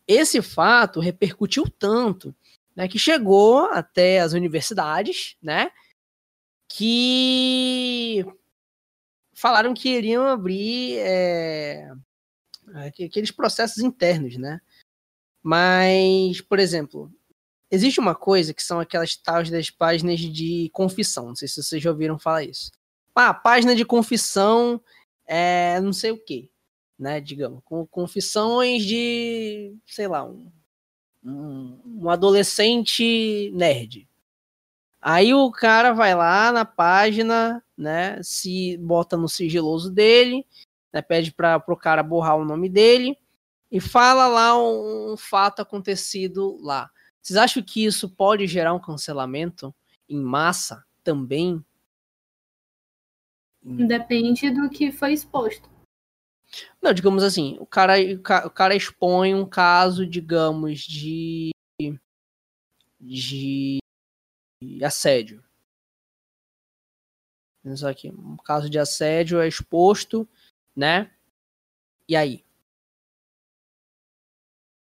esse 0.07 0.41
fato 0.41 0.99
repercutiu 0.99 1.69
tanto 1.69 2.35
né, 2.75 2.87
que 2.87 2.97
chegou 2.97 3.65
até 3.71 4.19
as 4.19 4.33
universidades, 4.33 5.37
né, 5.41 5.71
que 6.67 8.25
falaram 9.33 9.73
que 9.73 9.89
iriam 9.89 10.25
abrir 10.25 10.97
é, 10.99 11.91
aqueles 13.05 13.31
processos 13.31 13.79
internos, 13.79 14.37
né? 14.37 14.61
Mas, 15.41 16.39
por 16.39 16.59
exemplo, 16.59 17.11
existe 17.69 17.99
uma 17.99 18.15
coisa 18.15 18.53
que 18.53 18.63
são 18.63 18.79
aquelas 18.79 19.15
tais 19.15 19.49
das 19.49 19.69
páginas 19.69 20.19
de 20.19 20.69
confissão. 20.71 21.27
Não 21.27 21.35
sei 21.35 21.47
se 21.47 21.61
vocês 21.61 21.83
já 21.83 21.89
ouviram 21.89 22.17
falar 22.17 22.43
isso. 22.43 22.71
Ah, 23.13 23.33
página 23.33 23.75
de 23.75 23.85
confissão 23.85 24.81
é 25.25 25.79
não 25.81 25.93
sei 25.93 26.11
o 26.11 26.17
que, 26.17 26.49
né? 26.97 27.19
Digamos, 27.19 27.61
com 27.65 27.85
confissões 27.85 28.83
de, 28.85 29.75
sei 29.85 30.07
lá, 30.07 30.23
um, 30.23 30.51
um, 31.23 31.79
um 32.03 32.09
adolescente 32.09 33.51
nerd. 33.53 34.07
Aí 35.05 35.33
o 35.33 35.51
cara 35.51 35.91
vai 35.91 36.15
lá 36.15 36.49
na 36.53 36.63
página, 36.63 37.61
né? 37.77 38.23
Se 38.23 38.77
bota 38.77 39.17
no 39.17 39.27
sigiloso 39.27 39.91
dele, 39.91 40.45
né, 40.93 41.01
pede 41.01 41.33
para 41.33 41.61
o 41.67 41.75
cara 41.75 42.01
borrar 42.01 42.37
o 42.37 42.45
nome 42.45 42.69
dele 42.69 43.17
e 43.69 43.81
fala 43.81 44.27
lá 44.27 44.57
um, 44.57 45.11
um 45.11 45.17
fato 45.17 45.61
acontecido 45.61 46.57
lá. 46.61 46.89
Vocês 47.21 47.35
acham 47.35 47.61
que 47.61 47.83
isso 47.83 48.09
pode 48.09 48.47
gerar 48.47 48.73
um 48.73 48.79
cancelamento 48.79 49.75
em 50.07 50.21
massa 50.21 50.85
também? 51.03 51.61
Depende 53.61 54.49
do 54.51 54.69
que 54.69 54.89
foi 54.89 55.11
exposto. 55.11 55.69
Não, 56.81 56.93
digamos 56.93 57.23
assim, 57.23 57.57
o 57.59 57.65
cara, 57.65 57.95
o 58.45 58.49
cara 58.49 58.73
expõe 58.73 59.35
um 59.35 59.45
caso, 59.45 60.07
digamos, 60.07 60.79
de 60.79 61.51
de 63.01 63.79
assédio. 64.83 65.43
Isso 67.63 67.87
aqui, 67.87 68.09
um 68.09 68.35
caso 68.37 68.69
de 68.69 68.77
assédio 68.77 69.39
é 69.39 69.47
exposto, 69.47 70.27
né? 70.75 71.09
E 72.07 72.15
aí? 72.15 72.43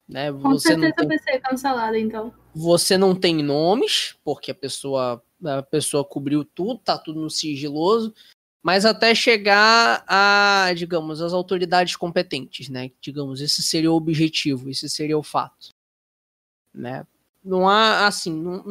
Né? 0.09 0.33
Com 0.33 0.39
você 0.51 0.69
certeza 0.69 0.95
tem... 0.95 1.09
vai 1.09 1.19
ser 1.19 1.41
cancelada, 1.41 1.99
então. 1.99 2.33
Você 2.55 2.97
não 2.97 3.15
tem 3.15 3.43
nomes, 3.43 4.17
porque 4.25 4.53
a 4.53 4.55
pessoa 4.55 5.23
a 5.45 5.63
pessoa 5.63 6.05
cobriu 6.05 6.45
tudo, 6.45 6.79
tá 6.79 6.99
tudo 6.99 7.21
no 7.21 7.31
sigiloso, 7.31 8.13
mas 8.63 8.85
até 8.85 9.15
chegar 9.15 10.05
a, 10.07 10.73
digamos, 10.75 11.23
as 11.23 11.33
autoridades 11.33 11.95
competentes, 11.97 12.69
né? 12.69 12.91
Digamos, 13.01 13.41
esse 13.41 13.63
seria 13.63 13.93
o 13.93 13.97
objetivo, 13.97 14.69
esse 14.69 14.89
seria 14.89 15.17
o 15.17 15.23
fato, 15.23 15.69
né? 16.75 17.07
Não 17.45 17.69
há 17.69 18.07
assim, 18.07 18.33
não, 18.33 18.63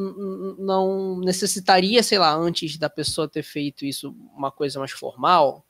não, 0.58 1.20
necessitaria, 1.20 2.04
sei 2.04 2.20
lá, 2.20 2.34
antes 2.36 2.78
da 2.78 2.90
pessoa 2.90 3.28
ter 3.28 3.44
feito 3.44 3.86
isso 3.86 4.16
uma 4.36 4.52
coisa 4.52 4.80
mais 4.80 4.92
formal. 4.92 5.66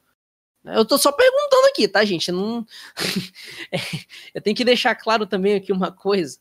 Eu 0.65 0.85
tô 0.85 0.97
só 0.97 1.11
perguntando 1.11 1.67
aqui, 1.67 1.87
tá, 1.87 2.03
gente? 2.03 2.29
Eu 2.29 2.35
não 2.35 2.65
eu 4.33 4.41
tenho 4.41 4.55
que 4.55 4.65
deixar 4.65 4.95
claro 4.95 5.25
também 5.25 5.55
aqui 5.55 5.71
uma 5.71 5.91
coisa 5.91 6.39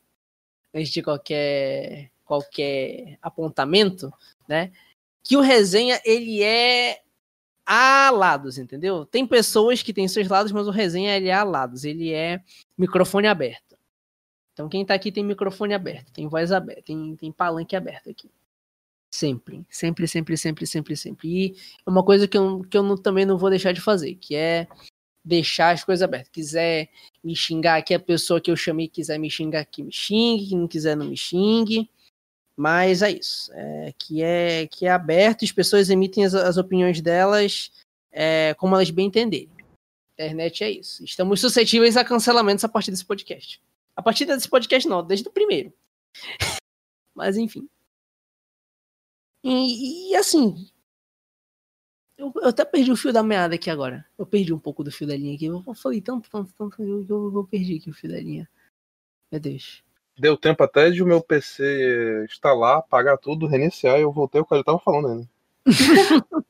antes 0.74 0.90
de 0.90 1.02
qualquer 1.02 2.10
qualquer 2.24 3.18
apontamento, 3.22 4.12
né? 4.48 4.72
Que 5.22 5.36
o 5.36 5.40
resenha 5.40 6.00
ele 6.04 6.42
é 6.42 7.00
a 7.64 8.10
lados, 8.10 8.58
entendeu? 8.58 9.04
Tem 9.04 9.26
pessoas 9.26 9.82
que 9.82 9.92
têm 9.92 10.06
seus 10.06 10.28
lados, 10.28 10.52
mas 10.52 10.68
o 10.68 10.70
resenha 10.70 11.16
ele 11.16 11.28
é 11.28 11.34
a 11.34 11.42
lados, 11.42 11.84
ele 11.84 12.12
é 12.12 12.40
microfone 12.78 13.26
aberto. 13.26 13.65
Então 14.56 14.70
quem 14.70 14.86
tá 14.86 14.94
aqui 14.94 15.12
tem 15.12 15.22
microfone 15.22 15.74
aberto, 15.74 16.10
tem 16.14 16.26
voz 16.26 16.50
aberta, 16.50 16.80
tem, 16.80 17.14
tem 17.14 17.30
palanque 17.30 17.76
aberto 17.76 18.08
aqui. 18.08 18.30
Sempre, 19.12 19.66
sempre, 19.68 20.08
sempre, 20.08 20.34
sempre, 20.34 20.66
sempre, 20.66 20.96
sempre. 20.96 21.28
E 21.28 21.56
uma 21.86 22.02
coisa 22.02 22.26
que 22.26 22.38
eu, 22.38 22.62
que 22.62 22.78
eu 22.78 22.82
não, 22.82 22.96
também 22.96 23.26
não 23.26 23.36
vou 23.36 23.50
deixar 23.50 23.72
de 23.72 23.82
fazer, 23.82 24.14
que 24.14 24.34
é 24.34 24.66
deixar 25.22 25.72
as 25.74 25.84
coisas 25.84 26.02
abertas. 26.02 26.30
Quiser 26.30 26.88
me 27.22 27.36
xingar 27.36 27.76
aqui, 27.76 27.92
a 27.92 28.00
pessoa 28.00 28.40
que 28.40 28.50
eu 28.50 28.56
chamei 28.56 28.88
quiser 28.88 29.18
me 29.18 29.28
xingar 29.28 29.60
aqui, 29.60 29.82
me 29.82 29.92
xingue, 29.92 30.46
que 30.48 30.56
não 30.56 30.66
quiser, 30.66 30.96
não 30.96 31.06
me 31.06 31.18
xingue. 31.18 31.90
Mas 32.56 33.02
é 33.02 33.10
isso. 33.10 33.52
É, 33.52 33.92
que, 33.98 34.22
é, 34.22 34.66
que 34.68 34.86
é 34.86 34.90
aberto, 34.90 35.44
as 35.44 35.52
pessoas 35.52 35.90
emitem 35.90 36.24
as, 36.24 36.34
as 36.34 36.56
opiniões 36.56 37.02
delas 37.02 37.70
é, 38.10 38.54
como 38.54 38.74
elas 38.74 38.88
bem 38.88 39.08
entenderem. 39.08 39.50
internet 40.14 40.64
é 40.64 40.70
isso. 40.70 41.04
Estamos 41.04 41.42
suscetíveis 41.42 41.94
a 41.98 42.04
cancelamentos 42.04 42.64
a 42.64 42.68
partir 42.70 42.90
desse 42.90 43.04
podcast. 43.04 43.60
A 43.96 44.02
partir 44.02 44.26
desse 44.26 44.48
podcast, 44.48 44.86
não, 44.88 45.04
desde 45.04 45.26
o 45.26 45.32
primeiro. 45.32 45.72
Mas 47.14 47.36
enfim. 47.36 47.68
E, 49.42 50.10
e 50.10 50.16
assim. 50.16 50.70
Eu, 52.18 52.32
eu, 52.36 52.48
até 52.48 52.64
perdi 52.64 52.92
o 52.92 52.96
fio 52.96 53.12
da 53.12 53.22
meada 53.22 53.54
aqui 53.54 53.70
agora. 53.70 54.06
Eu 54.18 54.26
perdi 54.26 54.52
um 54.52 54.58
pouco 54.58 54.84
do 54.84 54.92
fio 54.92 55.06
da 55.06 55.16
linha 55.16 55.34
aqui. 55.34 55.46
Eu 55.46 55.62
falei 55.74 56.00
tanto, 56.00 56.30
tanto, 56.30 56.52
tanto. 56.54 56.82
Eu, 56.82 57.06
eu, 57.08 57.32
eu 57.34 57.44
perdi 57.44 57.76
aqui 57.76 57.90
o 57.90 57.94
fio 57.94 58.10
da 58.10 58.18
linha. 58.18 58.48
Meu 59.30 59.40
Deus. 59.40 59.82
Deu 60.18 60.36
tempo 60.36 60.62
até 60.62 60.90
de 60.90 61.02
o 61.02 61.06
meu 61.06 61.22
PC 61.22 62.24
instalar, 62.24 62.78
apagar 62.78 63.18
tudo, 63.18 63.46
reiniciar 63.46 63.98
e 63.98 64.02
eu 64.02 64.12
voltei 64.12 64.40
o 64.40 64.46
que 64.46 64.54
eu 64.54 64.64
tava 64.64 64.78
falando 64.78 65.08
ainda. 65.08 65.28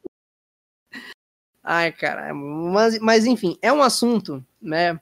Ai, 1.69 1.91
cara, 1.91 2.33
mas, 2.33 2.97
mas 3.01 3.27
enfim, 3.27 3.59
é 3.61 3.73
um 3.73 3.83
assunto, 3.83 4.45
né? 4.63 5.01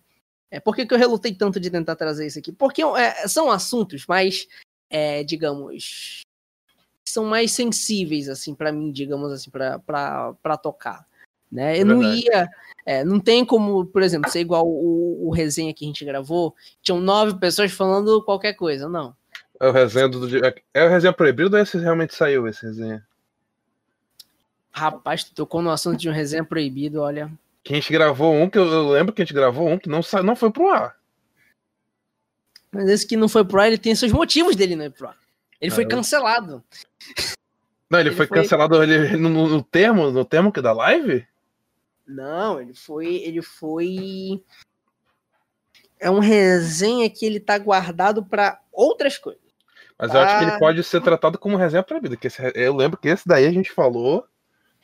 É, 0.54 0.60
por 0.60 0.76
que, 0.76 0.86
que 0.86 0.94
eu 0.94 0.98
relutei 0.98 1.34
tanto 1.34 1.58
de 1.58 1.68
tentar 1.68 1.96
trazer 1.96 2.28
isso 2.28 2.38
aqui? 2.38 2.52
Porque 2.52 2.80
é, 2.80 3.26
são 3.26 3.50
assuntos 3.50 4.06
mais, 4.06 4.46
é, 4.88 5.24
digamos, 5.24 6.20
são 7.04 7.24
mais 7.24 7.50
sensíveis, 7.50 8.28
assim, 8.28 8.54
para 8.54 8.70
mim, 8.70 8.92
digamos 8.92 9.32
assim, 9.32 9.50
para 9.50 10.56
tocar. 10.62 11.04
Né? 11.50 11.80
Eu 11.80 11.86
não 11.86 12.00
ia. 12.04 12.48
É, 12.86 13.02
não 13.02 13.18
tem 13.18 13.44
como, 13.44 13.84
por 13.84 14.00
exemplo, 14.00 14.30
ser 14.30 14.40
igual 14.40 14.64
o, 14.64 15.26
o, 15.26 15.30
resenha 15.32 15.74
que 15.74 15.84
a 15.84 15.88
gente 15.88 16.04
gravou. 16.04 16.54
Tinham 16.80 17.00
nove 17.00 17.36
pessoas 17.40 17.72
falando 17.72 18.22
qualquer 18.22 18.52
coisa, 18.52 18.88
não. 18.88 19.12
É 19.58 19.66
o 19.66 19.72
resenha 19.72 20.08
do. 20.08 20.28
É 20.72 20.84
o 20.84 20.88
resenha 20.88 21.12
proibido 21.12 21.56
ou 21.56 21.62
esse 21.62 21.76
realmente 21.78 22.14
saiu, 22.14 22.46
esse 22.46 22.64
resenha? 22.64 23.04
Rapaz, 24.70 25.24
tu 25.24 25.34
tocou 25.34 25.60
no 25.60 25.70
assunto 25.70 25.98
de 25.98 26.08
um 26.08 26.12
resenha 26.12 26.44
proibido, 26.44 27.00
olha. 27.00 27.28
Que 27.64 27.72
a 27.72 27.76
gente 27.76 27.92
gravou 27.92 28.34
um, 28.34 28.48
que 28.48 28.58
eu, 28.58 28.66
eu 28.66 28.88
lembro 28.90 29.12
que 29.12 29.22
a 29.22 29.24
gente 29.24 29.34
gravou 29.34 29.66
um 29.68 29.78
que 29.78 29.88
não, 29.88 30.00
não 30.22 30.36
foi 30.36 30.52
pro 30.52 30.68
ar. 30.68 30.96
Mas 32.70 32.88
esse 32.88 33.06
que 33.06 33.16
não 33.16 33.28
foi 33.28 33.44
pro 33.44 33.60
ar, 33.60 33.68
ele 33.68 33.78
tem 33.78 33.94
seus 33.94 34.12
motivos 34.12 34.54
dele 34.54 34.76
não 34.76 34.84
ir 34.84 34.90
pro 34.90 35.08
ar. 35.08 35.16
Ele 35.60 35.72
ah, 35.72 35.74
foi 35.74 35.84
eu... 35.84 35.88
cancelado. 35.88 36.62
Não, 37.88 37.98
ele, 37.98 38.10
ele 38.10 38.16
foi, 38.16 38.26
foi, 38.26 38.38
cancelado 38.42 38.82
ele, 38.82 39.16
no, 39.16 39.48
no, 39.48 39.62
termo, 39.62 40.10
no 40.10 40.24
termo 40.24 40.52
que 40.52 40.60
da 40.60 40.72
live? 40.72 41.26
Não, 42.06 42.60
ele 42.60 42.74
foi, 42.74 43.06
ele 43.06 43.40
foi 43.40 44.42
é 45.98 46.10
um 46.10 46.18
resenha 46.18 47.08
que 47.08 47.24
ele 47.24 47.40
tá 47.40 47.56
guardado 47.56 48.22
para 48.22 48.60
outras 48.70 49.16
coisas. 49.16 49.42
Mas 49.98 50.10
tá... 50.10 50.18
eu 50.18 50.22
acho 50.22 50.38
que 50.38 50.44
ele 50.44 50.50
tá? 50.52 50.58
pode 50.58 50.84
ser 50.84 51.00
tratado 51.00 51.38
como 51.38 51.56
resenha 51.56 51.82
proibida, 51.82 52.16
que 52.16 52.26
esse, 52.26 52.42
eu 52.54 52.76
lembro 52.76 52.98
que 52.98 53.08
esse 53.08 53.26
daí 53.26 53.46
a 53.46 53.50
gente 53.50 53.72
falou, 53.72 54.26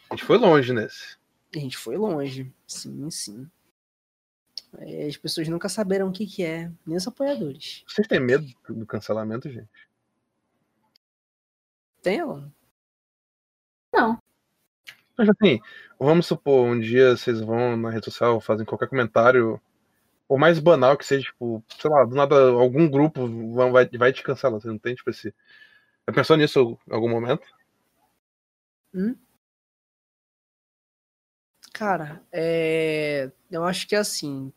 a 0.09 0.15
gente 0.15 0.25
foi 0.25 0.39
longe 0.39 0.73
nesse. 0.73 1.20
A 1.55 1.59
gente 1.59 1.77
foi 1.77 1.97
longe. 1.97 2.53
Sim, 2.67 3.11
sim. 3.11 3.51
É, 4.79 5.07
as 5.07 5.17
pessoas 5.17 5.49
nunca 5.49 5.69
saberão 5.69 6.09
o 6.09 6.13
que, 6.13 6.27
que 6.27 6.45
é, 6.45 6.71
nem 6.87 6.97
os 6.97 7.07
apoiadores. 7.07 7.85
Vocês 7.89 8.07
têm 8.07 8.21
medo 8.21 8.47
do 8.69 8.87
cancelamento, 8.87 9.51
gente? 9.51 9.69
Tem, 12.03 12.21
Alan? 12.21 12.53
Não. 13.93 14.19
Mas 15.19 15.29
assim, 15.29 15.61
vamos 15.99 16.27
supor, 16.27 16.67
um 16.67 16.79
dia 16.79 17.17
vocês 17.17 17.41
vão 17.41 17.77
na 17.77 17.91
rede 17.91 18.07
social, 18.07 18.41
fazem 18.41 18.65
qualquer 18.65 18.89
comentário, 18.89 19.61
ou 20.29 20.39
mais 20.39 20.59
banal 20.61 20.97
que 20.97 21.05
seja, 21.05 21.25
tipo, 21.25 21.63
sei 21.79 21.91
lá, 21.91 22.05
do 22.05 22.15
nada 22.15 22.37
algum 22.53 22.89
grupo 22.89 23.27
vai, 23.53 23.89
vai 23.89 24.13
te 24.13 24.23
cancelar. 24.23 24.61
Você 24.61 24.69
não 24.69 24.79
tem, 24.79 24.95
tipo, 24.95 25.11
esse. 25.11 25.35
Já 26.09 26.15
pensou 26.15 26.37
nisso 26.37 26.79
em 26.89 26.95
algum 26.95 27.09
momento? 27.09 27.47
Hum? 28.95 29.17
Cara, 31.81 32.23
é... 32.31 33.31
eu 33.51 33.65
acho 33.65 33.89
que 33.89 33.97
assim, 33.97 34.53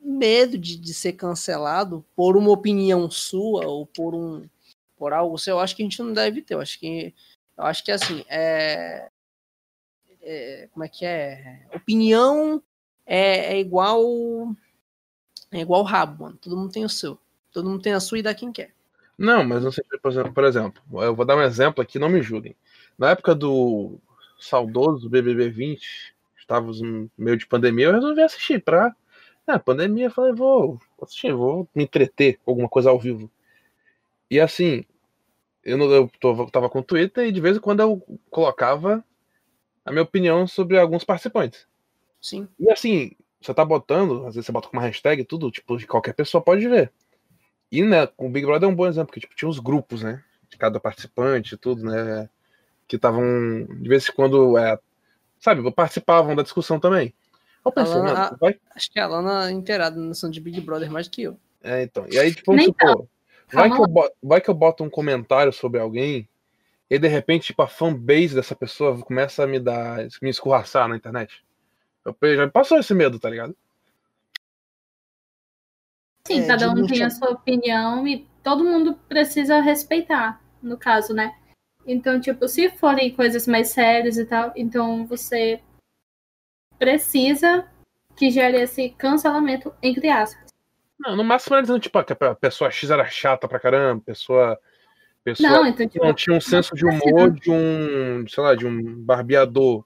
medo 0.00 0.56
de, 0.56 0.78
de 0.78 0.94
ser 0.94 1.12
cancelado 1.12 2.02
por 2.16 2.34
uma 2.34 2.50
opinião 2.50 3.10
sua 3.10 3.66
ou 3.66 3.84
por 3.84 4.14
um 4.14 4.48
por 4.96 5.12
algo, 5.12 5.36
eu 5.46 5.60
acho 5.60 5.76
que 5.76 5.82
a 5.82 5.84
gente 5.84 6.02
não 6.02 6.14
deve 6.14 6.40
ter. 6.40 6.54
Eu 6.54 6.62
acho 6.62 6.80
que 6.80 7.14
eu 7.58 7.64
acho 7.64 7.84
que 7.84 7.92
assim, 7.92 8.24
é, 8.26 9.10
é 10.22 10.68
como 10.72 10.82
é 10.82 10.88
que 10.88 11.04
é? 11.04 11.66
Opinião 11.74 12.62
é, 13.04 13.56
é 13.56 13.60
igual 13.60 14.02
é 15.52 15.60
igual 15.60 15.82
rabo, 15.82 16.24
mano. 16.24 16.38
Todo 16.38 16.56
mundo 16.56 16.72
tem 16.72 16.86
o 16.86 16.88
seu. 16.88 17.18
Todo 17.52 17.68
mundo 17.68 17.82
tem 17.82 17.92
a 17.92 18.00
sua 18.00 18.18
e 18.18 18.22
dá 18.22 18.34
quem 18.34 18.50
quer. 18.50 18.72
Não, 19.18 19.44
mas 19.44 19.62
não 19.62 19.70
sei, 19.70 19.84
por 20.32 20.44
exemplo, 20.44 20.82
eu 21.02 21.14
vou 21.14 21.26
dar 21.26 21.36
um 21.36 21.42
exemplo 21.42 21.82
aqui, 21.82 21.98
não 21.98 22.08
me 22.08 22.22
julguem. 22.22 22.56
Na 22.96 23.10
época 23.10 23.34
do 23.34 24.00
saudoso 24.38 25.10
BBB 25.10 25.50
20, 25.50 26.14
estávamos 26.36 26.80
no 26.80 27.10
meio 27.16 27.36
de 27.36 27.46
pandemia, 27.46 27.86
eu 27.86 27.92
resolvi 27.92 28.22
assistir 28.22 28.62
para 28.62 28.94
Ah, 29.46 29.58
pandemia, 29.58 30.10
falei, 30.10 30.32
vou 30.32 30.80
assistir, 31.02 31.32
vou 31.32 31.68
me 31.74 31.84
entreter 31.84 32.38
com 32.44 32.52
alguma 32.52 32.68
coisa 32.68 32.90
ao 32.90 32.98
vivo. 32.98 33.30
E 34.30 34.38
assim, 34.40 34.84
eu, 35.64 35.76
não, 35.78 35.90
eu 35.90 36.10
tô, 36.20 36.46
tava 36.50 36.68
com 36.68 36.80
o 36.80 36.82
Twitter 36.84 37.26
e 37.26 37.32
de 37.32 37.40
vez 37.40 37.56
em 37.56 37.60
quando 37.60 37.80
eu 37.80 38.02
colocava 38.30 39.04
a 39.84 39.90
minha 39.92 40.02
opinião 40.02 40.46
sobre 40.46 40.78
alguns 40.78 41.04
participantes. 41.04 41.66
Sim. 42.20 42.48
E 42.58 42.70
assim, 42.70 43.12
você 43.40 43.54
tá 43.54 43.64
botando, 43.64 44.26
às 44.26 44.34
vezes 44.34 44.46
você 44.46 44.52
bota 44.52 44.68
com 44.68 44.76
uma 44.76 44.82
hashtag 44.82 45.24
tudo, 45.24 45.50
tipo, 45.50 45.78
qualquer 45.86 46.14
pessoa 46.14 46.42
pode 46.42 46.66
ver. 46.68 46.92
E, 47.70 47.82
né, 47.82 48.08
o 48.16 48.28
Big 48.28 48.46
Brother 48.46 48.68
é 48.68 48.72
um 48.72 48.74
bom 48.74 48.86
exemplo, 48.86 49.08
porque 49.08 49.20
tipo, 49.20 49.34
tinha 49.34 49.48
os 49.48 49.58
grupos, 49.58 50.02
né? 50.02 50.22
De 50.48 50.56
cada 50.56 50.80
participante 50.80 51.54
e 51.54 51.58
tudo, 51.58 51.82
né? 51.84 52.28
Que 52.88 52.96
estavam, 52.96 53.22
de 53.68 53.88
vez 53.88 54.08
em 54.08 54.12
quando, 54.12 54.58
é, 54.58 54.78
sabe, 55.38 55.70
participavam 55.70 56.34
da 56.34 56.42
discussão 56.42 56.80
também. 56.80 57.14
Eu 57.64 57.70
pensei, 57.70 57.94
Lana, 57.94 58.14
mano, 58.14 58.38
vai... 58.40 58.58
Acho 58.74 58.90
que 58.90 58.98
a 58.98 59.06
Lana 59.06 59.50
é 59.50 59.52
inteirada 59.52 59.96
na 59.96 60.06
noção 60.06 60.30
de 60.30 60.40
Big 60.40 60.60
Brother 60.60 60.90
mais 60.90 61.06
do 61.06 61.10
que 61.12 61.22
eu. 61.22 61.38
É, 61.62 61.82
então. 61.82 62.06
E 62.10 62.18
aí, 62.18 62.34
tipo, 62.34 62.50
vamos 62.50 62.64
supor, 62.64 63.06
vai 63.52 63.70
que, 63.70 63.80
eu 63.80 63.86
boto, 63.86 64.16
vai 64.22 64.40
que 64.40 64.48
eu 64.48 64.54
boto 64.54 64.84
um 64.84 64.90
comentário 64.90 65.52
sobre 65.52 65.80
alguém 65.80 66.28
e 66.88 66.98
de 66.98 67.08
repente, 67.08 67.48
tipo, 67.48 67.60
a 67.60 67.68
fanbase 67.68 68.34
dessa 68.34 68.54
pessoa 68.54 68.98
começa 69.00 69.44
a 69.44 69.46
me 69.46 69.60
dar, 69.60 70.06
me 70.22 70.30
escorraçar 70.30 70.88
na 70.88 70.96
internet. 70.96 71.44
Eu 72.22 72.36
já 72.36 72.48
passou 72.48 72.78
esse 72.78 72.94
medo, 72.94 73.18
tá 73.18 73.28
ligado? 73.28 73.54
Sim, 76.26 76.40
é, 76.40 76.46
cada 76.46 76.70
um 76.70 76.86
tem 76.86 77.02
a 77.02 77.10
sua 77.10 77.30
opinião 77.30 78.06
e 78.08 78.26
todo 78.42 78.64
mundo 78.64 78.94
precisa 79.08 79.60
respeitar, 79.60 80.40
no 80.62 80.78
caso, 80.78 81.12
né? 81.12 81.34
Então, 81.88 82.20
tipo, 82.20 82.46
se 82.46 82.68
forem 82.68 83.14
coisas 83.14 83.46
mais 83.46 83.70
sérias 83.70 84.18
e 84.18 84.26
tal, 84.26 84.52
então 84.54 85.06
você 85.06 85.58
precisa 86.78 87.66
que 88.14 88.30
gere 88.30 88.60
esse 88.60 88.90
cancelamento, 88.90 89.72
entre 89.82 90.10
aspas. 90.10 90.52
Não, 90.98 91.16
no 91.16 91.24
máximo 91.24 91.56
eles 91.56 91.68
dizendo, 91.68 91.80
tipo, 91.80 92.04
que 92.04 92.12
a 92.12 92.34
pessoa 92.34 92.70
X 92.70 92.90
era 92.90 93.06
chata 93.06 93.48
pra 93.48 93.58
caramba, 93.58 94.02
pessoa. 94.04 94.60
pessoa 95.24 95.48
não, 95.48 95.66
então, 95.66 95.88
tipo, 95.88 96.04
não 96.04 96.12
tinha 96.12 96.36
um 96.36 96.40
senso 96.40 96.74
de 96.74 96.84
humor 96.84 97.30
de 97.30 97.50
um, 97.50 98.26
sei 98.28 98.42
lá, 98.42 98.54
de 98.54 98.66
um 98.66 99.02
barbeador, 99.02 99.82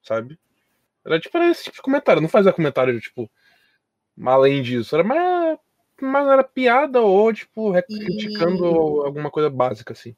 sabe? 0.00 0.38
Era 1.04 1.18
tipo 1.18 1.36
era 1.36 1.50
esse 1.50 1.64
tipo 1.64 1.76
de 1.76 1.82
comentário, 1.82 2.22
não 2.22 2.28
fazia 2.28 2.52
comentário, 2.52 3.00
tipo, 3.00 3.28
além 4.24 4.62
disso. 4.62 4.94
Era 4.94 5.02
mais, 5.02 5.58
mais 6.00 6.28
era 6.28 6.44
piada 6.44 7.00
ou, 7.00 7.32
tipo, 7.32 7.72
criticando 7.82 8.64
e... 8.64 9.06
alguma 9.06 9.28
coisa 9.28 9.50
básica, 9.50 9.92
assim. 9.92 10.14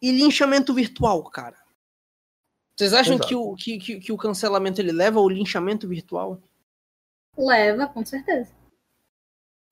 E 0.00 0.12
linchamento 0.12 0.74
virtual, 0.74 1.22
cara. 1.24 1.56
Vocês 2.76 2.92
acham 2.92 3.18
que 3.18 3.34
o, 3.34 3.54
que, 3.54 3.78
que, 3.78 4.00
que, 4.00 4.12
o 4.12 4.18
cancelamento 4.18 4.80
ele 4.80 4.92
leva 4.92 5.18
ao 5.18 5.28
linchamento 5.28 5.88
virtual? 5.88 6.40
Leva, 7.36 7.86
com 7.86 8.04
certeza. 8.04 8.54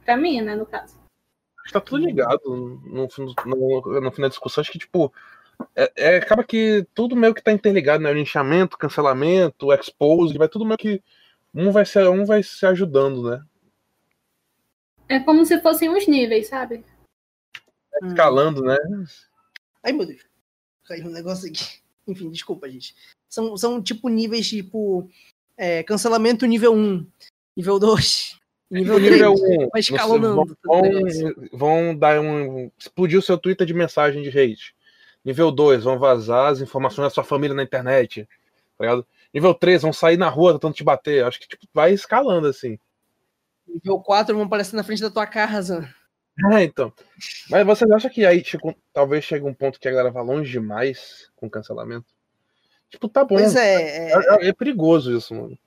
Pra 0.02 0.16
mim, 0.16 0.40
né, 0.40 0.54
no 0.54 0.64
caso. 0.64 0.98
Tá 1.70 1.80
tudo 1.80 2.04
ligado 2.04 2.40
no, 2.46 3.06
no, 3.06 3.08
no, 3.46 4.00
no 4.00 4.12
fim 4.12 4.22
da 4.22 4.28
discussão. 4.28 4.62
Acho 4.62 4.72
que, 4.72 4.78
tipo, 4.78 5.12
é, 5.74 5.92
é, 5.96 6.16
acaba 6.16 6.42
que 6.44 6.86
tudo 6.94 7.16
meio 7.16 7.34
que 7.34 7.42
tá 7.42 7.52
interligado, 7.52 8.02
né? 8.02 8.10
O 8.10 8.14
linchamento, 8.14 8.78
cancelamento, 8.78 9.72
expose, 9.72 10.38
vai 10.38 10.48
tudo 10.48 10.64
meio 10.64 10.78
que. 10.78 11.02
Um 11.54 11.70
vai, 11.70 11.84
ser, 11.84 12.08
um 12.08 12.24
vai 12.24 12.42
se 12.42 12.66
ajudando, 12.66 13.30
né? 13.30 13.44
É 15.08 15.20
como 15.20 15.44
se 15.44 15.60
fossem 15.60 15.88
uns 15.88 16.08
níveis, 16.08 16.48
sabe? 16.48 16.84
Escalando, 18.02 18.62
né? 18.62 18.76
Ai, 19.84 19.92
meu 19.92 20.06
Deus. 20.06 20.22
Caiu 20.84 21.06
um 21.06 21.10
negócio 21.10 21.48
aqui. 21.48 21.64
Enfim, 22.08 22.30
desculpa, 22.30 22.68
gente. 22.68 22.94
São, 23.28 23.56
são 23.56 23.82
tipo 23.82 24.08
níveis, 24.08 24.48
tipo. 24.48 25.08
É, 25.56 25.84
cancelamento 25.84 26.46
nível 26.46 26.74
1, 26.74 27.06
nível 27.56 27.78
2, 27.78 28.40
nível 28.68 28.96
3. 28.96 29.12
Nível 29.12 29.34
1, 29.34 29.68
vai 29.68 29.80
escalonando. 29.80 30.56
Vão, 30.64 30.82
vão 31.52 31.96
dar 31.96 32.20
um. 32.20 32.70
Explodir 32.76 33.18
o 33.18 33.22
seu 33.22 33.38
Twitter 33.38 33.64
de 33.64 33.72
mensagem 33.72 34.22
de 34.22 34.30
hate. 34.30 34.74
Nível 35.24 35.52
2, 35.52 35.84
vão 35.84 35.98
vazar 35.98 36.50
as 36.50 36.60
informações 36.60 37.06
da 37.06 37.10
sua 37.10 37.24
família 37.24 37.54
na 37.54 37.62
internet. 37.62 38.28
Tá 38.76 38.84
ligado? 38.84 39.06
Nível 39.32 39.54
3, 39.54 39.82
vão 39.82 39.92
sair 39.92 40.16
na 40.16 40.28
rua 40.28 40.54
tentando 40.54 40.74
te 40.74 40.84
bater. 40.84 41.24
Acho 41.24 41.40
que 41.40 41.48
tipo, 41.48 41.66
vai 41.72 41.92
escalando 41.92 42.48
assim. 42.48 42.78
Nível 43.66 44.00
4 44.00 44.34
vão 44.34 44.44
aparecer 44.44 44.76
na 44.76 44.84
frente 44.84 45.02
da 45.02 45.10
tua 45.10 45.26
casa. 45.26 45.88
É, 46.52 46.64
então. 46.64 46.92
Mas 47.48 47.64
vocês 47.64 47.90
acham 47.90 48.10
que 48.10 48.26
aí 48.26 48.42
tipo, 48.42 48.74
talvez 48.92 49.24
chegue 49.24 49.44
um 49.44 49.54
ponto 49.54 49.78
que 49.78 49.86
a 49.86 49.90
galera 49.90 50.10
vá 50.10 50.20
longe 50.20 50.50
demais 50.50 51.30
com 51.36 51.48
cancelamento? 51.48 52.06
Tipo, 52.90 53.08
tá 53.08 53.24
bom. 53.24 53.36
Pois 53.36 53.54
é, 53.54 54.10
é... 54.10 54.12
É, 54.12 54.48
é 54.48 54.52
perigoso 54.52 55.16
isso, 55.16 55.34
mano. 55.34 55.58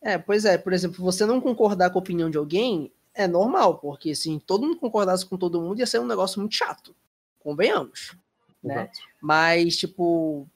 É, 0.00 0.16
pois 0.16 0.44
é. 0.44 0.56
Por 0.56 0.72
exemplo, 0.72 1.04
você 1.04 1.26
não 1.26 1.40
concordar 1.40 1.90
com 1.90 1.98
a 1.98 2.02
opinião 2.02 2.30
de 2.30 2.38
alguém 2.38 2.92
é 3.14 3.26
normal, 3.26 3.78
porque 3.78 4.14
se 4.14 4.38
todo 4.46 4.66
mundo 4.66 4.78
concordasse 4.78 5.26
com 5.26 5.36
todo 5.36 5.60
mundo, 5.60 5.80
ia 5.80 5.86
ser 5.86 5.98
um 5.98 6.06
negócio 6.06 6.40
muito 6.40 6.54
chato. 6.54 6.94
Convenhamos. 7.40 8.16
Né? 8.62 8.90
Mas, 9.20 9.76
tipo, 9.76 10.48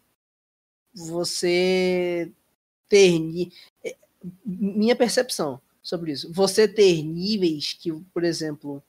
você 0.94 2.30
ter. 2.88 3.50
É, 3.84 3.96
minha 4.44 4.94
percepção 4.94 5.60
sobre 5.82 6.12
isso. 6.12 6.32
Você 6.32 6.68
ter 6.68 7.02
níveis 7.02 7.72
que, 7.74 7.92
por 8.14 8.22
exemplo, 8.22 8.82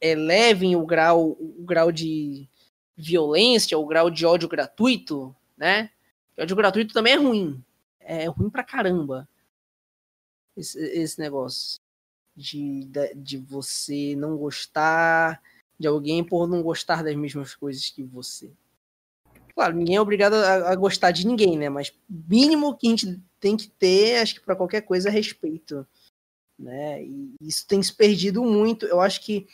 elevem 0.00 0.74
o 0.76 0.84
grau, 0.84 1.36
o 1.40 1.64
grau 1.64 1.92
de 1.92 2.48
violência, 2.96 3.78
o 3.78 3.86
grau 3.86 4.10
de 4.10 4.26
ódio 4.26 4.48
gratuito, 4.48 5.34
né? 5.56 5.90
O 6.36 6.42
ódio 6.42 6.56
gratuito 6.56 6.92
também 6.92 7.14
é 7.14 7.16
ruim. 7.16 7.64
É 8.00 8.26
ruim 8.26 8.50
pra 8.50 8.64
caramba. 8.64 9.28
Esse, 10.56 10.78
esse 10.78 11.18
negócio 11.18 11.80
de, 12.36 12.88
de 13.16 13.38
você 13.38 14.14
não 14.16 14.36
gostar 14.36 15.40
de 15.78 15.86
alguém 15.86 16.22
por 16.22 16.48
não 16.48 16.62
gostar 16.62 17.02
das 17.02 17.14
mesmas 17.16 17.54
coisas 17.54 17.88
que 17.88 18.02
você. 18.02 18.50
Claro, 19.54 19.76
ninguém 19.76 19.96
é 19.96 20.00
obrigado 20.00 20.34
a, 20.34 20.72
a 20.72 20.74
gostar 20.74 21.12
de 21.12 21.26
ninguém, 21.26 21.56
né? 21.56 21.68
Mas 21.68 21.92
mínimo 22.08 22.76
que 22.76 22.88
a 22.88 22.90
gente 22.90 23.22
tem 23.40 23.56
que 23.56 23.68
ter, 23.68 24.20
acho 24.20 24.34
que 24.34 24.40
para 24.40 24.56
qualquer 24.56 24.82
coisa, 24.82 25.08
é 25.08 25.12
respeito 25.12 25.86
né? 26.58 27.02
E 27.02 27.34
isso 27.40 27.66
tem 27.66 27.82
se 27.82 27.92
perdido 27.92 28.42
muito. 28.42 28.86
Eu 28.86 29.00
acho 29.00 29.20
que 29.20 29.46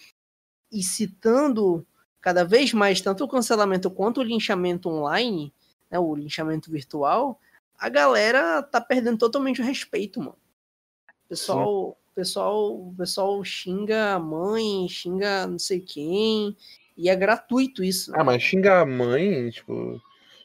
e 0.70 0.82
citando 0.82 1.86
cada 2.20 2.44
vez 2.44 2.72
mais 2.72 3.00
tanto 3.00 3.24
o 3.24 3.28
cancelamento 3.28 3.90
quanto 3.90 4.20
o 4.20 4.24
linchamento 4.24 4.88
online, 4.88 5.52
né, 5.90 5.98
o 5.98 6.14
linchamento 6.14 6.70
virtual, 6.70 7.40
a 7.78 7.88
galera 7.88 8.62
tá 8.62 8.80
perdendo 8.80 9.18
totalmente 9.18 9.60
o 9.60 9.64
respeito, 9.64 10.20
mano. 10.20 10.36
O 11.24 11.28
pessoal, 11.28 11.98
pessoal, 12.14 12.94
pessoal 12.96 13.42
xinga 13.42 14.14
a 14.14 14.18
mãe, 14.18 14.86
xinga 14.88 15.46
não 15.46 15.58
sei 15.58 15.80
quem, 15.80 16.56
e 16.96 17.08
é 17.08 17.16
gratuito 17.16 17.82
isso. 17.82 18.12
Ah, 18.14 18.22
mas 18.22 18.42
xinga 18.42 18.80
a 18.80 18.86
mãe, 18.86 19.50
tipo, 19.50 20.00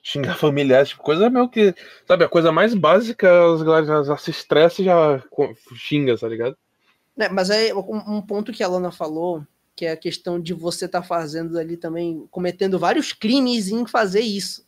xingar 0.05 0.37
familiares, 0.37 0.89
tipo, 0.89 1.01
coisa 1.01 1.29
meio 1.29 1.49
que. 1.49 1.73
Sabe, 2.07 2.23
a 2.23 2.29
coisa 2.29 2.51
mais 2.51 2.75
básica, 2.75 3.27
as 3.53 3.63
galera 3.63 3.85
já, 3.85 4.03
já 4.03 4.17
se 4.17 4.29
estressa 4.29 4.81
e 4.81 4.85
já 4.85 5.23
xinga, 5.75 6.15
tá 6.17 6.27
ligado? 6.27 6.55
É, 7.17 7.27
mas 7.27 7.49
é 7.49 7.73
um, 7.73 8.21
ponto 8.21 8.53
que 8.53 8.61
a 8.61 8.67
Lana 8.67 8.91
falou, 8.91 9.45
que 9.75 9.85
é 9.85 9.91
a 9.91 9.97
questão 9.97 10.39
de 10.39 10.53
você 10.53 10.85
estar 10.85 11.01
tá 11.01 11.07
fazendo 11.07 11.57
ali 11.57 11.75
também, 11.75 12.27
cometendo 12.29 12.77
vários 12.77 13.13
crimes 13.13 13.69
em 13.69 13.87
fazer 13.87 14.19
isso. 14.19 14.65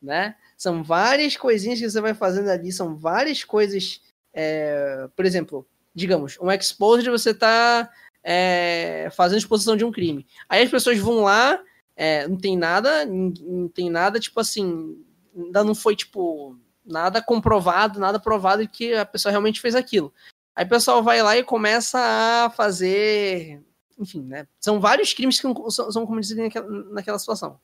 Né? 0.00 0.36
São 0.56 0.82
várias 0.82 1.36
coisinhas 1.36 1.80
que 1.80 1.88
você 1.88 2.00
vai 2.00 2.12
fazendo 2.14 2.50
ali, 2.50 2.70
são 2.70 2.96
várias 2.96 3.42
coisas. 3.42 4.02
É, 4.34 5.08
por 5.16 5.24
exemplo, 5.24 5.66
digamos, 5.94 6.38
um 6.40 6.50
exposed 6.50 7.08
você 7.08 7.32
tá 7.32 7.90
é, 8.22 9.08
fazendo 9.12 9.38
exposição 9.38 9.76
de 9.76 9.84
um 9.84 9.92
crime. 9.92 10.26
Aí 10.48 10.62
as 10.62 10.70
pessoas 10.70 10.98
vão 10.98 11.22
lá 11.22 11.58
é, 11.96 12.26
não 12.26 12.36
tem 12.36 12.56
nada, 12.56 13.04
não 13.04 13.68
tem 13.68 13.90
nada, 13.90 14.18
tipo 14.18 14.40
assim, 14.40 15.02
ainda 15.36 15.62
não 15.62 15.74
foi, 15.74 15.94
tipo, 15.94 16.56
nada 16.84 17.22
comprovado, 17.22 18.00
nada 18.00 18.18
provado 18.18 18.66
que 18.68 18.94
a 18.94 19.04
pessoa 19.04 19.30
realmente 19.30 19.60
fez 19.60 19.74
aquilo. 19.74 20.12
Aí 20.54 20.64
o 20.64 20.68
pessoal 20.68 21.02
vai 21.02 21.22
lá 21.22 21.36
e 21.36 21.44
começa 21.44 21.98
a 21.98 22.50
fazer. 22.50 23.62
Enfim, 23.98 24.22
né? 24.22 24.46
São 24.60 24.80
vários 24.80 25.12
crimes 25.14 25.40
que 25.40 25.48
são, 25.70 25.92
são 25.92 26.06
cometidos 26.06 26.42
naquela, 26.42 26.68
naquela 26.90 27.18
situação. 27.18 27.58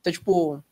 Então, 0.00 0.12
tipo. 0.12 0.62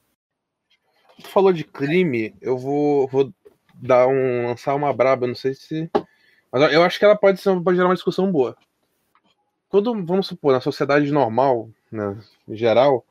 Tu 1.21 1.29
falou 1.29 1.53
de 1.53 1.65
crime, 1.65 2.35
eu 2.41 2.57
vou, 2.57 3.09
vou 3.09 3.33
dar 3.75 4.07
um. 4.07 4.47
lançar 4.47 4.75
uma 4.75 4.93
braba, 4.93 5.27
não 5.27 5.35
sei 5.35 5.55
se. 5.55 5.91
Mas 6.53 6.73
eu 6.73 6.83
acho 6.83 6.99
que 6.99 7.05
ela 7.05 7.17
pode, 7.17 7.41
ser, 7.41 7.61
pode 7.61 7.77
gerar 7.77 7.89
uma 7.89 7.95
discussão 7.95 8.31
boa. 8.31 8.57
Quando, 9.69 9.93
vamos 10.07 10.27
supor, 10.27 10.53
na 10.53 10.61
sociedade 10.61 11.11
normal, 11.11 11.69
né, 11.91 12.21
em 12.47 12.57
geral, 12.57 13.05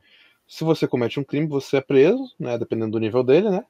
se 0.48 0.64
você 0.64 0.88
comete 0.88 1.20
um 1.20 1.24
crime, 1.24 1.48
você 1.48 1.78
é 1.78 1.82
preso, 1.82 2.34
né, 2.40 2.58
dependendo 2.58 2.92
do 2.92 3.00
nível 3.00 3.24
dele, 3.24 3.50
né? 3.50 3.66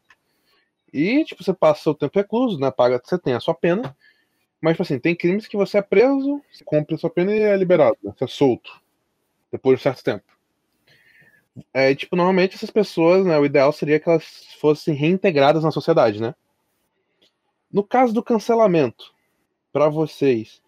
E, 0.93 1.23
tipo, 1.25 1.43
você 1.43 1.53
passa 1.53 1.83
seu 1.83 1.93
tempo 1.93 2.17
recluso, 2.17 2.59
né? 2.59 2.71
Paga, 2.71 3.01
você 3.03 3.17
tem 3.17 3.33
a 3.33 3.39
sua 3.39 3.53
pena. 3.53 3.95
Mas, 4.61 4.73
tipo 4.73 4.83
assim, 4.83 4.99
tem 4.99 5.15
crimes 5.15 5.47
que 5.47 5.57
você 5.57 5.79
é 5.79 5.81
preso, 5.81 6.41
você 6.51 6.63
cumpre 6.63 6.95
a 6.95 6.97
sua 6.97 7.09
pena 7.09 7.35
e 7.35 7.39
é 7.39 7.55
liberado, 7.55 7.97
né? 8.01 8.13
Você 8.17 8.23
é 8.23 8.27
solto. 8.27 8.81
Depois 9.51 9.77
de 9.77 9.81
um 9.81 9.83
certo 9.83 10.03
tempo. 10.03 10.25
É, 11.73 11.93
tipo, 11.93 12.15
normalmente 12.15 12.55
essas 12.55 12.71
pessoas, 12.71 13.25
né? 13.25 13.37
O 13.37 13.45
ideal 13.45 13.71
seria 13.71 13.99
que 13.99 14.09
elas 14.09 14.55
fossem 14.59 14.93
reintegradas 14.93 15.63
na 15.63 15.71
sociedade, 15.71 16.21
né? 16.21 16.33
No 17.71 17.83
caso 17.83 18.13
do 18.13 18.23
cancelamento, 18.23 19.13
para 19.71 19.89
vocês, 19.89 20.61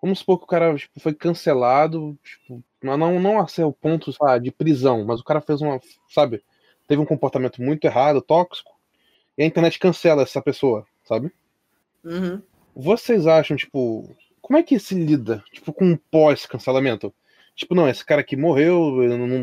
vamos 0.00 0.20
supor 0.20 0.38
que 0.38 0.44
o 0.44 0.48
cara 0.48 0.74
tipo, 0.76 0.98
foi 1.00 1.14
cancelado, 1.14 2.18
tipo, 2.22 2.62
não, 2.82 3.20
não 3.20 3.40
a 3.40 3.46
ser 3.46 3.64
o 3.64 3.72
ponto 3.72 4.12
sabe, 4.12 4.44
de 4.44 4.50
prisão, 4.50 5.04
mas 5.04 5.20
o 5.20 5.24
cara 5.24 5.40
fez 5.40 5.60
uma, 5.60 5.80
sabe, 6.08 6.42
teve 6.88 7.00
um 7.00 7.06
comportamento 7.06 7.62
muito 7.62 7.84
errado, 7.84 8.22
tóxico, 8.22 8.72
e 9.36 9.42
a 9.42 9.46
internet 9.46 9.78
cancela 9.78 10.22
essa 10.22 10.40
pessoa, 10.42 10.86
sabe? 11.04 11.30
Uhum. 12.04 12.42
Vocês 12.74 13.26
acham, 13.26 13.56
tipo, 13.56 14.08
como 14.40 14.58
é 14.58 14.62
que 14.62 14.78
se 14.78 14.94
lida, 14.94 15.44
tipo, 15.52 15.72
com 15.72 15.84
um 15.84 15.96
pós-cancelamento? 16.10 17.14
Tipo, 17.54 17.74
não, 17.74 17.88
esse 17.88 18.04
cara 18.04 18.22
aqui 18.22 18.36
morreu, 18.36 18.96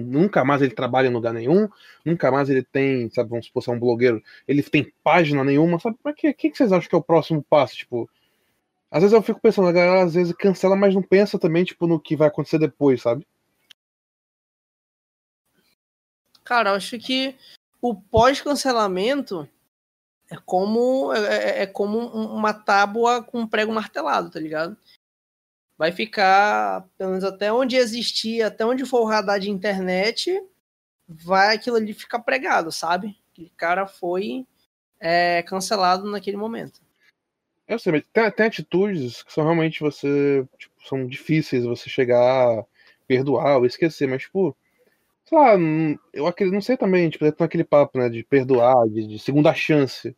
nunca 0.03 0.43
mais 0.43 0.61
ele 0.61 0.73
trabalha 0.73 1.07
em 1.07 1.13
lugar 1.13 1.33
nenhum, 1.33 1.69
nunca 2.03 2.31
mais 2.31 2.49
ele 2.49 2.63
tem, 2.63 3.09
sabe, 3.11 3.29
vamos 3.29 3.45
supor, 3.45 3.63
é 3.67 3.71
um 3.71 3.79
blogueiro, 3.79 4.23
ele 4.47 4.63
tem 4.63 4.91
página 5.03 5.43
nenhuma, 5.43 5.79
sabe? 5.79 5.97
O 6.03 6.13
que, 6.13 6.33
que, 6.33 6.49
que 6.49 6.57
vocês 6.57 6.71
acham 6.71 6.89
que 6.89 6.95
é 6.95 6.97
o 6.97 7.03
próximo 7.03 7.45
passo? 7.47 7.75
Tipo, 7.75 8.09
às 8.89 9.01
vezes 9.01 9.13
eu 9.13 9.21
fico 9.21 9.41
pensando, 9.41 9.67
a 9.67 9.71
galera 9.71 10.03
às 10.03 10.13
vezes 10.13 10.33
cancela, 10.33 10.75
mas 10.75 10.95
não 10.95 11.03
pensa 11.03 11.37
também, 11.37 11.63
tipo, 11.63 11.87
no 11.87 11.99
que 11.99 12.15
vai 12.15 12.27
acontecer 12.27 12.57
depois, 12.57 13.01
sabe? 13.01 13.27
Cara, 16.43 16.69
eu 16.69 16.75
acho 16.75 16.97
que 16.97 17.35
o 17.81 17.93
pós-cancelamento 17.93 19.47
é 20.31 20.37
como 20.45 21.13
é, 21.13 21.19
é, 21.19 21.63
é 21.63 21.67
como 21.67 21.99
uma 21.99 22.53
tábua 22.53 23.21
com 23.21 23.41
um 23.41 23.47
prego 23.47 23.73
martelado, 23.73 24.29
tá 24.29 24.39
ligado? 24.39 24.77
Vai 25.77 25.91
ficar, 25.91 26.87
pelo 26.97 27.11
menos 27.11 27.23
até 27.23 27.51
onde 27.51 27.75
existir, 27.75 28.41
até 28.41 28.65
onde 28.65 28.85
for 28.85 29.01
o 29.01 29.05
radar 29.05 29.39
de 29.39 29.49
internet, 29.49 30.41
vai 31.07 31.55
aquilo 31.55 31.75
ali 31.75 31.93
ficar 31.93 32.19
pregado, 32.19 32.71
sabe? 32.71 33.17
Que 33.33 33.51
cara 33.57 33.85
foi 33.85 34.47
é, 34.99 35.43
cancelado 35.43 36.09
naquele 36.09 36.37
momento. 36.37 36.81
Eu 37.67 37.77
sei, 37.77 37.91
mas 37.91 38.03
tem, 38.13 38.31
tem 38.31 38.45
atitudes 38.45 39.23
que 39.23 39.33
são 39.33 39.43
realmente 39.43 39.81
você. 39.81 40.47
Tipo, 40.57 40.73
são 40.87 41.05
difíceis 41.05 41.65
você 41.65 41.89
chegar 41.89 42.59
a 42.59 42.65
perdoar 43.07 43.57
ou 43.57 43.65
esquecer, 43.65 44.07
mas, 44.07 44.23
tipo. 44.23 44.55
Sei 45.25 45.37
lá, 45.37 45.55
eu 46.13 46.25
acredito, 46.25 46.53
não 46.53 46.61
sei 46.61 46.77
também, 46.77 47.09
tipo, 47.09 47.25
naquele 47.37 47.65
papo, 47.65 47.99
né, 47.99 48.07
de 48.07 48.23
perdoar, 48.23 48.87
de, 48.87 49.05
de, 49.05 49.19
segunda 49.19 49.53
chance. 49.53 50.15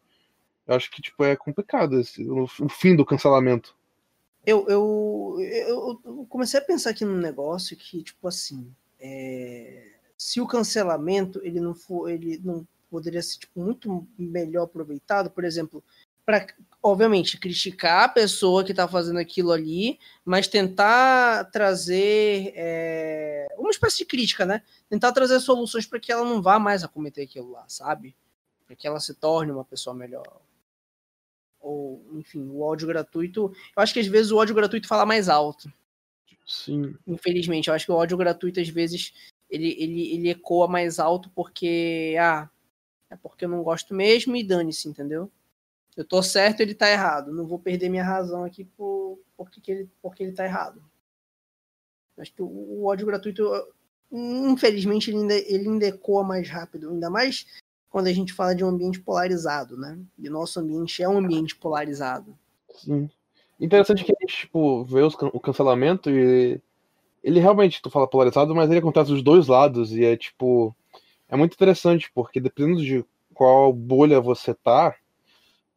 Eu 0.67 0.75
acho 0.75 0.91
que, 0.91 1.01
tipo, 1.01 1.23
é 1.23 1.35
complicado 1.35 1.99
esse, 1.99 2.21
o, 2.29 2.43
o 2.43 2.69
fim 2.69 2.95
do 2.95 3.03
cancelamento. 3.03 3.75
Eu, 4.45 4.67
eu, 4.69 5.37
eu, 5.39 6.01
eu, 6.05 6.25
comecei 6.29 6.59
a 6.59 6.63
pensar 6.63 6.91
aqui 6.91 7.03
num 7.05 7.17
negócio 7.17 7.75
que, 7.75 8.03
tipo 8.03 8.27
assim, 8.27 8.71
é, 8.99 9.93
se 10.15 10.39
o 10.39 10.45
cancelamento 10.45 11.41
ele 11.43 11.59
não 11.59 11.73
for, 11.73 12.09
ele 12.09 12.39
não 12.43 12.67
poderia 12.89 13.21
ser 13.21 13.39
tipo, 13.39 13.59
muito 13.59 14.07
melhor 14.17 14.63
aproveitado, 14.63 15.31
por 15.31 15.43
exemplo, 15.43 15.83
para 16.25 16.45
obviamente, 16.81 17.37
criticar 17.37 18.05
a 18.05 18.09
pessoa 18.09 18.63
que 18.63 18.71
está 18.71 18.87
fazendo 18.87 19.19
aquilo 19.19 19.51
ali, 19.51 19.99
mas 20.23 20.47
tentar 20.47 21.45
trazer 21.51 22.53
é, 22.55 23.47
uma 23.57 23.69
espécie 23.69 23.99
de 23.99 24.05
crítica, 24.05 24.45
né? 24.45 24.63
Tentar 24.89 25.11
trazer 25.11 25.39
soluções 25.39 25.85
para 25.85 25.99
que 25.99 26.11
ela 26.11 26.23
não 26.23 26.41
vá 26.41 26.57
mais 26.57 26.83
a 26.83 26.87
cometer 26.87 27.23
aquilo 27.23 27.51
lá, 27.51 27.65
sabe? 27.67 28.15
Para 28.65 28.75
que 28.75 28.87
ela 28.87 28.99
se 28.99 29.13
torne 29.13 29.51
uma 29.51 29.65
pessoa 29.65 29.93
melhor. 29.93 30.41
Ou, 31.59 32.05
enfim, 32.13 32.47
o 32.47 32.61
ódio 32.61 32.87
gratuito. 32.87 33.51
Eu 33.75 33.83
acho 33.83 33.93
que 33.93 33.99
às 33.99 34.07
vezes 34.07 34.31
o 34.31 34.37
ódio 34.37 34.55
gratuito 34.55 34.87
fala 34.87 35.05
mais 35.05 35.27
alto. 35.27 35.71
Sim. 36.45 36.95
Infelizmente, 37.05 37.67
eu 37.67 37.73
acho 37.73 37.85
que 37.85 37.91
o 37.91 37.95
ódio 37.95 38.17
gratuito 38.17 38.59
às 38.59 38.69
vezes 38.69 39.13
ele, 39.49 39.75
ele, 39.77 40.13
ele 40.13 40.29
ecoa 40.29 40.67
mais 40.67 40.97
alto 40.97 41.29
porque, 41.31 42.15
ah, 42.19 42.49
é 43.09 43.15
porque 43.17 43.45
eu 43.45 43.49
não 43.49 43.61
gosto 43.61 43.93
mesmo 43.93 44.35
e 44.35 44.43
dane-se, 44.43 44.87
entendeu? 44.87 45.29
Eu 45.99 46.05
tô 46.05 46.23
certo, 46.23 46.61
ele 46.61 46.73
tá 46.73 46.89
errado. 46.89 47.33
Não 47.33 47.45
vou 47.45 47.59
perder 47.59 47.89
minha 47.89 48.05
razão 48.05 48.45
aqui 48.45 48.63
por, 48.63 49.19
porque, 49.35 49.69
ele, 49.69 49.89
porque 50.01 50.23
ele 50.23 50.31
tá 50.31 50.45
errado. 50.45 50.81
Acho 52.17 52.33
que 52.33 52.41
o, 52.41 52.45
o 52.45 52.85
ódio 52.85 53.05
gratuito, 53.05 53.43
infelizmente, 54.09 55.11
ele 55.11 55.17
ainda, 55.17 55.33
ele 55.33 55.67
ainda 55.67 55.87
ecoa 55.87 56.23
mais 56.23 56.49
rápido. 56.49 56.89
Ainda 56.89 57.09
mais 57.09 57.45
quando 57.89 58.07
a 58.07 58.13
gente 58.13 58.31
fala 58.31 58.55
de 58.55 58.63
um 58.63 58.69
ambiente 58.69 59.01
polarizado, 59.01 59.75
né? 59.75 59.99
E 60.17 60.29
nosso 60.29 60.61
ambiente 60.61 61.03
é 61.03 61.09
um 61.09 61.17
ambiente 61.17 61.57
polarizado. 61.57 62.33
Sim. 62.75 63.09
Interessante 63.59 64.05
que 64.05 64.13
a 64.13 64.15
gente, 64.21 64.37
tipo, 64.37 64.85
vê 64.85 65.01
os, 65.01 65.15
o 65.15 65.39
cancelamento 65.39 66.09
e 66.09 66.61
ele 67.21 67.41
realmente, 67.41 67.81
tu 67.81 67.89
fala 67.89 68.07
polarizado, 68.07 68.55
mas 68.55 68.69
ele 68.69 68.79
acontece 68.79 69.11
dos 69.11 69.21
dois 69.21 69.47
lados 69.47 69.91
e 69.91 70.05
é, 70.05 70.15
tipo, 70.15 70.73
é 71.27 71.35
muito 71.35 71.55
interessante, 71.55 72.09
porque 72.15 72.39
dependendo 72.39 72.81
de 72.81 73.03
qual 73.33 73.73
bolha 73.73 74.21
você 74.21 74.53
tá, 74.53 74.95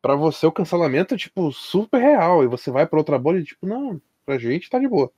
para 0.03 0.17
você 0.17 0.45
o 0.45 0.53
cancelamento 0.53 1.15
é, 1.15 1.17
tipo, 1.17 1.53
super 1.53 1.99
real. 1.99 2.43
E 2.43 2.49
você 2.49 2.71
vai 2.71 2.87
pra 2.87 2.99
outra 2.99 3.19
bolha 3.19 3.39
e, 3.39 3.45
tipo, 3.45 3.65
não, 3.65 4.03
pra 4.27 4.37
gente 4.37 4.69
tá 4.69 4.79
de 4.79 4.89
boa. 4.89 5.11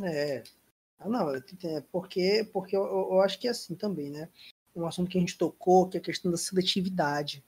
É. 0.00 0.44
Ah, 1.00 1.08
não, 1.08 1.34
é 1.34 1.40
porque, 1.90 2.48
porque 2.52 2.76
eu, 2.76 2.84
eu 2.84 3.20
acho 3.20 3.38
que 3.40 3.48
é 3.48 3.50
assim 3.50 3.74
também, 3.74 4.08
né? 4.08 4.28
Um 4.74 4.86
assunto 4.86 5.10
que 5.10 5.18
a 5.18 5.20
gente 5.20 5.36
tocou, 5.36 5.88
que 5.88 5.96
é 5.96 6.00
a 6.00 6.02
questão 6.02 6.30
da 6.30 6.36
seletividade. 6.38 7.44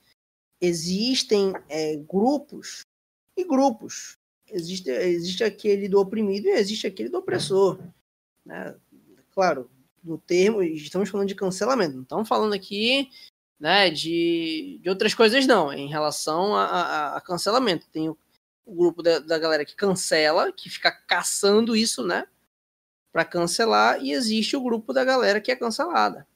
Existem 0.60 1.52
é, 1.68 1.96
grupos 1.96 2.84
e 3.36 3.44
grupos. 3.44 4.18
Existe, 4.48 4.90
existe 4.90 5.44
aquele 5.44 5.88
do 5.88 6.00
oprimido 6.00 6.48
e 6.48 6.50
existe 6.50 6.86
aquele 6.86 7.08
do 7.08 7.18
opressor. 7.18 7.78
Né? 8.44 8.76
Claro, 9.30 9.70
no 10.02 10.18
termo, 10.18 10.62
estamos 10.62 11.08
falando 11.08 11.28
de 11.28 11.34
cancelamento. 11.34 11.94
Não 11.94 12.02
estamos 12.02 12.28
falando 12.28 12.52
aqui 12.52 13.08
né, 13.58 13.90
de, 13.90 14.78
de 14.82 14.88
outras 14.88 15.14
coisas 15.14 15.46
não, 15.46 15.72
em 15.72 15.88
relação 15.88 16.54
a, 16.54 16.64
a, 16.64 17.16
a 17.16 17.20
cancelamento. 17.20 17.88
Tem 17.90 18.08
o, 18.08 18.18
o 18.64 18.74
grupo 18.74 19.02
da, 19.02 19.18
da, 19.18 19.38
galera 19.38 19.64
que 19.64 19.74
cancela, 19.74 20.52
que 20.52 20.68
fica 20.68 20.90
caçando 20.90 21.76
isso, 21.76 22.04
né, 22.04 22.26
para 23.12 23.24
cancelar, 23.24 24.02
e 24.02 24.12
existe 24.12 24.56
o 24.56 24.62
grupo 24.62 24.92
da 24.92 25.04
galera 25.04 25.40
que 25.40 25.52
é 25.52 25.56
cancelada. 25.56 26.26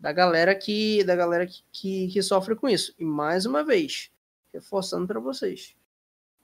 Da 0.00 0.12
galera 0.12 0.54
que 0.54 1.02
da 1.02 1.16
galera 1.16 1.46
que, 1.46 1.62
que, 1.72 2.08
que 2.08 2.22
sofre 2.22 2.54
com 2.54 2.68
isso. 2.68 2.94
E 2.98 3.04
mais 3.04 3.44
uma 3.44 3.64
vez, 3.64 4.10
reforçando 4.52 5.06
para 5.06 5.18
vocês. 5.18 5.74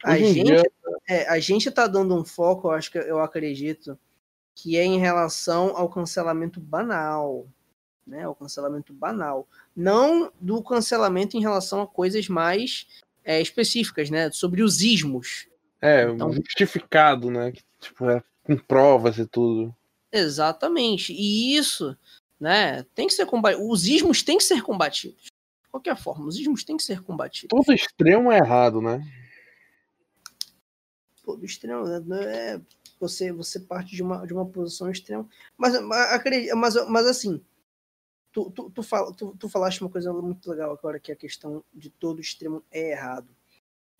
A 0.03 0.19
gente, 0.19 0.43
dia... 0.43 0.62
é, 1.09 1.29
a 1.29 1.39
gente 1.39 1.71
tá 1.71 1.87
dando 1.87 2.15
um 2.15 2.25
foco, 2.25 2.69
eu 2.69 2.73
acho 2.73 2.91
que 2.91 2.99
eu 2.99 3.21
acredito, 3.21 3.99
que 4.55 4.77
é 4.77 4.85
em 4.85 4.99
relação 4.99 5.77
ao 5.77 5.89
cancelamento 5.89 6.61
banal 6.61 7.49
né? 8.07 8.27
O 8.29 8.35
cancelamento 8.35 8.93
banal. 8.93 9.47
Não 9.75 10.33
do 10.41 10.63
cancelamento 10.63 11.37
em 11.37 11.41
relação 11.41 11.83
a 11.83 11.87
coisas 11.87 12.29
mais 12.29 12.87
é, 13.25 13.41
específicas, 13.41 14.11
né? 14.11 14.31
Sobre 14.31 14.63
os 14.63 14.81
ismos. 14.81 15.49
É, 15.81 16.05
então, 16.05 16.33
justificado, 16.33 17.31
né? 17.31 17.53
Tipo, 17.81 18.09
é, 18.11 18.23
com 18.43 18.57
provas 18.57 19.19
e 19.19 19.27
tudo. 19.27 19.75
Exatamente. 20.13 21.13
E 21.13 21.57
isso, 21.57 21.97
né? 22.39 22.85
Tem 22.95 23.07
que 23.07 23.15
ser 23.15 23.27
combatido. 23.27 23.69
Os 23.69 23.87
ismos 23.87 24.23
têm 24.23 24.39
que 24.39 24.45
ser 24.45 24.63
combatidos. 24.63 25.25
De 25.25 25.71
qualquer 25.71 25.97
forma, 25.97 26.27
os 26.27 26.39
ismos 26.39 26.63
têm 26.65 26.77
que 26.77 26.83
ser 26.83 27.03
combatidos. 27.03 27.49
Todo 27.51 27.75
extremo 27.75 28.31
é 28.31 28.39
errado, 28.39 28.81
né? 28.81 29.05
Todo 31.25 31.45
extremo 31.45 31.85
né? 31.85 32.25
é 32.25 32.61
você 33.01 33.33
você 33.33 33.61
parte 33.61 33.95
de 33.95 34.03
uma, 34.03 34.27
de 34.27 34.33
uma 34.33 34.47
posição 34.47 34.91
extrema, 34.91 35.29
mas 35.57 35.81
mas, 35.83 36.89
mas 36.89 37.07
assim, 37.07 37.43
Tu, 38.35 38.51
tu, 38.51 38.68
tu, 38.68 38.82
fala, 38.82 39.14
tu, 39.14 39.37
tu 39.39 39.49
falaste 39.49 39.80
uma 39.80 39.89
coisa 39.89 40.12
muito 40.12 40.51
legal 40.51 40.72
agora, 40.72 40.99
que 40.99 41.12
é 41.12 41.14
a 41.14 41.16
questão 41.16 41.62
de 41.72 41.89
todo 41.89 42.20
extremo 42.20 42.64
é 42.68 42.91
errado. 42.91 43.28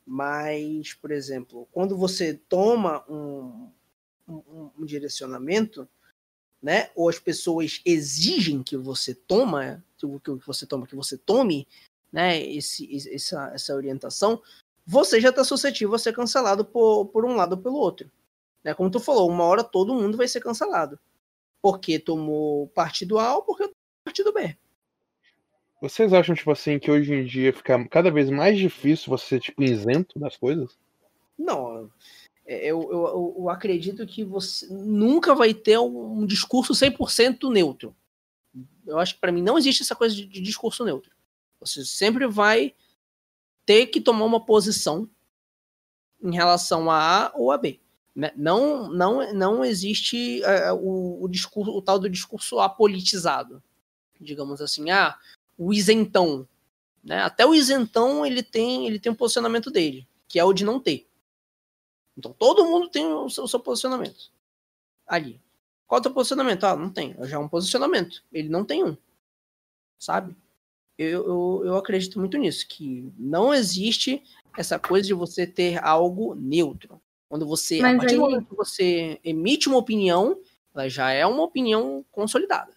Mas, 0.05 0.93
por 0.93 1.13
exemplo, 1.13 1.69
quando 1.71 1.97
você 1.97 2.35
toma 2.35 3.05
um, 3.09 3.71
um, 4.29 4.71
um 4.77 4.85
direcionamento, 4.85 5.89
né, 6.61 6.91
ou 6.97 7.09
as 7.09 7.21
pessoas 7.21 7.81
exigem 7.87 8.61
que 8.61 8.77
você 8.77 9.15
toma, 9.15 9.85
que 9.97 10.07
você 10.45 10.67
toma, 10.67 10.85
que 10.85 10.97
você 10.97 11.17
tome, 11.17 11.69
né, 12.13 12.43
esse, 12.43 12.89
essa, 13.15 13.53
essa 13.55 13.73
orientação, 13.73 14.43
você 14.85 15.21
já 15.21 15.31
está 15.31 15.45
suscetível 15.45 15.95
a 15.95 15.99
ser 15.99 16.13
cancelado 16.13 16.65
por, 16.65 17.07
por 17.07 17.25
um 17.25 17.37
lado 17.37 17.53
ou 17.53 17.63
pelo 17.63 17.77
outro. 17.77 18.11
Né? 18.65 18.75
Como 18.75 18.91
tu 18.91 18.99
falou, 18.99 19.31
uma 19.31 19.45
hora 19.45 19.63
todo 19.63 19.95
mundo 19.95 20.17
vai 20.17 20.27
ser 20.27 20.41
cancelado. 20.41 20.99
Porque 21.63 21.99
tomou 21.99 22.67
partido 22.69 23.19
A 23.19 23.37
ou 23.37 23.43
porque 23.43 23.71
partido 24.05 24.33
B. 24.33 24.57
Vocês 25.81 26.13
acham, 26.13 26.35
tipo 26.35 26.51
assim, 26.51 26.79
que 26.79 26.91
hoje 26.91 27.13
em 27.13 27.25
dia 27.25 27.53
fica 27.53 27.87
cada 27.89 28.11
vez 28.11 28.31
mais 28.31 28.59
difícil 28.59 29.11
você 29.11 29.27
ser, 29.27 29.41
tipo, 29.41 29.63
isento 29.63 30.19
das 30.19 30.37
coisas? 30.37 30.79
Não. 31.39 31.91
É, 32.47 32.67
eu, 32.67 32.83
eu, 32.91 33.35
eu 33.39 33.49
acredito 33.51 34.07
que 34.07 34.25
você 34.25 34.67
nunca 34.71 35.35
vai 35.35 35.53
ter 35.53 35.79
um 35.79 36.25
discurso 36.25 36.73
100% 36.73 37.51
neutro. 37.51 37.95
Eu 38.87 38.99
acho 38.99 39.15
que 39.15 39.21
para 39.21 39.33
mim 39.33 39.43
não 39.43 39.59
existe 39.59 39.83
essa 39.83 39.95
coisa 39.95 40.15
de, 40.15 40.27
de 40.27 40.41
discurso 40.41 40.85
neutro. 40.85 41.11
Você 41.61 41.85
sempre 41.85 42.27
vai 42.27 42.75
ter 43.67 43.87
que 43.87 44.01
tomar 44.01 44.27
uma 44.27 44.45
posição 44.45 45.09
em 46.23 46.35
relação 46.35 46.91
a 46.91 47.27
A 47.27 47.33
ou 47.35 47.51
a 47.51 47.59
B. 47.59 47.81
Né? 48.15 48.33
Não, 48.37 48.89
não, 48.89 49.33
não 49.33 49.65
existe 49.65 50.41
uh, 50.43 50.75
o, 50.75 51.25
o, 51.25 51.29
discurso, 51.29 51.73
o 51.73 51.83
tal 51.83 51.99
do 51.99 52.09
discurso 52.09 52.61
apolitizado 52.61 53.63
digamos 54.21 54.61
assim, 54.61 54.91
ah, 54.91 55.19
o 55.59 55.73
isentão. 55.73 56.49
Né? 57.03 57.21
Até 57.21 57.45
o 57.45 57.55
isentão 57.55 58.25
ele 58.25 58.43
tem, 58.43 58.87
ele 58.87 58.99
tem 58.99 59.13
um 59.13 59.17
posicionamento 59.17 59.71
dele, 59.71 60.07
que 60.29 60.39
é 60.39 60.45
o 60.45 60.53
de 60.53 60.65
não 60.65 60.81
ter. 60.81 61.07
Então 62.17 62.33
todo 62.33 62.65
mundo 62.65 62.89
tem 62.89 63.07
o 63.07 63.29
seu, 63.29 63.45
o 63.45 63.49
seu 63.49 63.61
posicionamento 63.61 64.33
ali. 65.07 65.41
Qual 65.87 65.99
é 65.99 66.01
o 66.01 66.03
teu 66.03 66.13
posicionamento? 66.13 66.65
Ah, 66.65 66.77
não 66.77 66.91
tem. 66.91 67.15
Já 67.23 67.37
é 67.37 67.39
um 67.39 67.49
posicionamento. 67.49 68.23
Ele 68.33 68.49
não 68.49 68.65
tem 68.65 68.85
um. 68.85 68.97
Sabe? 69.99 70.35
Eu, 70.97 71.27
eu, 71.27 71.63
eu 71.67 71.77
acredito 71.77 72.19
muito 72.19 72.39
nisso, 72.39 72.67
que 72.69 73.13
não 73.19 73.53
existe 73.53 74.23
essa 74.57 74.79
coisa 74.79 75.07
de 75.07 75.15
você 75.15 75.47
ter 75.47 75.83
algo 75.85 76.35
neutro. 76.35 77.01
Quando 77.29 77.47
você, 77.47 77.81
Mas 77.81 77.97
a 77.97 77.99
partir 77.99 78.15
aí... 78.15 78.21
do 78.21 78.25
momento 78.25 78.49
que 78.49 78.55
você 78.55 79.21
emite 79.25 79.69
uma 79.69 79.79
opinião, 79.79 80.41
ela 80.73 80.89
já 80.89 81.11
é 81.11 81.27
uma 81.27 81.43
opinião 81.43 82.05
consolidada. 82.13 82.73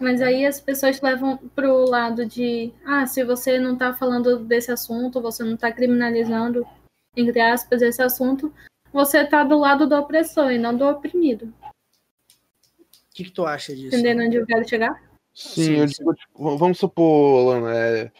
Mas 0.00 0.22
aí 0.22 0.46
as 0.46 0.58
pessoas 0.58 0.98
levam 1.02 1.36
pro 1.54 1.84
lado 1.84 2.24
de, 2.24 2.72
ah, 2.86 3.06
se 3.06 3.22
você 3.22 3.58
não 3.58 3.76
tá 3.76 3.92
falando 3.92 4.38
desse 4.38 4.72
assunto, 4.72 5.20
você 5.20 5.44
não 5.44 5.58
tá 5.58 5.70
criminalizando, 5.70 6.66
entre 7.14 7.38
aspas, 7.38 7.82
esse 7.82 8.00
assunto, 8.00 8.50
você 8.90 9.26
tá 9.26 9.44
do 9.44 9.58
lado 9.58 9.86
do 9.86 9.94
opressor 9.94 10.50
e 10.52 10.58
não 10.58 10.74
do 10.74 10.88
oprimido. 10.88 11.52
O 11.62 13.14
que, 13.14 13.24
que 13.24 13.30
tu 13.30 13.44
acha 13.44 13.76
disso? 13.76 13.94
Entendendo 13.94 14.26
onde 14.26 14.36
eu 14.36 14.46
quero 14.46 14.66
chegar? 14.66 15.02
Sim, 15.34 15.64
sim 15.64 15.76
eu 15.76 15.86
digo, 15.86 16.14
tipo, 16.14 16.56
vamos 16.56 16.78
supor, 16.78 17.48
Lana, 17.48 17.76
é, 17.76 18.12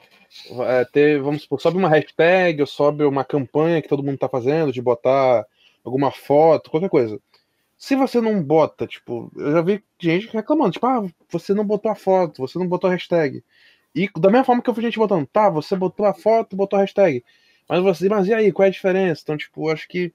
é, 0.51 0.85
ter, 0.85 1.23
vamos 1.23 1.43
supor, 1.43 1.63
sobe 1.63 1.79
uma 1.79 1.89
hashtag 1.89 2.61
ou 2.61 2.67
sobe 2.67 3.05
uma 3.05 3.25
campanha 3.25 3.81
que 3.81 3.89
todo 3.89 4.03
mundo 4.03 4.19
tá 4.19 4.29
fazendo 4.29 4.71
de 4.71 4.83
botar 4.83 5.47
alguma 5.83 6.11
foto, 6.11 6.71
qualquer 6.71 6.91
coisa. 6.91 7.19
Se 7.81 7.97
você 7.97 8.21
não 8.21 8.43
bota, 8.43 8.87
tipo, 8.87 9.33
eu 9.35 9.53
já 9.53 9.63
vi 9.63 9.83
gente 9.99 10.29
reclamando, 10.29 10.73
tipo, 10.73 10.87
ah, 10.87 11.03
você 11.31 11.55
não 11.55 11.65
botou 11.65 11.91
a 11.91 11.95
foto, 11.95 12.43
você 12.47 12.59
não 12.59 12.69
botou 12.69 12.91
a 12.91 12.93
hashtag. 12.93 13.43
E 13.95 14.07
da 14.21 14.29
mesma 14.29 14.45
forma 14.45 14.63
que 14.63 14.69
eu 14.69 14.75
vi 14.75 14.83
gente 14.83 14.99
botando, 14.99 15.27
tá, 15.27 15.49
você 15.49 15.75
botou 15.75 16.05
a 16.05 16.13
foto, 16.13 16.55
botou 16.55 16.79
a 16.79 16.83
hashtag. 16.83 17.25
Mas 17.67 17.83
você, 17.83 18.07
mas 18.07 18.29
e 18.29 18.35
aí, 18.35 18.53
qual 18.53 18.67
é 18.67 18.69
a 18.69 18.73
diferença? 18.73 19.23
Então, 19.23 19.35
tipo, 19.35 19.71
acho 19.71 19.89
que 19.89 20.13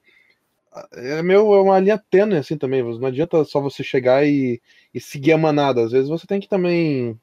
é 0.92 1.20
meu 1.22 1.54
é 1.54 1.60
uma 1.60 1.80
linha 1.80 1.98
tênue 1.98 2.36
assim 2.36 2.56
também. 2.56 2.84
Não 2.84 3.08
adianta 3.08 3.44
só 3.44 3.60
você 3.60 3.82
chegar 3.82 4.24
e, 4.24 4.62
e 4.94 5.00
seguir 5.00 5.32
a 5.32 5.38
manada. 5.38 5.82
Às 5.82 5.90
vezes 5.90 6.08
você 6.08 6.24
tem 6.24 6.38
que 6.38 6.48
também 6.48 7.20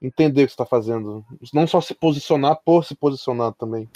entender 0.00 0.44
o 0.44 0.46
que 0.46 0.52
está 0.52 0.64
fazendo, 0.64 1.26
não 1.52 1.66
só 1.66 1.80
se 1.82 1.94
posicionar 1.94 2.58
por 2.64 2.86
se 2.86 2.94
posicionar 2.94 3.52
também. 3.52 3.86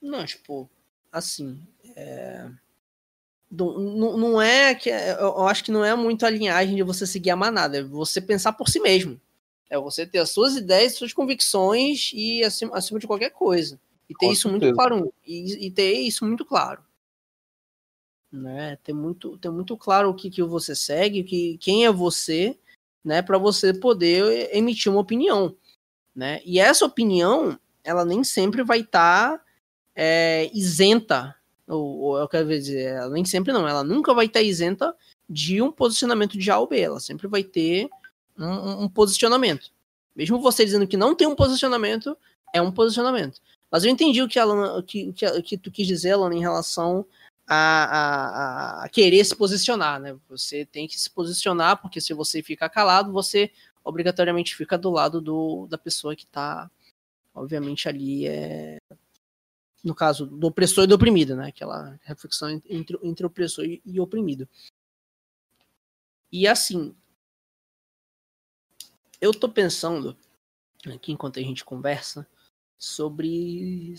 Não, 0.00 0.24
tipo, 0.24 0.70
assim, 1.10 1.60
é 1.96 2.48
não, 3.50 4.16
não 4.16 4.42
é 4.42 4.74
que 4.74 4.90
eu 4.90 5.46
acho 5.46 5.64
que 5.64 5.70
não 5.70 5.84
é 5.84 5.94
muito 5.94 6.26
a 6.26 6.30
linhagem 6.30 6.74
de 6.74 6.82
você 6.82 7.06
seguir 7.06 7.30
a 7.30 7.36
manada, 7.36 7.78
é 7.78 7.82
você 7.82 8.20
pensar 8.20 8.52
por 8.52 8.68
si 8.68 8.80
mesmo. 8.80 9.20
É 9.68 9.78
você 9.78 10.06
ter 10.06 10.18
as 10.18 10.30
suas 10.30 10.56
ideias, 10.56 10.94
suas 10.94 11.12
convicções 11.12 12.10
e 12.14 12.42
acima, 12.44 12.76
acima 12.76 12.98
de 12.98 13.06
qualquer 13.06 13.30
coisa. 13.30 13.80
E 14.08 14.14
ter 14.14 14.26
Com 14.26 14.32
isso 14.32 14.48
certeza. 14.48 14.66
muito 14.66 14.76
claro. 14.76 15.14
E, 15.26 15.66
e, 15.66 15.70
ter 15.70 15.92
isso 15.94 16.24
muito 16.24 16.44
claro. 16.44 16.82
Né? 18.30 18.76
Ter, 18.84 18.92
muito, 18.92 19.36
ter 19.38 19.50
muito 19.50 19.76
claro 19.76 20.10
o 20.10 20.14
que, 20.14 20.30
que 20.30 20.42
você 20.42 20.74
segue, 20.74 21.24
que, 21.24 21.58
quem 21.58 21.84
é 21.84 21.90
você, 21.90 22.56
né? 23.04 23.22
para 23.22 23.38
você 23.38 23.74
poder 23.74 24.54
emitir 24.54 24.90
uma 24.90 25.00
opinião. 25.00 25.56
Né? 26.14 26.40
E 26.44 26.60
essa 26.60 26.84
opinião, 26.84 27.58
ela 27.82 28.04
nem 28.04 28.22
sempre 28.22 28.62
vai 28.62 28.80
estar 28.80 29.38
tá, 29.38 29.44
é, 29.96 30.48
isenta 30.54 31.35
ou, 31.66 31.98
ou 31.98 32.18
eu 32.18 32.28
quero 32.28 32.48
dizer, 32.48 32.94
ela 32.94 33.10
nem 33.10 33.24
sempre 33.24 33.52
não, 33.52 33.66
ela 33.66 33.82
nunca 33.82 34.14
vai 34.14 34.26
estar 34.26 34.42
isenta 34.42 34.94
de 35.28 35.60
um 35.60 35.72
posicionamento 35.72 36.38
de 36.38 36.50
A 36.50 36.58
ou 36.58 36.66
B, 36.66 36.80
ela 36.80 37.00
sempre 37.00 37.26
vai 37.26 37.42
ter 37.42 37.88
um, 38.38 38.84
um 38.84 38.88
posicionamento. 38.88 39.70
Mesmo 40.14 40.40
você 40.40 40.64
dizendo 40.64 40.86
que 40.86 40.96
não 40.96 41.14
tem 41.14 41.26
um 41.26 41.34
posicionamento, 41.34 42.16
é 42.52 42.62
um 42.62 42.72
posicionamento. 42.72 43.40
Mas 43.70 43.84
eu 43.84 43.90
entendi 43.90 44.22
o 44.22 44.28
que, 44.28 44.38
que, 44.86 45.12
que, 45.12 45.42
que 45.42 45.58
tu 45.58 45.70
quis 45.70 45.86
dizer, 45.86 46.12
Alan, 46.12 46.32
em 46.34 46.40
relação 46.40 47.04
a, 47.46 47.84
a, 47.84 48.84
a, 48.84 48.88
querer 48.88 49.24
se 49.24 49.34
posicionar, 49.34 50.00
né? 50.00 50.16
Você 50.28 50.64
tem 50.64 50.86
que 50.86 50.98
se 50.98 51.10
posicionar, 51.10 51.80
porque 51.80 52.00
se 52.00 52.14
você 52.14 52.42
ficar 52.42 52.68
calado, 52.68 53.12
você 53.12 53.50
obrigatoriamente 53.84 54.56
fica 54.56 54.78
do 54.78 54.90
lado 54.90 55.20
do, 55.20 55.66
da 55.68 55.78
pessoa 55.78 56.16
que 56.16 56.24
está, 56.24 56.70
obviamente, 57.34 57.88
ali 57.88 58.26
é, 58.26 58.78
no 59.86 59.94
caso 59.94 60.26
do 60.26 60.48
opressor 60.48 60.82
e 60.82 60.86
do 60.88 60.96
oprimido, 60.96 61.36
né? 61.36 61.46
Aquela 61.46 61.96
reflexão 62.02 62.60
entre, 62.68 62.98
entre 63.04 63.24
opressor 63.24 63.64
e, 63.64 63.80
e 63.86 64.00
oprimido. 64.00 64.48
E 66.32 66.48
assim, 66.48 66.92
eu 69.20 69.30
tô 69.30 69.48
pensando 69.48 70.16
aqui 70.92 71.12
enquanto 71.12 71.38
a 71.38 71.42
gente 71.42 71.64
conversa 71.64 72.26
sobre 72.76 73.94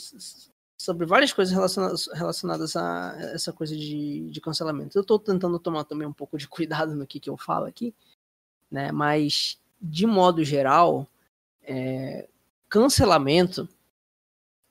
sobre 0.77 1.05
várias 1.05 1.31
coisas 1.31 1.53
relacionadas, 1.53 2.07
relacionadas 2.13 2.75
a 2.75 3.15
essa 3.33 3.53
coisa 3.53 3.75
de, 3.75 4.29
de 4.29 4.41
cancelamento. 4.41 4.97
Eu 4.97 5.05
tô 5.05 5.17
tentando 5.17 5.57
tomar 5.57 5.85
também 5.85 6.05
um 6.05 6.13
pouco 6.13 6.37
de 6.37 6.49
cuidado 6.49 6.93
no 6.95 7.07
que, 7.07 7.17
que 7.17 7.29
eu 7.29 7.37
falo 7.37 7.65
aqui, 7.65 7.95
né? 8.69 8.91
Mas 8.91 9.57
de 9.81 10.05
modo 10.05 10.43
geral, 10.43 11.07
é, 11.63 12.27
cancelamento 12.67 13.69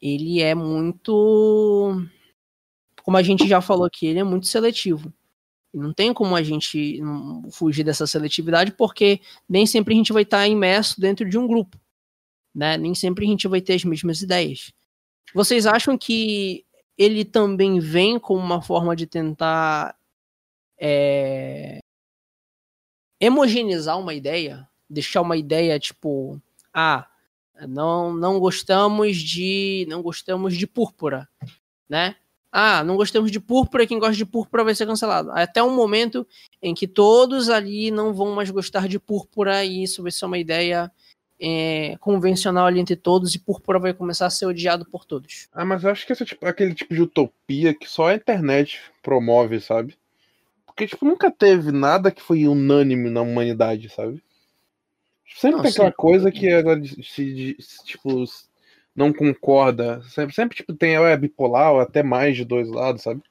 ele 0.00 0.40
é 0.42 0.54
muito. 0.54 2.02
Como 3.02 3.16
a 3.16 3.22
gente 3.22 3.46
já 3.46 3.60
falou 3.60 3.86
aqui, 3.86 4.06
ele 4.06 4.18
é 4.18 4.24
muito 4.24 4.46
seletivo. 4.46 5.12
não 5.72 5.92
tem 5.92 6.12
como 6.12 6.34
a 6.34 6.42
gente 6.42 7.00
fugir 7.52 7.84
dessa 7.84 8.06
seletividade, 8.06 8.72
porque 8.72 9.20
nem 9.48 9.66
sempre 9.66 9.94
a 9.94 9.96
gente 9.96 10.12
vai 10.12 10.22
estar 10.22 10.46
imerso 10.48 11.00
dentro 11.00 11.28
de 11.28 11.38
um 11.38 11.46
grupo. 11.46 11.78
Né? 12.54 12.76
Nem 12.78 12.94
sempre 12.94 13.26
a 13.26 13.28
gente 13.28 13.46
vai 13.46 13.60
ter 13.60 13.74
as 13.74 13.84
mesmas 13.84 14.22
ideias. 14.22 14.72
Vocês 15.34 15.66
acham 15.66 15.98
que 15.98 16.64
ele 16.96 17.24
também 17.24 17.78
vem 17.78 18.18
como 18.18 18.40
uma 18.40 18.62
forma 18.62 18.96
de 18.96 19.06
tentar 19.06 19.94
é, 20.80 21.78
homogeneizar 23.22 23.98
uma 23.98 24.14
ideia? 24.14 24.68
Deixar 24.88 25.20
uma 25.20 25.36
ideia 25.36 25.78
tipo, 25.78 26.40
ah, 26.72 27.08
não, 27.68 28.12
não 28.12 28.38
gostamos 28.38 29.16
de. 29.16 29.86
Não 29.88 30.02
gostamos 30.02 30.56
de 30.56 30.66
púrpura, 30.66 31.28
né? 31.88 32.16
Ah, 32.50 32.82
não 32.82 32.96
gostamos 32.96 33.30
de 33.30 33.38
púrpura, 33.38 33.86
quem 33.86 33.98
gosta 33.98 34.16
de 34.16 34.24
púrpura 34.24 34.64
vai 34.64 34.74
ser 34.74 34.86
cancelado. 34.86 35.30
Até 35.32 35.62
um 35.62 35.74
momento 35.74 36.26
em 36.62 36.74
que 36.74 36.88
todos 36.88 37.50
ali 37.50 37.90
não 37.90 38.14
vão 38.14 38.34
mais 38.34 38.50
gostar 38.50 38.88
de 38.88 38.98
púrpura 38.98 39.62
e 39.62 39.82
isso 39.82 40.02
vai 40.02 40.10
ser 40.10 40.24
uma 40.24 40.38
ideia 40.38 40.90
é, 41.38 41.96
convencional 42.00 42.66
ali 42.66 42.80
entre 42.80 42.96
todos 42.96 43.34
e 43.34 43.38
púrpura 43.38 43.78
vai 43.78 43.92
começar 43.92 44.26
a 44.26 44.30
ser 44.30 44.46
odiado 44.46 44.86
por 44.86 45.04
todos. 45.04 45.48
Ah, 45.52 45.64
mas 45.64 45.84
eu 45.84 45.90
acho 45.90 46.06
que 46.06 46.12
esse 46.12 46.22
é 46.22 46.26
tipo, 46.26 46.46
aquele 46.46 46.74
tipo 46.74 46.94
de 46.94 47.02
utopia 47.02 47.74
que 47.74 47.88
só 47.88 48.08
a 48.08 48.14
internet 48.14 48.80
promove, 49.02 49.60
sabe? 49.60 49.94
Porque, 50.64 50.86
tipo, 50.86 51.04
nunca 51.04 51.30
teve 51.30 51.72
nada 51.72 52.10
que 52.10 52.22
foi 52.22 52.46
unânime 52.46 53.08
na 53.10 53.22
humanidade, 53.22 53.88
sabe? 53.88 54.22
Sempre 55.34 55.56
não, 55.56 55.62
tem 55.62 55.72
aquela 55.72 55.90
sim. 55.90 55.96
coisa 55.96 56.30
que 56.30 56.48
ela 56.48 56.80
se, 57.02 57.56
tipo, 57.84 58.24
não 58.94 59.12
concorda. 59.12 60.02
Sempre, 60.08 60.34
sempre 60.34 60.56
tipo, 60.56 60.72
tem 60.72 60.96
é 60.96 61.16
bipolar 61.16 61.72
ou 61.72 61.80
até 61.80 62.02
mais 62.02 62.36
de 62.36 62.44
dois 62.44 62.68
lados, 62.68 63.02
sabe? 63.02 63.22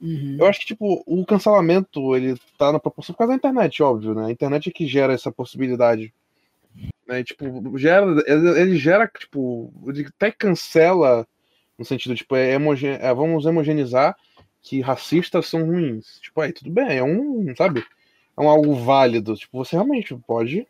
Uhum. 0.00 0.36
Eu 0.40 0.46
acho 0.46 0.60
que, 0.60 0.66
tipo, 0.66 1.02
o 1.06 1.26
cancelamento, 1.26 2.16
ele 2.16 2.38
tá 2.58 2.72
na 2.72 2.78
proporção 2.78 3.14
por 3.14 3.18
causa 3.18 3.32
da 3.32 3.36
internet, 3.36 3.82
óbvio, 3.82 4.14
né? 4.14 4.26
A 4.26 4.30
internet 4.30 4.68
é 4.68 4.72
que 4.72 4.86
gera 4.86 5.12
essa 5.12 5.30
possibilidade. 5.30 6.12
Né? 7.06 7.22
Tipo, 7.22 7.76
gera, 7.76 8.06
ele, 8.26 8.60
ele 8.60 8.76
gera, 8.76 9.06
tipo, 9.06 9.72
ele 9.86 10.06
até 10.06 10.30
cancela 10.30 11.26
no 11.78 11.84
sentido, 11.84 12.14
tipo, 12.14 12.36
é, 12.36 12.52
é, 12.52 13.14
vamos 13.14 13.46
homogeneizar 13.46 14.14
que 14.62 14.80
racistas 14.80 15.46
são 15.46 15.64
ruins. 15.64 16.18
Tipo, 16.20 16.40
aí 16.40 16.52
tudo 16.52 16.70
bem, 16.70 16.98
é 16.98 17.02
um, 17.02 17.54
sabe? 17.56 17.84
É 18.36 18.40
um 18.40 18.48
algo 18.48 18.74
válido. 18.74 19.34
Tipo, 19.34 19.64
você 19.64 19.76
realmente 19.76 20.14
pode 20.26 20.66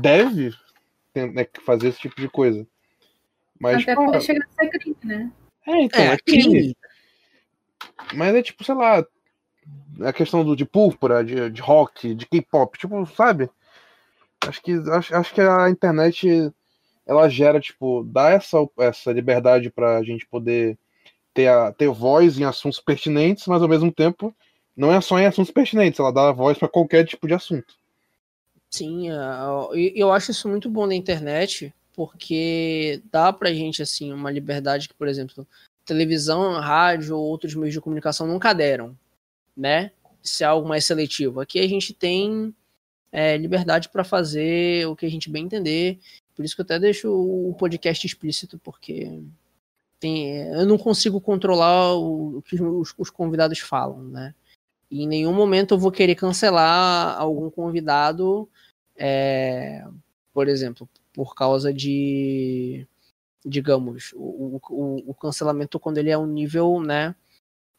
deve 0.00 0.54
né, 1.14 1.46
fazer 1.64 1.88
esse 1.88 2.00
tipo 2.00 2.20
de 2.20 2.28
coisa. 2.28 2.66
Mas, 3.58 3.82
Até 3.82 3.94
porque 3.94 4.20
chega 4.20 4.44
a 4.44 4.62
ser 4.62 4.70
crime, 4.70 4.96
né? 5.04 5.32
É, 5.66 5.82
então, 5.82 6.00
é, 6.00 6.12
é 6.12 6.18
crime. 6.18 6.76
Mas 8.14 8.34
é 8.34 8.42
tipo, 8.42 8.62
sei 8.64 8.74
lá, 8.74 9.04
a 10.00 10.12
questão 10.12 10.44
do, 10.44 10.54
de 10.54 10.64
púrpura, 10.64 11.24
de, 11.24 11.50
de 11.50 11.60
rock, 11.60 12.14
de 12.14 12.26
K-pop, 12.26 12.78
tipo, 12.78 13.04
sabe? 13.06 13.50
Acho 14.46 14.62
que, 14.62 14.72
acho, 14.90 15.14
acho 15.14 15.34
que 15.34 15.40
a 15.40 15.68
internet 15.70 16.52
ela 17.06 17.28
gera, 17.28 17.60
tipo, 17.60 18.04
dá 18.04 18.30
essa, 18.30 18.58
essa 18.78 19.12
liberdade 19.12 19.70
pra 19.70 20.02
gente 20.02 20.26
poder 20.26 20.78
ter, 21.32 21.48
a, 21.48 21.72
ter 21.72 21.88
voz 21.88 22.38
em 22.38 22.44
assuntos 22.44 22.80
pertinentes, 22.80 23.46
mas 23.46 23.62
ao 23.62 23.68
mesmo 23.68 23.92
tempo 23.92 24.34
não 24.76 24.92
é 24.92 25.00
só 25.00 25.18
em 25.18 25.26
assuntos 25.26 25.50
pertinentes, 25.50 25.98
ela 25.98 26.12
dá 26.12 26.32
voz 26.32 26.58
para 26.58 26.68
qualquer 26.68 27.04
tipo 27.06 27.26
de 27.26 27.34
assunto. 27.34 27.74
Sim, 28.76 29.08
eu 29.94 30.12
acho 30.12 30.32
isso 30.32 30.48
muito 30.48 30.68
bom 30.68 30.86
na 30.86 30.94
internet, 30.94 31.74
porque 31.94 33.02
dá 33.10 33.32
pra 33.32 33.54
gente, 33.54 33.80
assim, 33.80 34.12
uma 34.12 34.30
liberdade 34.30 34.86
que, 34.86 34.94
por 34.94 35.08
exemplo, 35.08 35.46
televisão, 35.86 36.60
rádio 36.60 37.16
ou 37.16 37.24
outros 37.24 37.54
meios 37.54 37.72
de 37.72 37.80
comunicação 37.80 38.26
nunca 38.26 38.52
deram, 38.52 38.94
né? 39.56 39.92
Se 40.22 40.44
é 40.44 40.46
algo 40.46 40.68
mais 40.68 40.84
seletivo. 40.84 41.40
Aqui 41.40 41.58
a 41.58 41.66
gente 41.66 41.94
tem 41.94 42.54
é, 43.10 43.38
liberdade 43.38 43.88
para 43.88 44.04
fazer 44.04 44.86
o 44.86 44.94
que 44.94 45.06
a 45.06 45.10
gente 45.10 45.30
bem 45.30 45.44
entender 45.44 45.98
Por 46.34 46.44
isso 46.44 46.54
que 46.54 46.60
eu 46.60 46.64
até 46.64 46.78
deixo 46.78 47.10
o 47.10 47.54
podcast 47.54 48.06
explícito, 48.06 48.58
porque 48.58 49.22
tem, 49.98 50.36
eu 50.52 50.66
não 50.66 50.76
consigo 50.76 51.18
controlar 51.18 51.94
o, 51.94 52.38
o 52.38 52.42
que 52.42 52.62
os, 52.62 52.92
os, 52.98 53.08
convidados 53.08 53.58
falam, 53.60 54.02
né? 54.02 54.34
E 54.90 55.02
em 55.04 55.08
nenhum 55.08 55.32
momento 55.32 55.72
eu 55.72 55.78
vou 55.78 55.90
querer 55.90 56.14
cancelar 56.14 57.18
algum 57.18 57.48
convidado, 57.48 58.46
é, 58.96 59.84
por 60.32 60.48
exemplo, 60.48 60.88
por 61.12 61.34
causa 61.34 61.72
de, 61.72 62.86
digamos, 63.44 64.12
o, 64.14 64.60
o, 64.68 65.10
o, 65.10 65.14
cancelamento 65.14 65.80
quando 65.80 65.98
ele 65.98 66.10
é 66.10 66.18
um 66.18 66.26
nível, 66.26 66.80
né? 66.80 67.14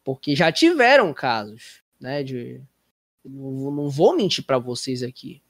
Porque 0.04 0.34
já 0.34 0.50
tiveram 0.50 1.12
casos, 1.12 1.82
né? 2.00 2.22
De, 2.22 2.60
não, 3.24 3.88
vou 3.88 4.16
mentir 4.16 4.44
para 4.44 4.58
vocês 4.58 5.02
aqui 5.02 5.42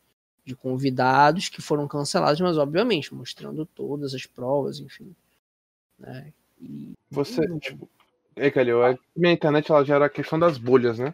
de 0.45 0.57
convidados 0.57 1.51
que 1.51 1.61
foram 1.61 1.87
cancelados, 1.87 2.41
mas 2.41 2.57
obviamente 2.57 3.15
mostrando 3.15 3.67
todas 3.67 4.15
as 4.15 4.25
provas, 4.25 4.81
enfim. 4.81 5.15
Né? 5.99 6.33
E... 6.59 6.93
Você, 7.11 7.43
tipo, 7.59 7.89
é, 8.35 8.51
Calil, 8.51 8.83
a 8.83 8.97
minha 9.15 9.35
internet 9.35 9.71
ela 9.71 9.85
gera 9.85 10.07
a 10.07 10.11
questão 10.11 10.39
das 10.39 10.57
bolhas, 10.57 10.99
né? 10.99 11.13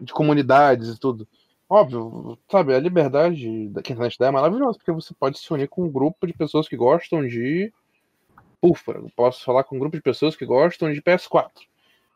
De 0.00 0.12
comunidades 0.12 0.88
e 0.88 0.98
tudo. 0.98 1.28
Óbvio, 1.70 2.36
sabe, 2.50 2.74
a 2.74 2.80
liberdade 2.80 3.68
da 3.68 3.80
que 3.80 3.92
a 3.92 3.94
internet 3.94 4.18
dá 4.18 4.26
é 4.26 4.30
maravilhosa, 4.32 4.76
porque 4.76 4.92
você 4.92 5.14
pode 5.14 5.38
se 5.38 5.52
unir 5.52 5.68
com 5.68 5.84
um 5.84 5.90
grupo 5.90 6.26
de 6.26 6.32
pessoas 6.32 6.68
que 6.68 6.76
gostam 6.76 7.26
de. 7.26 7.72
Ufa, 8.60 8.92
eu 8.92 9.10
posso 9.16 9.44
falar 9.44 9.64
com 9.64 9.76
um 9.76 9.78
grupo 9.78 9.96
de 9.96 10.02
pessoas 10.02 10.34
que 10.36 10.44
gostam 10.44 10.92
de 10.92 11.00
PS4. 11.00 11.50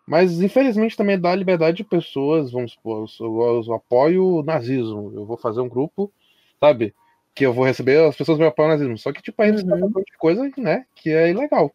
Mas 0.07 0.43
infelizmente 0.43 0.97
também 0.97 1.19
dá 1.19 1.35
liberdade 1.35 1.79
de 1.79 1.85
pessoas, 1.85 2.53
vamos 2.53 2.73
supor, 2.73 3.07
eu, 3.21 3.63
eu 3.67 3.75
apoio 3.75 4.27
o 4.27 4.43
nazismo. 4.43 5.13
Eu 5.15 5.25
vou 5.25 5.39
fazer 5.39 5.61
um 5.61 5.69
grupo 5.69 6.13
sabe? 6.65 6.95
Que 7.35 7.45
eu 7.45 7.53
vou 7.53 7.65
receber, 7.65 7.99
as 8.07 8.17
pessoas 8.17 8.39
me 8.39 8.47
apoiam 8.47 8.71
nazismo. 8.71 8.97
Só 8.97 9.13
que, 9.13 9.23
tipo, 9.23 9.41
a 9.43 9.47
gente 9.47 9.63
uhum. 9.63 9.69
tá 9.69 9.79
falando 9.79 10.05
de 10.05 10.19
coisa, 10.19 10.51
né, 10.57 10.87
que 10.95 11.11
é 11.11 11.31
ilegal. 11.31 11.73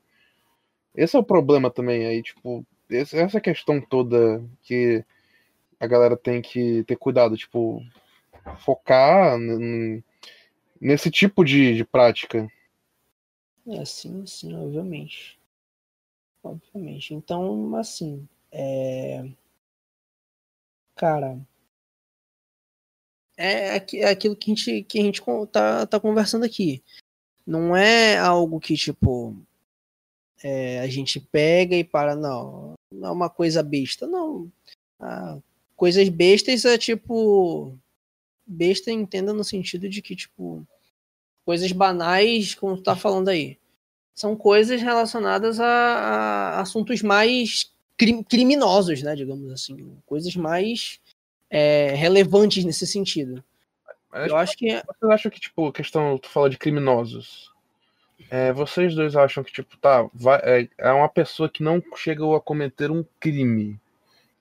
Esse 0.96 1.16
é 1.16 1.20
o 1.20 1.24
problema 1.24 1.70
também, 1.70 2.06
aí, 2.06 2.24
tipo, 2.24 2.66
essa 2.90 3.40
questão 3.40 3.80
toda 3.80 4.44
que 4.64 5.04
a 5.80 5.88
galera 5.88 6.18
tem 6.18 6.42
que 6.42 6.84
ter 6.84 6.96
cuidado, 6.96 7.38
tipo, 7.38 7.82
focar 8.64 9.38
nesse 10.80 11.10
tipo 11.10 11.44
de, 11.44 11.76
de 11.76 11.86
prática. 11.86 12.48
É, 13.68 13.86
sim, 13.86 14.26
sim, 14.26 14.56
obviamente. 14.56 15.40
Obviamente. 16.44 17.14
Então, 17.14 17.76
assim, 17.76 18.28
é... 18.52 19.30
Cara, 20.96 21.40
é, 23.38 23.78
é 23.78 24.10
aquilo 24.10 24.36
que 24.36 24.52
a 24.52 24.56
gente, 24.56 24.84
que 24.84 25.00
a 25.00 25.02
gente 25.02 25.22
tá, 25.50 25.86
tá 25.86 25.98
conversando 25.98 26.44
aqui. 26.44 26.84
Não 27.48 27.76
é 27.76 28.18
algo 28.18 28.60
que, 28.60 28.76
tipo, 28.76 29.34
é, 30.44 30.82
a 30.82 30.88
gente 30.88 31.22
pega 31.22 31.74
e 31.76 31.84
para, 31.84 32.18
não, 32.18 32.74
não 32.92 33.10
é 33.10 33.12
uma 33.12 33.30
coisa 33.30 33.64
besta, 33.64 34.06
não. 34.06 34.52
Ah, 35.00 35.40
coisas 35.80 36.10
bestas 36.10 36.66
é 36.66 36.78
tipo. 36.78 37.74
Besta 38.46 38.92
entenda 38.92 39.32
no 39.32 39.44
sentido 39.44 39.88
de 39.88 40.02
que, 40.02 40.16
tipo, 40.16 40.68
coisas 41.46 41.72
banais, 41.72 42.54
como 42.54 42.76
tu 42.76 42.84
tá 42.84 42.96
falando 42.96 43.30
aí. 43.30 43.58
São 44.14 44.36
coisas 44.36 44.82
relacionadas 44.82 45.60
a, 45.60 45.66
a 45.66 46.60
assuntos 46.60 47.02
mais 47.02 47.72
criminosos, 48.28 49.02
né? 49.04 49.16
Digamos 49.16 49.50
assim. 49.52 49.96
Coisas 50.06 50.36
mais 50.36 51.00
é, 51.50 51.94
relevantes 51.96 52.66
nesse 52.66 52.86
sentido. 52.86 53.42
Mas 54.12 54.30
eu 54.30 54.36
acho 54.36 54.58
que. 54.58 54.68
Vocês 54.68 55.12
acham 55.12 55.32
que, 55.32 55.40
tipo, 55.40 55.72
questão, 55.72 56.18
tu 56.18 56.28
fala 56.28 56.50
de 56.50 56.58
criminosos. 56.58 57.54
É, 58.30 58.52
vocês 58.52 58.94
dois 58.94 59.16
acham 59.16 59.44
que, 59.44 59.54
tipo, 59.54 59.78
tá, 59.78 60.10
vai, 60.14 60.42
é, 60.44 60.70
é, 60.78 60.92
uma 60.92 61.08
pessoa 61.08 61.48
que 61.48 61.64
não 61.64 61.82
chegou 61.96 62.36
a 62.36 62.42
cometer 62.42 62.92
um 62.92 63.06
crime 63.20 63.80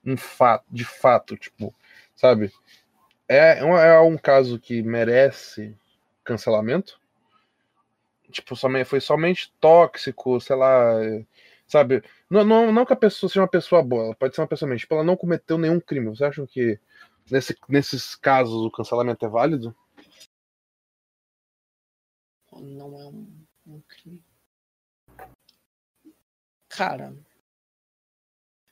um 0.05 0.17
fato, 0.17 0.65
de 0.69 0.85
fato, 0.85 1.37
tipo, 1.37 1.73
sabe? 2.15 2.51
É, 3.27 3.59
é 3.59 3.99
um 3.99 4.17
caso 4.17 4.59
que 4.59 4.81
merece 4.81 5.77
cancelamento? 6.23 6.99
Tipo, 8.31 8.55
foi 8.85 8.99
somente 9.01 9.53
tóxico, 9.59 10.39
sei 10.39 10.55
lá, 10.55 10.93
sabe? 11.67 12.03
Não, 12.29 12.43
não, 12.43 12.71
não 12.71 12.85
que 12.85 12.93
a 12.93 12.95
pessoa 12.95 13.29
seja 13.29 13.41
uma 13.41 13.47
pessoa 13.47 13.83
boa, 13.83 14.05
ela 14.05 14.15
pode 14.15 14.35
ser 14.35 14.41
uma 14.41 14.47
pessoa 14.47 14.67
mesmo, 14.67 14.81
tipo, 14.81 14.93
ela 14.95 15.03
não 15.03 15.17
cometeu 15.17 15.57
nenhum 15.57 15.79
crime. 15.79 16.07
Vocês 16.07 16.29
acham 16.29 16.45
que 16.45 16.79
nesse, 17.29 17.55
nesses 17.67 18.15
casos 18.15 18.65
o 18.65 18.71
cancelamento 18.71 19.25
é 19.25 19.29
válido? 19.29 19.75
Não 22.51 22.99
é 22.99 23.05
um, 23.05 23.45
um 23.67 23.81
crime. 23.81 24.23
Cara, 26.67 27.15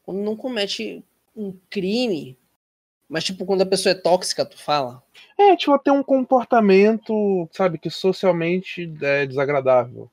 quando 0.03 0.19
não 0.19 0.35
comete 0.37 1.03
um 1.37 1.57
crime, 1.69 2.37
mas 3.07 3.23
tipo 3.23 3.45
quando 3.45 3.61
a 3.61 3.65
pessoa 3.65 3.91
é 3.91 3.95
tóxica, 3.95 4.45
tu 4.45 4.57
fala? 4.61 5.03
É, 5.37 5.55
tipo, 5.55 5.77
tem 5.79 5.93
um 5.93 6.03
comportamento, 6.03 7.47
sabe, 7.53 7.77
que 7.77 7.89
socialmente 7.89 8.91
é 9.01 9.25
desagradável 9.25 10.09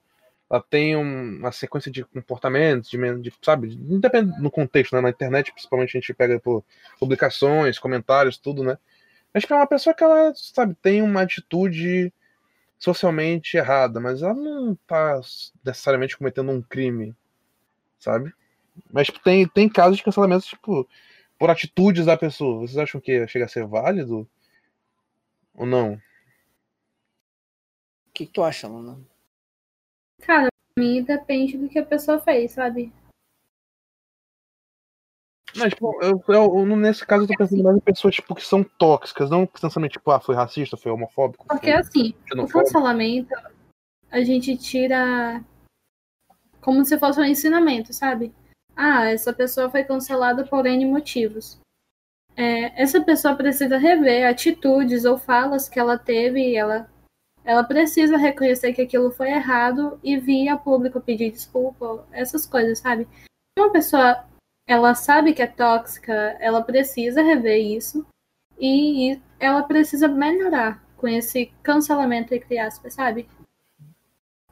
ela 0.55 0.63
tem 0.63 0.97
um, 0.97 1.39
uma 1.39 1.53
sequência 1.53 1.91
de 1.91 2.05
comportamentos, 2.05 2.91
de, 2.91 2.99
de 3.21 3.33
sabe, 3.43 3.75
independe 3.75 4.41
do 4.41 4.51
contexto, 4.51 4.95
né? 4.95 5.01
Na 5.01 5.11
internet, 5.11 5.53
principalmente, 5.53 5.97
a 5.97 6.01
gente 6.01 6.15
pega 6.15 6.39
por 6.39 6.65
publicações, 6.99 7.79
comentários, 7.79 8.39
tudo, 8.39 8.63
né? 8.63 8.79
Acho 9.33 9.47
que 9.47 9.53
é 9.53 9.57
uma 9.57 9.67
pessoa 9.67 9.95
que 9.95 10.05
ela, 10.05 10.33
sabe, 10.35 10.77
tem 10.81 11.03
uma 11.03 11.23
atitude 11.23 12.13
socialmente 12.79 13.57
errada, 13.57 13.99
mas 13.99 14.23
ela 14.23 14.35
não 14.35 14.77
tá 14.87 15.21
necessariamente 15.65 16.17
cometendo 16.17 16.53
um 16.53 16.63
crime, 16.63 17.15
sabe? 17.99 18.33
Mas 18.93 19.09
tipo, 19.09 19.21
tem, 19.21 19.49
tem 19.49 19.69
casos 19.69 19.97
de 19.97 20.05
cancelamento, 20.05 20.47
tipo, 20.47 20.89
por 21.39 21.51
atitudes 21.51 22.07
da 22.07 22.17
pessoa. 22.17 22.61
Vocês 22.61 22.79
acham 22.79 23.01
que 23.01 23.27
chega 23.27 23.45
a 23.45 23.49
ser 23.49 23.67
válido? 23.67 24.29
Ou 25.55 25.67
não? 25.67 25.95
O 25.95 26.01
que, 28.13 28.27
que 28.27 28.33
tu 28.33 28.43
acha, 28.43 28.69
Luna? 28.69 29.01
Cara, 30.23 30.49
pra 30.75 30.85
mim 30.85 31.03
depende 31.03 31.59
do 31.59 31.69
que 31.69 31.79
a 31.79 31.85
pessoa 31.85 32.21
fez, 32.21 32.53
sabe? 32.53 32.93
Mas, 35.57 35.73
tipo, 35.73 35.97
eu, 36.03 36.23
eu, 36.29 36.77
nesse 36.77 37.07
caso 37.07 37.25
eu 37.25 37.29
tô 37.29 37.35
pensando 37.37 37.63
mais 37.63 37.77
em 37.77 37.81
pessoas 37.81 38.15
tipo, 38.15 38.35
que 38.35 38.43
são 38.43 38.65
tóxicas, 38.65 39.31
não 39.31 39.47
pensamento 39.47 39.93
tipo, 39.93 40.11
ah, 40.11 40.19
foi 40.19 40.35
racista, 40.35 40.77
foi 40.77 40.91
homofóbico. 40.91 41.47
Porque 41.47 41.71
foi 41.71 41.81
assim, 41.81 42.15
o 42.37 42.49
cancelamento 42.49 43.35
a 44.11 44.23
gente 44.23 44.57
tira 44.57 45.45
como 46.61 46.85
se 46.85 46.99
fosse 46.99 47.21
um 47.21 47.25
ensinamento, 47.25 47.93
sabe? 47.93 48.33
Ah, 48.77 49.07
essa 49.11 49.33
pessoa 49.33 49.71
foi 49.71 49.85
cancelada 49.85 50.45
por 50.45 50.67
N 50.67 50.87
motivos. 50.87 51.59
É, 52.37 52.83
essa 52.83 53.01
pessoa 53.03 53.37
precisa 53.37 53.79
rever 53.79 54.29
atitudes 54.29 55.05
ou 55.05 55.17
falas 55.17 55.69
que 55.69 55.79
ela 55.79 55.97
teve 55.97 56.41
e 56.41 56.57
ela 56.57 56.91
ela 57.45 57.63
precisa 57.63 58.17
reconhecer 58.17 58.73
que 58.73 58.81
aquilo 58.81 59.11
foi 59.11 59.29
errado 59.29 60.01
e 60.03 60.17
vir 60.17 60.49
a 60.49 60.57
público 60.57 61.01
pedir 61.01 61.31
desculpa, 61.31 62.07
essas 62.11 62.47
coisas, 62.47 62.79
sabe? 62.79 63.07
Uma 63.59 63.71
pessoa, 63.71 64.25
ela 64.67 64.95
sabe 64.95 65.35
que 65.35 65.43
é 65.43 65.47
tóxica, 65.47 66.13
ela 66.41 66.63
precisa 66.63 67.23
rever 67.23 67.61
isso 67.61 68.07
e 68.59 69.21
ela 69.39 69.63
precisa 69.63 70.09
melhorar 70.09 70.83
com 70.97 71.07
esse 71.07 71.53
cancelamento 71.63 72.35
entre 72.35 72.59
aspas, 72.59 72.95
sabe? 72.95 73.29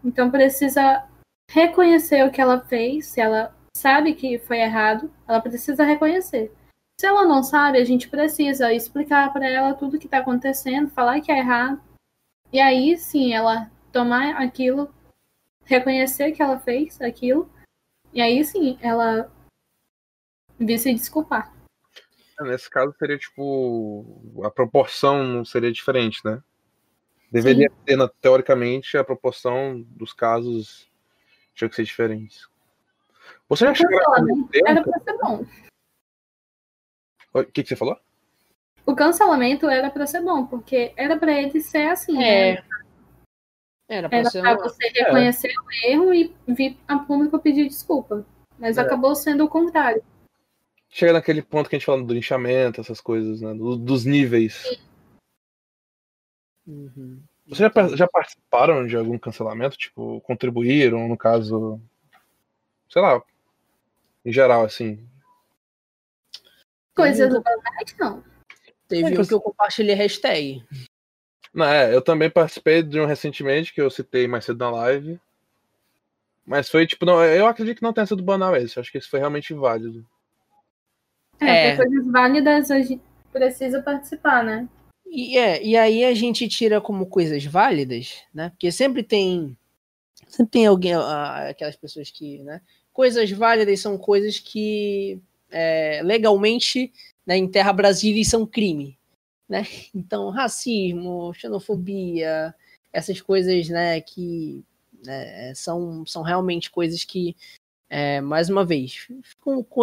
Então 0.04 0.30
precisa 0.30 1.08
reconhecer 1.50 2.26
o 2.26 2.30
que 2.30 2.40
ela 2.42 2.60
fez, 2.60 3.06
se 3.06 3.20
ela 3.20 3.54
sabe 3.76 4.14
que 4.14 4.38
foi 4.38 4.58
errado, 4.58 5.12
ela 5.26 5.40
precisa 5.40 5.84
reconhecer. 5.84 6.52
Se 7.00 7.06
ela 7.06 7.24
não 7.24 7.42
sabe, 7.42 7.78
a 7.78 7.84
gente 7.84 8.08
precisa 8.08 8.72
explicar 8.72 9.32
para 9.32 9.48
ela 9.48 9.74
tudo 9.74 9.96
o 9.96 9.98
que 9.98 10.06
está 10.06 10.18
acontecendo, 10.18 10.90
falar 10.90 11.20
que 11.20 11.32
é 11.32 11.38
errado 11.38 11.80
e 12.52 12.60
aí 12.60 12.98
sim 12.98 13.32
ela 13.32 13.70
tomar 13.90 14.36
aquilo, 14.36 14.92
reconhecer 15.64 16.32
que 16.32 16.42
ela 16.42 16.60
fez 16.60 17.00
aquilo, 17.00 17.50
e 18.12 18.20
aí 18.20 18.44
sim 18.44 18.78
ela 18.82 19.32
vir 20.58 20.78
se 20.78 20.92
desculpar. 20.92 21.50
É, 22.38 22.44
nesse 22.44 22.68
caso 22.68 22.94
seria 22.98 23.16
tipo. 23.16 24.22
A 24.44 24.50
proporção 24.50 25.24
não 25.24 25.44
seria 25.44 25.72
diferente, 25.72 26.20
né? 26.24 26.42
Deveria 27.30 27.70
sim. 27.70 27.76
ter, 27.86 28.08
teoricamente, 28.20 28.98
a 28.98 29.04
proporção 29.04 29.80
dos 29.88 30.12
casos 30.12 30.90
tinha 31.54 31.70
que 31.70 31.76
ser 31.76 31.84
diferente. 31.84 32.46
Você 33.52 33.66
já 33.66 33.74
chegou 33.74 33.98
a 33.98 34.18
Era 34.66 34.82
pra 34.82 34.98
ser 35.00 35.18
bom. 35.18 35.44
O 37.34 37.44
que, 37.44 37.62
que 37.62 37.68
você 37.68 37.76
falou? 37.76 37.98
o 38.86 38.96
cancelamento 38.96 39.68
era 39.68 39.90
para 39.90 40.06
ser 40.06 40.22
bom, 40.22 40.46
porque 40.46 40.92
era 40.96 41.18
para 41.18 41.38
ele 41.38 41.60
ser 41.60 41.88
assim. 41.88 42.22
É. 42.22 42.54
Né? 42.54 42.64
Era 43.88 44.08
para 44.08 44.22
você 44.22 44.88
reconhecer 44.88 45.48
é. 45.48 45.52
o 45.52 45.90
erro 45.90 46.14
e 46.14 46.34
vir 46.48 46.78
a 46.88 46.98
público 46.98 47.38
pedir 47.38 47.68
desculpa. 47.68 48.24
Mas 48.58 48.78
é. 48.78 48.80
acabou 48.80 49.14
sendo 49.14 49.44
o 49.44 49.48
contrário. 49.50 50.02
Chega 50.88 51.12
naquele 51.12 51.42
ponto 51.42 51.68
que 51.68 51.76
a 51.76 51.78
gente 51.78 51.86
fala 51.86 52.02
do 52.02 52.14
linchamento, 52.14 52.80
essas 52.80 53.02
coisas, 53.02 53.42
né? 53.42 53.52
Do, 53.52 53.76
dos 53.76 54.06
níveis. 54.06 54.80
Uhum. 56.66 57.22
Vocês 57.46 57.70
já, 57.70 57.96
já 57.96 58.08
participaram 58.08 58.86
de 58.86 58.96
algum 58.96 59.18
cancelamento? 59.18 59.76
Tipo, 59.76 60.22
contribuíram, 60.22 61.06
no 61.06 61.18
caso. 61.18 61.78
Sei 62.88 63.02
lá. 63.02 63.22
Em 64.24 64.32
geral, 64.32 64.64
assim. 64.64 65.06
Coisas 66.94 67.28
do 67.28 67.42
banais, 67.42 67.96
não. 67.98 68.22
Teve 68.86 69.18
um 69.18 69.24
que 69.24 69.34
eu 69.34 69.40
compartilhei 69.40 69.94
hashtag. 69.94 70.64
Não, 71.52 71.66
é, 71.66 71.94
eu 71.94 72.02
também 72.02 72.30
participei 72.30 72.82
de 72.82 73.00
um 73.00 73.06
recentemente 73.06 73.72
que 73.72 73.80
eu 73.80 73.90
citei 73.90 74.26
mais 74.26 74.44
cedo 74.44 74.58
na 74.58 74.70
live. 74.70 75.20
Mas 76.44 76.68
foi 76.68 76.86
tipo, 76.86 77.04
não, 77.04 77.22
eu 77.24 77.46
acredito 77.46 77.78
que 77.78 77.82
não 77.82 77.92
tenha 77.92 78.06
sido 78.06 78.22
banal 78.22 78.56
esse. 78.56 78.78
Acho 78.78 78.90
que 78.90 78.98
esse 78.98 79.08
foi 79.08 79.20
realmente 79.20 79.54
válido. 79.54 80.06
É, 81.40 81.68
é. 81.68 81.76
coisas 81.76 82.06
válidas 82.10 82.70
a 82.70 82.80
gente 82.80 83.02
precisa 83.32 83.82
participar, 83.82 84.44
né? 84.44 84.68
E, 85.06 85.36
é, 85.36 85.62
e 85.62 85.76
aí 85.76 86.04
a 86.04 86.14
gente 86.14 86.48
tira 86.48 86.80
como 86.80 87.06
coisas 87.06 87.44
válidas, 87.44 88.22
né? 88.32 88.50
Porque 88.50 88.72
sempre 88.72 89.02
tem. 89.02 89.56
Sempre 90.28 90.50
tem 90.52 90.66
alguém, 90.66 90.94
aquelas 90.94 91.76
pessoas 91.76 92.10
que, 92.10 92.38
né? 92.42 92.60
Coisas 92.92 93.30
válidas 93.30 93.80
são 93.80 93.96
coisas 93.96 94.38
que 94.38 95.20
é, 95.50 96.00
legalmente 96.02 96.92
né, 97.26 97.36
em 97.36 97.48
terra 97.48 97.72
Brasília 97.72 98.24
são 98.24 98.46
crime, 98.46 98.98
né? 99.48 99.66
Então, 99.94 100.30
racismo, 100.30 101.32
xenofobia, 101.34 102.54
essas 102.92 103.20
coisas, 103.20 103.68
né, 103.68 104.00
que 104.00 104.64
né, 105.04 105.54
são, 105.54 106.04
são 106.06 106.22
realmente 106.22 106.70
coisas 106.70 107.04
que, 107.04 107.36
é, 107.88 108.20
mais 108.20 108.48
uma 108.48 108.64
vez, 108.64 109.08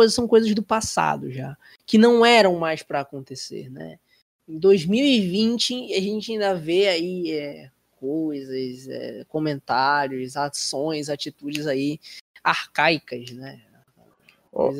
são 0.09 0.27
coisas 0.27 0.53
do 0.53 0.63
passado 0.63 1.31
já, 1.31 1.57
que 1.85 1.97
não 1.97 2.25
eram 2.25 2.57
mais 2.57 2.83
para 2.83 3.01
acontecer, 3.01 3.69
né? 3.69 3.99
Em 4.47 4.57
2020, 4.57 5.93
a 5.93 6.01
gente 6.01 6.31
ainda 6.31 6.55
vê 6.55 6.87
aí 6.87 7.31
é, 7.31 7.69
coisas, 7.99 8.87
é, 8.87 9.23
comentários, 9.27 10.35
ações, 10.35 11.07
atitudes 11.07 11.67
aí 11.67 11.99
arcaicas, 12.43 13.31
né? 13.31 13.61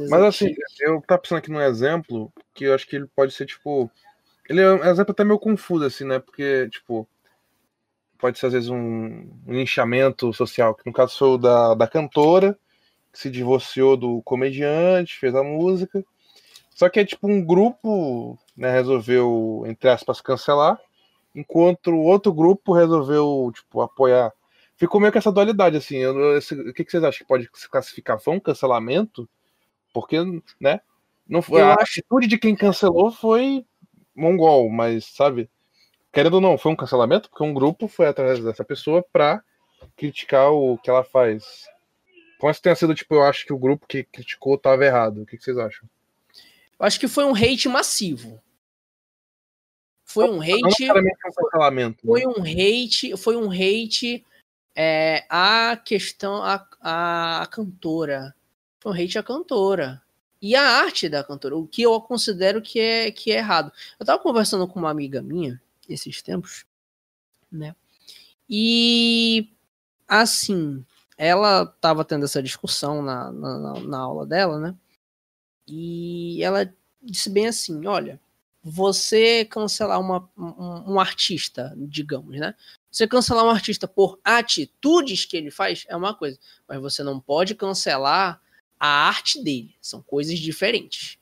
mas 0.10 0.24
assim, 0.24 0.54
eu 0.80 1.02
tava 1.02 1.22
pensando 1.22 1.38
aqui 1.38 1.52
num 1.52 1.62
exemplo 1.62 2.34
que 2.54 2.66
eu 2.66 2.74
acho 2.74 2.88
que 2.88 2.96
ele 2.96 3.08
pode 3.08 3.34
ser, 3.34 3.46
tipo. 3.46 3.90
Ele 4.50 4.62
é 4.62 4.72
um 4.72 4.84
exemplo 4.84 5.12
até 5.12 5.24
meio 5.24 5.38
confuso, 5.38 5.86
assim, 5.86 6.06
né? 6.06 6.18
Porque, 6.18 6.68
tipo, 6.70 7.08
pode 8.18 8.40
ser 8.40 8.48
às 8.48 8.54
vezes 8.54 8.70
um, 8.70 9.30
um 9.48 9.54
linchamento 9.54 10.34
social, 10.34 10.74
que 10.74 10.86
no 10.86 10.94
caso 10.94 11.18
foi 11.18 11.28
o 11.30 11.38
da, 11.38 11.76
da 11.76 11.88
cantora, 11.88 12.58
que 13.14 13.20
se 13.20 13.30
divorciou 13.30 13.96
do 13.96 14.22
comediante, 14.24 15.20
fez 15.20 15.36
a 15.36 15.44
música. 15.44 16.04
Só 16.76 16.90
que 16.90 17.00
é 17.00 17.06
tipo 17.06 17.28
um 17.28 17.44
grupo, 17.44 18.38
né, 18.56 18.72
resolveu, 18.72 19.64
entre 19.68 19.90
aspas, 19.90 20.22
cancelar, 20.22 20.80
enquanto 21.36 21.92
o 21.92 22.04
outro 22.04 22.34
grupo 22.34 22.74
resolveu, 22.74 23.52
tipo, 23.54 23.82
apoiar. 23.82 24.32
Ficou 24.80 25.02
meio 25.02 25.12
que 25.12 25.18
essa 25.18 25.32
dualidade, 25.32 25.76
assim. 25.76 25.98
Eu, 25.98 26.38
esse, 26.38 26.56
o 26.56 26.74
que, 26.74 26.86
que 26.86 26.90
vocês 26.90 27.04
acham 27.04 27.20
que 27.20 27.28
pode 27.28 27.50
se 27.54 27.70
classificar? 27.70 28.18
Foi 28.18 28.34
um 28.34 28.40
cancelamento? 28.40 29.28
Porque, 29.94 30.18
né? 30.58 30.80
Não 31.28 31.42
foi, 31.42 31.62
a 31.62 31.74
atitude 31.74 32.28
de 32.28 32.38
quem 32.38 32.56
cancelou 32.56 33.12
foi 33.12 33.66
mongol, 34.16 34.70
mas, 34.70 35.04
sabe? 35.04 35.50
Querendo 36.14 36.36
ou 36.36 36.42
não, 36.42 36.58
foi 36.58 36.72
um 36.72 36.78
cancelamento, 36.78 37.30
porque 37.30 37.44
um 37.44 37.54
grupo 37.54 37.90
foi 37.90 38.08
atrás 38.08 38.42
dessa 38.42 38.64
pessoa 38.64 39.06
pra 39.12 39.44
criticar 39.98 40.50
o 40.54 40.78
que 40.78 40.90
ela 40.90 41.04
faz. 41.04 41.68
Como 42.40 42.54
se 42.54 42.62
tenha 42.62 42.74
sido, 42.74 42.96
tipo, 42.96 43.16
eu 43.16 43.24
acho 43.24 43.46
que 43.46 43.52
o 43.52 43.60
grupo 43.60 43.86
que 43.86 44.06
criticou 44.06 44.56
estava 44.56 44.86
errado. 44.86 45.24
O 45.24 45.26
que, 45.26 45.38
que 45.38 45.44
vocês 45.44 45.58
acham? 45.58 45.88
Eu 46.80 46.86
acho 46.86 46.98
que 46.98 47.08
foi 47.10 47.26
um 47.26 47.36
hate 47.36 47.68
massivo. 47.68 48.42
Foi 50.06 50.30
um 50.30 50.42
hate. 50.42 50.88
Não 50.88 51.04
cancelamento. 51.20 52.08
Foi 52.08 52.22
né? 52.22 52.28
um 52.28 52.42
hate. 52.42 53.18
Foi 53.18 53.36
um 53.36 53.52
hate. 53.52 54.26
É, 54.82 55.26
a 55.30 55.76
questão. 55.76 56.42
A, 56.42 56.66
a, 56.80 57.48
cantora. 57.48 58.34
Foi 58.80 58.94
um 58.94 58.96
hate 58.96 59.20
à 59.20 59.24
cantora. 59.24 60.02
E 60.42 60.56
a 60.56 60.62
arte 60.62 61.10
da 61.10 61.22
cantora, 61.22 61.58
o 61.58 61.68
que 61.68 61.82
eu 61.82 62.00
considero 62.00 62.62
que 62.62 62.80
é, 62.80 63.12
que 63.12 63.30
é 63.30 63.40
errado. 63.40 63.74
Eu 64.00 64.06
tava 64.06 64.24
conversando 64.24 64.66
com 64.70 64.80
uma 64.80 64.90
amiga 64.90 65.22
minha 65.22 65.62
esses 65.90 66.22
tempos, 66.22 66.66
né? 67.52 67.76
E 68.50 69.52
assim, 70.08 70.86
ela 71.18 71.66
tava 71.66 72.06
tendo 72.06 72.24
essa 72.24 72.42
discussão 72.42 73.02
na, 73.02 73.34
na, 73.34 73.80
na 73.82 74.00
aula 74.00 74.26
dela, 74.26 74.60
né? 74.60 74.76
E 75.68 76.42
ela 76.42 76.74
disse 77.04 77.30
bem 77.30 77.48
assim: 77.48 77.86
olha, 77.86 78.18
você 78.70 79.44
cancelar 79.46 80.00
uma, 80.00 80.30
um, 80.38 80.94
um, 80.94 81.00
artista, 81.00 81.74
digamos, 81.76 82.38
né? 82.38 82.54
Você 82.92 83.08
cancelar 83.08 83.44
um 83.44 83.50
artista 83.50 83.88
por 83.88 84.20
atitudes 84.24 85.26
que 85.26 85.36
ele 85.36 85.50
faz 85.50 85.86
é 85.88 85.96
uma 85.96 86.14
coisa, 86.14 86.38
mas 86.68 86.80
você 86.80 87.04
não 87.04 87.20
pode 87.20 87.56
cancelar 87.56 88.40
a 88.80 89.08
arte 89.08 89.44
dele. 89.44 89.76
São 89.82 90.02
coisas 90.02 90.38
diferentes. 90.38 91.18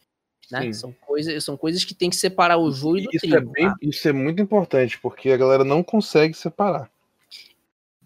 Né? 0.52 0.72
São, 0.74 0.94
coisas, 1.06 1.44
são 1.44 1.58
coisas 1.58 1.84
que 1.84 1.94
tem 1.94 2.10
que 2.10 2.16
separar 2.16 2.58
o 2.58 2.72
joio 2.72 3.04
do 3.04 3.10
isso 3.12 3.20
trigo. 3.20 3.36
É 3.38 3.42
bem, 3.42 3.70
tá? 3.70 3.76
Isso 3.82 4.08
é 4.08 4.14
muito 4.14 4.42
importante, 4.42 5.00
porque 5.00 5.30
a 5.32 5.38
galera 5.38 5.64
não 5.64 5.84
consegue 5.84 6.34
separar. 6.34 6.90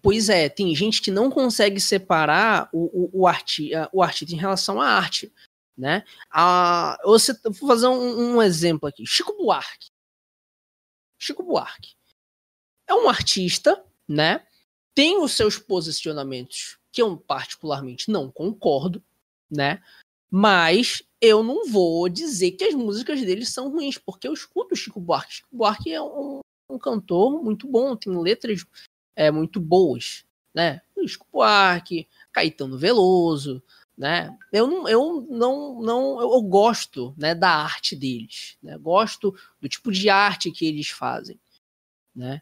Pois 0.02 0.30
é, 0.30 0.50
tem 0.50 0.74
gente 0.76 1.02
que 1.02 1.12
não 1.12 1.30
consegue 1.30 1.80
separar 1.80 2.70
o, 2.72 2.86
o, 3.04 3.22
o, 3.22 3.28
arti, 3.28 3.72
o 3.92 4.02
artista 4.02 4.34
em 4.34 4.40
relação 4.40 4.82
à 4.82 4.88
arte. 4.88 5.32
Né? 5.82 6.06
A, 6.30 6.96
você, 7.04 7.34
vou 7.44 7.68
fazer 7.68 7.88
um, 7.88 8.36
um 8.36 8.42
exemplo 8.42 8.88
aqui. 8.88 9.04
Chico 9.04 9.36
Buarque. 9.36 9.88
Chico 11.18 11.42
Buarque 11.42 11.96
é 12.88 12.94
um 12.94 13.10
artista, 13.10 13.84
né? 14.08 14.46
Tem 14.94 15.18
os 15.18 15.32
seus 15.32 15.58
posicionamentos 15.58 16.78
que 16.92 17.02
eu 17.02 17.18
particularmente 17.18 18.12
não 18.12 18.32
concordo, 18.32 19.04
né? 19.50 19.82
Mas 20.30 21.02
eu 21.20 21.42
não 21.42 21.68
vou 21.68 22.08
dizer 22.08 22.52
que 22.52 22.66
as 22.66 22.76
músicas 22.76 23.20
dele 23.22 23.44
são 23.44 23.72
ruins, 23.72 23.98
porque 23.98 24.28
eu 24.28 24.34
escuto 24.34 24.76
Chico 24.76 25.00
Buarque. 25.00 25.34
Chico 25.34 25.50
Buarque 25.52 25.92
é 25.92 26.00
um, 26.00 26.42
um 26.70 26.78
cantor 26.78 27.44
muito 27.44 27.68
bom, 27.68 27.96
tem 27.96 28.16
letras 28.22 28.64
é, 29.16 29.32
muito 29.32 29.60
boas, 29.60 30.24
né? 30.54 30.84
Chico 31.08 31.26
Buarque, 31.32 32.08
Caetano 32.32 32.78
Veloso, 32.78 33.64
né? 34.02 34.36
Eu 34.52 34.66
não, 34.66 34.90
eu 34.90 35.28
não, 35.30 35.80
não, 35.80 36.20
eu, 36.20 36.42
gosto, 36.42 37.14
né, 37.16 37.36
da 37.36 37.52
arte 37.52 37.96
deles, 37.96 38.58
né? 38.60 38.76
Gosto 38.80 39.32
do 39.62 39.70
tipo 39.70 39.92
de 39.92 40.10
arte 40.10 40.50
que 40.50 40.66
eles 40.66 40.90
fazem, 40.90 41.40
né? 42.16 42.42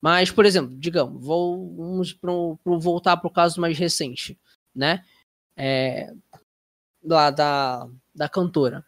Mas, 0.00 0.30
por 0.30 0.46
exemplo, 0.46 0.72
digamos, 0.78 1.20
vou, 1.20 1.74
vamos 1.74 2.12
pro, 2.12 2.56
pro 2.62 2.78
voltar 2.78 3.16
para 3.16 3.26
o 3.26 3.32
caso 3.32 3.60
mais 3.60 3.76
recente, 3.76 4.38
né? 4.72 5.04
É, 5.56 6.14
lá 7.02 7.32
da, 7.32 7.88
da 8.14 8.28
cantora. 8.28 8.86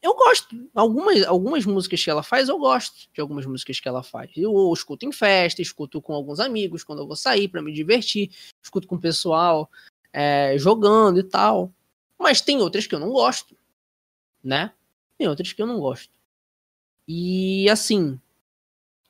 Eu 0.00 0.14
gosto. 0.14 0.70
Algumas, 0.74 1.22
algumas 1.24 1.66
músicas 1.66 2.02
que 2.02 2.08
ela 2.08 2.22
faz, 2.22 2.48
eu 2.48 2.58
gosto 2.58 3.10
de 3.12 3.20
algumas 3.20 3.44
músicas 3.44 3.78
que 3.78 3.86
ela 3.86 4.02
faz. 4.02 4.30
Eu 4.34 4.72
escuto 4.72 5.04
em 5.04 5.12
festa, 5.12 5.60
escuto 5.60 6.00
com 6.00 6.14
alguns 6.14 6.40
amigos 6.40 6.82
quando 6.82 7.00
eu 7.00 7.06
vou 7.06 7.14
sair 7.14 7.46
para 7.46 7.60
me 7.60 7.74
divertir, 7.74 8.30
escuto 8.62 8.88
com 8.88 8.94
o 8.94 9.00
pessoal 9.00 9.70
é, 10.12 10.56
jogando 10.58 11.20
e 11.20 11.22
tal. 11.22 11.72
Mas 12.18 12.40
tem 12.40 12.58
outras 12.58 12.86
que 12.86 12.94
eu 12.94 13.00
não 13.00 13.10
gosto, 13.10 13.56
né? 14.42 14.72
Tem 15.16 15.28
outras 15.28 15.52
que 15.52 15.60
eu 15.60 15.66
não 15.66 15.78
gosto. 15.78 16.12
E 17.06 17.68
assim, 17.68 18.20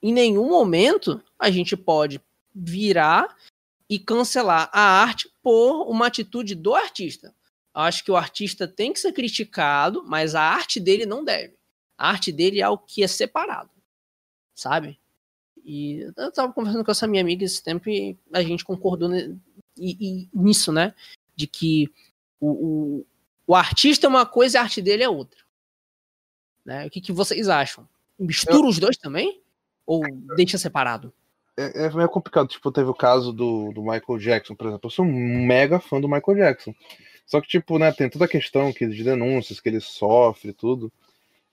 em 0.03 0.13
nenhum 0.13 0.49
momento 0.49 1.23
a 1.39 1.51
gente 1.51 1.77
pode 1.77 2.21
virar 2.55 3.37
e 3.89 3.99
cancelar 3.99 4.71
a 4.73 4.81
arte 4.81 5.31
por 5.43 5.89
uma 5.91 6.07
atitude 6.07 6.55
do 6.55 6.75
artista 6.75 7.35
acho 7.75 8.05
que 8.05 8.11
o 8.11 8.17
artista 8.17 8.67
tem 8.67 8.93
que 8.93 9.01
ser 9.01 9.13
criticado, 9.13 10.05
mas 10.07 10.35
a 10.35 10.43
arte 10.43 10.81
dele 10.81 11.07
não 11.07 11.25
deve. 11.25 11.55
A 11.97 12.11
arte 12.11 12.33
dele 12.33 12.61
é 12.61 12.69
o 12.69 12.79
que 12.79 13.03
é 13.03 13.07
separado, 13.07 13.71
sabe? 14.55 14.99
E 15.65 16.01
eu 16.17 16.33
tava 16.33 16.53
conversando 16.53 16.85
com 16.85 16.91
essa 16.91 17.07
minha 17.07 17.23
amiga 17.23 17.45
esse 17.45 17.63
tempo 17.63 17.89
e 17.89 18.19
a 18.33 18.43
gente 18.43 18.65
concordou 18.65 19.11
nisso, 19.77 20.73
né? 20.73 20.95
De 21.35 21.47
que 21.47 21.91
o, 22.41 22.51
o, 22.51 23.07
o, 23.47 23.55
artista 23.55 24.07
é 24.07 24.09
uma 24.09 24.27
coisa 24.27 24.57
e 24.57 24.59
a 24.59 24.63
arte 24.63 24.83
dele 24.83 25.03
é 25.03 25.09
outra. 25.09 25.41
Né? 26.65 26.87
O 26.87 26.91
que, 26.91 27.01
que 27.01 27.13
vocês 27.13 27.49
acham? 27.49 27.89
Mistura 28.19 28.59
eu... 28.59 28.67
os 28.67 28.79
dois 28.79 28.97
também? 28.97 29.41
Ou 29.87 30.03
deixa 30.37 30.59
separado? 30.59 31.13
É, 31.57 31.87
é 31.87 31.91
meio 31.91 32.09
complicado. 32.09 32.49
Tipo, 32.49 32.71
teve 32.71 32.89
o 32.89 32.95
caso 32.95 33.33
do, 33.33 33.73
do 33.73 33.83
Michael 33.83 34.19
Jackson, 34.19 34.55
por 34.55 34.67
exemplo. 34.67 34.87
Eu 34.87 34.91
sou 34.91 35.05
um 35.05 35.47
mega 35.47 35.81
fã 35.81 36.01
do 36.01 36.09
Michael 36.09 36.39
Jackson. 36.39 36.75
Só 37.27 37.41
que, 37.41 37.49
tipo, 37.49 37.79
né, 37.79 37.93
tem 37.93 38.09
toda 38.09 38.25
a 38.25 38.29
questão 38.29 38.73
que, 38.73 38.87
de 38.87 39.05
denúncias 39.05 39.61
que 39.61 39.69
ele 39.69 39.81
sofre 39.81 40.53
tudo. 40.53 40.93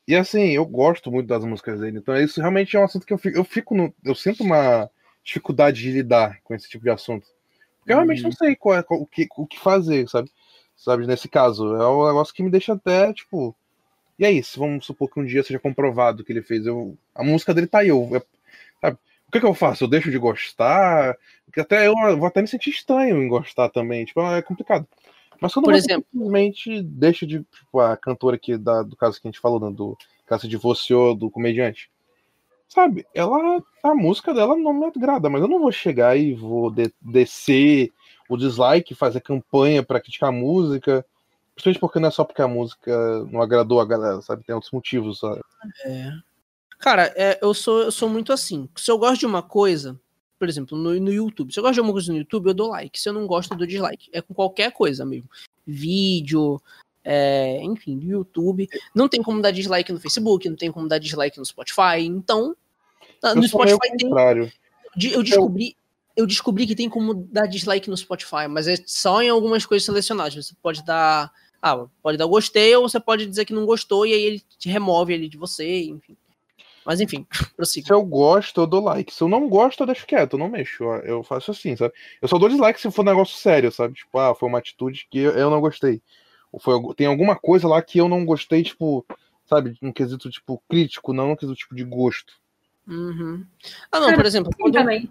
E 0.08 0.16
assim, 0.16 0.52
eu 0.52 0.66
gosto 0.66 1.12
muito 1.12 1.28
das 1.28 1.44
músicas 1.44 1.82
dele. 1.82 1.98
Então 1.98 2.16
isso 2.18 2.40
realmente 2.40 2.76
é 2.76 2.80
um 2.80 2.86
assunto 2.86 3.06
que 3.06 3.14
eu 3.14 3.18
fico. 3.18 3.38
Eu, 3.38 3.44
fico 3.44 3.76
no, 3.76 3.94
eu 4.04 4.16
sinto 4.16 4.42
uma 4.42 4.90
dificuldade 5.24 5.82
de 5.82 5.92
lidar 5.92 6.40
com 6.44 6.56
esse 6.56 6.70
tipo 6.70 6.84
de 6.84 6.90
assunto. 6.90 7.28
Eu 7.88 7.96
realmente 7.96 8.22
não 8.22 8.30
uhum. 8.30 8.36
sei 8.36 8.56
qual 8.56 8.78
é, 8.78 8.84
qual, 8.84 9.02
o, 9.02 9.06
que, 9.06 9.28
o 9.38 9.48
que 9.48 9.58
fazer, 9.60 10.08
sabe? 10.10 10.30
Sabe, 10.76 11.08
nesse 11.08 11.28
caso. 11.28 11.76
É 11.76 11.88
um 11.88 12.06
negócio 12.06 12.34
que 12.34 12.44
me 12.44 12.52
deixa 12.52 12.74
até, 12.74 13.12
tipo. 13.14 13.56
E 14.20 14.26
aí, 14.26 14.44
se 14.44 14.60
vamos 14.60 14.86
supor 14.86 15.10
que 15.10 15.20
um 15.20 15.26
dia 15.26 15.44
seja 15.44 15.60
comprovado 15.60 16.24
que 16.24 16.32
ele 16.32 16.42
fez. 16.42 16.66
Eu, 16.66 16.98
a 17.16 17.24
música 17.24 17.54
dele 17.54 17.68
tá 17.68 17.80
aí. 17.80 17.88
Eu, 17.88 18.08
eu, 18.12 18.24
sabe? 18.82 18.98
o 19.28 19.32
que, 19.32 19.40
que 19.40 19.46
eu 19.46 19.54
faço? 19.54 19.84
Eu 19.84 19.88
deixo 19.88 20.12
de 20.12 20.18
gostar? 20.18 21.16
Porque 21.46 21.62
até 21.62 21.88
eu 21.88 21.96
vou 22.18 22.28
até 22.28 22.42
me 22.42 22.48
sentir 22.48 22.70
estranho 22.70 23.22
em 23.22 23.28
gostar 23.28 23.70
também. 23.70 24.06
Tipo, 24.06 24.22
é 24.22 24.42
complicado. 24.42 24.88
Mas 25.40 25.54
quando 25.54 25.66
Por 25.66 25.74
você 25.74 25.92
exemplo? 25.92 26.08
simplesmente 26.12 26.82
deixa 26.84 27.26
de. 27.26 27.40
Tipo, 27.44 27.80
a 27.80 27.98
cantora 27.98 28.36
aqui 28.36 28.58
da, 28.58 28.84
do 28.84 28.96
caso 28.96 29.22
que 29.22 29.28
a 29.28 29.32
gente 29.32 29.40
falou, 29.40 29.60
né, 29.60 29.72
do 29.76 29.98
caso 30.26 30.42
se 30.42 30.48
divorciou 30.48 31.16
do 31.16 31.30
comediante. 31.30 31.90
Sabe, 32.68 33.06
ela. 33.14 33.64
A 33.84 33.96
música 33.96 34.34
dela 34.34 34.58
não 34.58 34.74
me 34.74 34.86
agrada, 34.86 35.30
mas 35.30 35.42
eu 35.42 35.48
não 35.48 35.60
vou 35.60 35.72
chegar 35.72 36.18
e 36.18 36.34
vou 36.34 36.70
de- 36.70 36.94
descer 37.02 37.92
o 38.30 38.36
dislike, 38.36 38.94
fazer 38.94 39.22
campanha 39.22 39.82
pra 39.82 40.02
criticar 40.02 40.30
a 40.30 40.34
música. 40.34 41.06
Principalmente 41.56 41.80
porque 41.80 42.00
não 42.00 42.10
é 42.10 42.12
só 42.12 42.24
porque 42.24 42.42
a 42.42 42.48
música 42.48 43.24
não 43.32 43.42
agradou 43.42 43.80
a 43.80 43.86
galera, 43.86 44.22
sabe? 44.22 44.44
Tem 44.44 44.54
outros 44.54 44.72
motivos, 44.72 45.20
sabe? 45.20 45.42
É. 45.86 46.12
Cara, 46.78 47.12
é, 47.16 47.40
eu, 47.42 47.54
sou, 47.54 47.84
eu 47.84 47.92
sou 47.92 48.10
muito 48.10 48.32
assim. 48.32 48.70
Se 48.76 48.92
eu 48.92 48.98
gosto 48.98 49.20
de 49.22 49.26
uma 49.26 49.42
coisa, 49.42 50.00
por 50.38 50.48
exemplo, 50.48 50.78
no, 50.78 50.94
no 51.00 51.12
YouTube, 51.12 51.52
se 51.52 51.60
eu 51.60 51.64
gosto 51.64 51.76
de 51.76 51.82
uma 51.82 51.92
coisa 51.92 52.12
no 52.12 52.18
YouTube, 52.20 52.48
eu 52.48 52.54
dou 52.54 52.70
like. 52.70 53.00
Se 53.00 53.10
eu 53.10 53.14
não 53.14 53.26
gosto, 53.26 53.54
eu 53.54 53.58
dou 53.58 53.66
dislike. 53.66 54.10
É 54.14 54.22
com 54.22 54.34
qualquer 54.34 54.72
coisa, 54.72 55.02
amigo. 55.02 55.28
Vídeo, 55.66 56.62
é, 57.10 57.60
enfim, 57.64 57.96
no 57.96 58.04
YouTube. 58.04 58.68
Não 58.94 59.08
tem 59.08 59.24
como 59.24 59.42
dar 59.42 59.52
dislike 59.52 59.94
no 59.94 60.00
Facebook, 60.00 60.50
não 60.50 60.58
tem 60.58 60.70
como 60.72 60.88
dar 60.90 60.98
dislike 61.00 61.38
no 61.40 61.46
Spotify. 61.46 62.02
Então, 62.02 62.56
no 63.24 63.30
eu 63.30 63.36
meio 63.36 63.48
Spotify 63.48 63.98
tem. 63.98 64.10
Eu 65.14 65.24
descobri. 65.24 65.76
Eu 66.18 66.26
descobri 66.26 66.66
que 66.68 66.76
tem 66.76 66.90
como 66.90 67.14
dar 67.14 67.46
dislike 67.46 67.90
no 67.90 67.96
Spotify, 67.96 68.48
mas 68.50 68.68
é 68.68 68.76
só 68.86 69.22
em 69.22 69.30
algumas 69.30 69.66
coisas 69.66 69.86
selecionadas. 69.86 70.34
Você 70.36 70.54
pode 70.62 70.84
dar. 70.84 71.32
Ah, 71.62 71.86
pode 72.04 72.18
dar 72.18 72.26
gostei, 72.26 72.76
ou 72.76 72.88
você 72.90 73.00
pode 73.00 73.26
dizer 73.26 73.46
que 73.46 73.54
não 73.54 73.66
gostou, 73.66 74.06
e 74.06 74.14
aí 74.14 74.22
ele 74.22 74.44
te 74.60 74.68
remove 74.70 75.14
ele 75.14 75.30
de 75.30 75.38
você, 75.38 75.84
enfim. 75.86 76.16
Mas 76.86 77.00
enfim, 77.02 77.26
prossiga. 77.56 77.88
Se 77.88 77.94
eu 77.94 78.04
gosto, 78.04 78.62
eu 78.62 78.68
dou 78.68 78.84
like. 78.84 79.14
Se 79.14 79.22
eu 79.24 79.28
não 79.28 79.48
gosto, 79.48 79.82
eu 79.82 79.88
deixo 79.88 80.06
quieto, 80.06 80.34
eu 80.34 80.40
não 80.40 80.50
mexo. 80.50 80.84
Eu- 80.84 81.02
Eu 81.18 81.24
faço 81.24 81.52
assim, 81.52 81.76
sabe? 81.76 81.94
Eu 82.22 82.28
só 82.28 82.38
dou 82.38 82.50
dislike 82.50 82.80
se 82.82 82.90
for 82.92 83.02
um 83.02 83.06
negócio 83.06 83.38
sério, 83.38 83.72
sabe? 83.72 83.94
Tipo, 83.96 84.18
ah, 84.20 84.34
foi 84.36 84.48
uma 84.50 84.60
atitude 84.60 85.08
que 85.10 85.20
eu, 85.20 85.32
eu 85.32 85.50
não 85.50 85.62
gostei. 85.62 86.02
Ou 86.52 86.60
foi, 86.60 86.76
tem 86.96 87.08
alguma 87.08 87.36
coisa 87.36 87.68
lá 87.68 87.82
que 87.82 87.98
eu 87.98 88.08
não 88.08 88.26
gostei, 88.26 88.64
tipo, 88.64 89.06
sabe? 89.46 89.78
Um 89.82 89.92
quesito, 89.92 90.30
tipo, 90.30 90.62
crítico, 90.70 91.14
não 91.14 91.32
um 91.32 91.36
quesito, 91.36 91.58
tipo, 91.58 91.76
de 91.76 91.84
gosto. 91.84 92.34
Uhum. 92.88 93.46
Ah, 93.92 94.00
não, 94.00 94.14
por 94.14 94.26
exemplo, 94.26 94.52
quando, 94.58 94.74
também. 94.74 95.10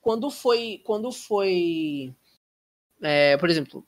quando 0.00 0.30
foi. 0.30 0.80
Quando 0.84 1.10
foi. 1.10 2.12
é, 3.00 3.36
por 3.38 3.48
exemplo, 3.48 3.86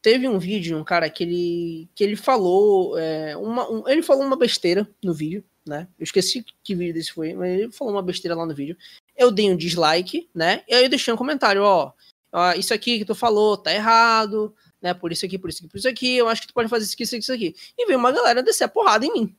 teve 0.00 0.28
um 0.28 0.38
vídeo 0.38 0.62
de 0.62 0.74
um 0.74 0.84
cara 0.84 1.08
que 1.08 1.22
ele. 1.22 1.88
que 1.94 2.02
ele 2.02 2.16
falou. 2.16 2.98
é, 2.98 3.36
uma, 3.36 3.70
um- 3.70 3.88
ele 3.88 4.02
falou 4.02 4.24
uma 4.24 4.36
besteira 4.36 4.88
no 5.02 5.14
vídeo, 5.14 5.44
né? 5.64 5.86
Eu 5.98 6.04
esqueci 6.04 6.44
que 6.64 6.74
vídeo 6.74 6.94
desse 6.94 7.12
foi, 7.12 7.34
mas 7.34 7.50
ele 7.60 7.72
falou 7.72 7.94
uma 7.94 8.02
besteira 8.02 8.34
lá 8.34 8.44
no 8.44 8.54
vídeo. 8.54 8.76
Eu 9.16 9.30
dei 9.30 9.48
um 9.50 9.56
dislike, 9.56 10.28
né? 10.34 10.64
E 10.66 10.74
aí 10.74 10.82
eu 10.84 10.88
deixei 10.90 11.14
um 11.14 11.16
comentário, 11.16 11.62
ó. 11.62 11.92
ó, 12.32 12.52
isso 12.54 12.74
aqui 12.74 12.98
que 12.98 13.04
tu 13.04 13.14
falou 13.14 13.56
tá 13.56 13.72
errado, 13.72 14.52
né? 14.82 14.92
Por 14.92 15.12
isso 15.12 15.24
aqui, 15.24 15.38
por 15.38 15.48
isso 15.48 15.60
aqui, 15.60 15.68
por 15.68 15.78
isso 15.78 15.88
aqui. 15.88 16.16
Eu 16.16 16.28
acho 16.28 16.42
que 16.42 16.48
tu 16.48 16.54
pode 16.54 16.68
fazer 16.68 16.84
isso 16.84 16.94
aqui, 16.94 17.02
isso 17.04 17.14
aqui, 17.14 17.22
isso 17.22 17.32
aqui. 17.32 17.54
E 17.78 17.86
veio 17.86 17.98
uma 17.98 18.12
galera 18.12 18.42
descer 18.42 18.64
a 18.64 18.68
porrada 18.68 19.06
em 19.06 19.12
mim. 19.12 19.36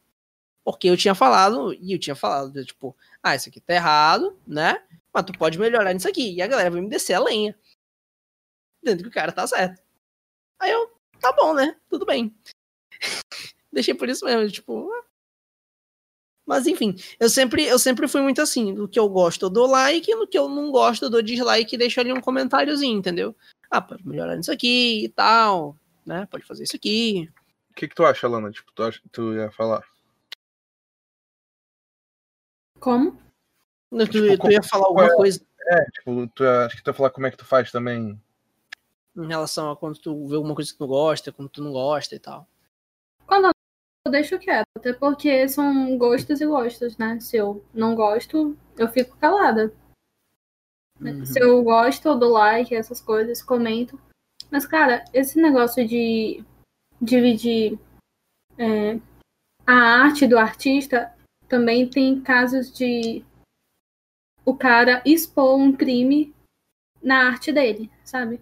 Porque 0.64 0.89
eu 0.89 0.96
tinha 0.96 1.14
falado, 1.14 1.74
e 1.74 1.94
eu 1.94 2.00
tinha 2.00 2.16
falado, 2.16 2.64
tipo, 2.66 2.96
ah, 3.22 3.36
isso 3.36 3.50
aqui 3.50 3.60
tá 3.60 3.74
errado, 3.74 4.39
né? 4.48 4.82
Mas 5.14 5.26
tu 5.26 5.34
pode 5.34 5.60
melhorar 5.60 5.94
nisso 5.94 6.08
aqui. 6.08 6.34
E 6.36 6.41
a 6.41 6.48
galera 6.48 6.72
veio 6.72 6.84
me 6.84 6.89
descer 6.89 7.14
a 7.14 7.20
lenha. 7.20 7.58
Dentro 8.82 9.04
que 9.04 9.10
o 9.10 9.14
cara 9.14 9.32
tá 9.32 9.46
certo. 9.46 9.82
Aí 10.60 10.72
eu, 10.72 10.89
tá 11.20 11.34
bom, 11.34 11.54
né? 11.54 11.76
Tudo 11.89 12.06
bem. 12.06 12.34
Deixei 13.72 13.94
por 13.94 14.08
isso 14.10 14.26
mesmo, 14.26 14.50
tipo. 14.50 14.89
ah. 14.91 15.04
Mas 16.46 16.68
enfim, 16.68 16.96
eu 17.20 17.30
sempre, 17.30 17.64
eu 17.66 17.80
sempre 17.80 18.08
fui 18.08 18.22
muito 18.22 18.41
assim. 18.41 18.74
Do 18.74 18.88
que 18.88 19.00
eu 19.00 19.08
gosto, 19.10 19.46
eu 19.46 19.50
dou 19.50 19.68
like, 19.68 20.14
no 20.16 20.28
que 20.28 20.38
eu 20.38 20.50
não 20.50 20.72
gosto, 20.72 21.06
eu 21.06 21.10
dou 21.10 21.22
dislike 21.22 21.76
e 21.76 21.78
deixo 21.78 22.00
ali 22.00 22.12
um 22.12 22.22
comentáriozinho, 22.22 22.98
entendeu? 22.98 23.36
Ah, 23.76 23.82
pode 23.82 24.07
melhorar 24.07 24.36
nisso 24.36 24.51
aqui 24.51 25.05
e 25.05 25.09
tal, 25.09 25.76
né? 26.05 26.28
Pode 26.28 26.45
fazer 26.45 26.63
isso 26.63 26.76
aqui. 26.76 27.28
O 27.71 27.74
que, 27.74 27.88
que 27.88 27.95
tu 27.95 28.05
acha, 28.05 28.28
Lana? 28.28 28.51
Tipo, 28.51 28.71
tu, 28.71 28.84
acha, 28.84 29.01
tu 29.11 29.34
ia 29.34 29.49
falar? 29.49 29.82
Como? 32.80 33.13
Tu, 33.89 34.07
Tipo, 34.09 34.38
tu 34.38 34.51
ia 34.51 34.61
falar 34.61 34.86
alguma 34.86 35.07
é- 35.07 35.15
coisa 35.15 35.43
É, 35.69 35.86
tipo, 35.89 36.28
tu, 36.36 36.43
acho 36.45 36.76
que 36.78 36.84
tu 36.84 36.89
ia 36.91 36.93
falar 36.93 37.09
como 37.09 37.26
é 37.26 37.32
que 37.32 37.38
tu 37.38 37.45
faz 37.45 37.71
também. 37.71 38.21
em 39.15 39.28
relação 39.28 39.71
a 39.71 39.76
quando 39.76 39.97
tu 39.97 40.28
vê 40.28 40.36
alguma 40.36 40.53
coisa 40.53 40.71
que 40.71 40.78
tu 40.78 40.82
não 40.82 40.88
gosta, 40.89 41.32
quando 41.32 41.49
tu 41.49 41.63
não 41.63 41.71
gosta 41.71 42.13
e 42.13 42.19
tal. 42.19 42.47
Quando 43.26 43.51
eu 44.05 44.11
deixo 44.11 44.38
quieto, 44.38 44.67
até 44.78 44.93
porque 44.93 45.47
são 45.49 45.97
gostos 45.97 46.41
e 46.41 46.45
gostos, 46.45 46.95
né? 46.97 47.19
Se 47.19 47.38
eu 47.38 47.65
não 47.74 47.95
gosto, 47.95 48.55
eu 48.78 48.88
fico 48.88 49.17
calada. 49.17 49.74
Uhum. 51.04 51.26
Se 51.26 51.39
eu 51.39 51.62
gosto, 51.64 52.08
eu 52.08 52.18
dou 52.18 52.32
like, 52.32 52.74
essas 52.74 53.01
coisas, 53.01 53.41
comento. 53.41 53.99
Mas, 54.49 54.66
cara, 54.66 55.04
esse 55.14 55.41
negócio 55.41 55.88
de 55.88 56.43
dividir 57.01 57.78
é, 58.58 58.99
a 59.66 59.74
arte 59.74 60.28
do 60.28 60.38
artista 60.38 61.14
também 61.47 61.88
tem 61.88 62.22
casos 62.22 62.72
de 62.72 63.24
o 64.45 64.56
cara 64.56 65.01
expor 65.06 65.58
um 65.58 65.72
crime 65.72 66.34
na 67.01 67.28
arte 67.28 67.51
dele, 67.51 67.91
sabe? 68.04 68.39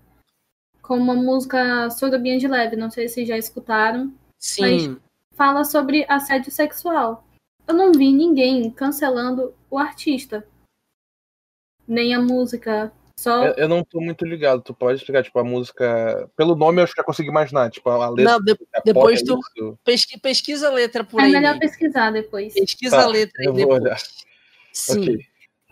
Como 0.82 1.02
uma 1.02 1.16
música 1.16 1.90
Sorobinha 1.90 2.38
de 2.38 2.48
Leve, 2.48 2.76
não 2.76 2.90
sei 2.90 3.08
se 3.08 3.26
já 3.26 3.38
escutaram, 3.38 4.14
Sim. 4.38 5.00
fala 5.34 5.64
sobre 5.64 6.06
assédio 6.10 6.52
sexual. 6.52 7.24
Eu 7.68 7.74
não 7.74 7.92
vi 7.92 8.12
ninguém 8.12 8.70
cancelando 8.70 9.54
o 9.70 9.78
artista. 9.78 10.46
Nem 11.92 12.14
a 12.16 12.22
música. 12.22 12.92
Só 13.20 13.46
Eu, 13.48 13.54
eu 13.56 13.68
não 13.70 13.84
tô 13.84 14.00
muito 14.00 14.26
ligado. 14.26 14.62
Tu 14.62 14.74
pode 14.74 14.98
explicar, 15.00 15.22
tipo, 15.24 15.38
a 15.38 15.44
música. 15.44 16.30
Pelo 16.36 16.56
nome 16.56 16.80
eu 16.80 16.84
acho 16.86 16.94
que 16.94 17.02
já 17.02 17.04
consegui 17.06 17.30
imaginar. 17.30 17.70
Tipo, 17.70 17.90
a 17.90 18.10
letra. 18.10 18.32
Não, 18.32 18.40
de- 18.44 18.58
a 18.74 18.82
depois 18.84 19.22
pop, 19.22 19.42
tu- 19.56 19.64
isso. 19.68 19.80
pesqui- 19.84 20.20
pesquisa 20.20 20.70
a 20.70 20.72
letra 20.72 21.04
por 21.04 21.20
é 21.20 21.26
aí. 21.26 21.32
melhor 21.32 21.50
mesmo. 21.56 21.60
pesquisar 21.60 22.12
depois. 22.12 22.54
Pesquisa 22.54 22.96
Tá, 22.98 23.04
a 23.04 23.08
letra 23.08 23.34
aí 23.42 23.46
eu 23.46 23.54
vou 23.54 23.60
depois. 23.62 23.82
olhar. 23.82 23.98
Sim. 24.74 25.02
Ok. 25.02 25.18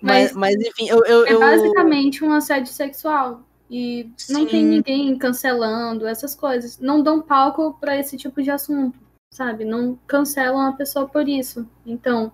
Mas, 0.02 0.34
Mas- 0.34 0.56
mas 0.58 0.68
enfim, 0.68 0.90
eu. 0.90 1.04
eu, 1.06 1.26
É 1.26 1.34
eu- 1.34 1.40
basicamente 1.40 2.24
um 2.24 2.32
assédio 2.34 2.72
sexual. 2.72 3.42
E 3.72 4.10
não 4.30 4.46
tem 4.46 4.64
ninguém 4.66 5.16
cancelando 5.18 6.08
essas 6.08 6.34
coisas. 6.36 6.80
Não 6.80 7.02
dão 7.04 7.22
palco 7.22 7.78
pra 7.80 7.96
esse 7.98 8.18
tipo 8.18 8.42
de 8.42 8.50
assunto, 8.50 8.98
sabe? 9.32 9.64
Não 9.64 9.96
cancelam 10.08 10.62
a 10.62 10.74
pessoa 10.74 11.08
por 11.08 11.28
isso. 11.30 11.68
Então, 11.86 12.32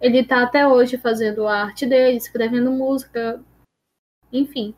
ele 0.00 0.26
tá 0.26 0.42
até 0.42 0.66
hoje 0.66 0.98
fazendo 0.98 1.46
a 1.46 1.62
arte 1.64 1.86
dele, 1.86 2.16
escrevendo 2.16 2.70
música, 2.70 3.42
enfim. 4.32 4.74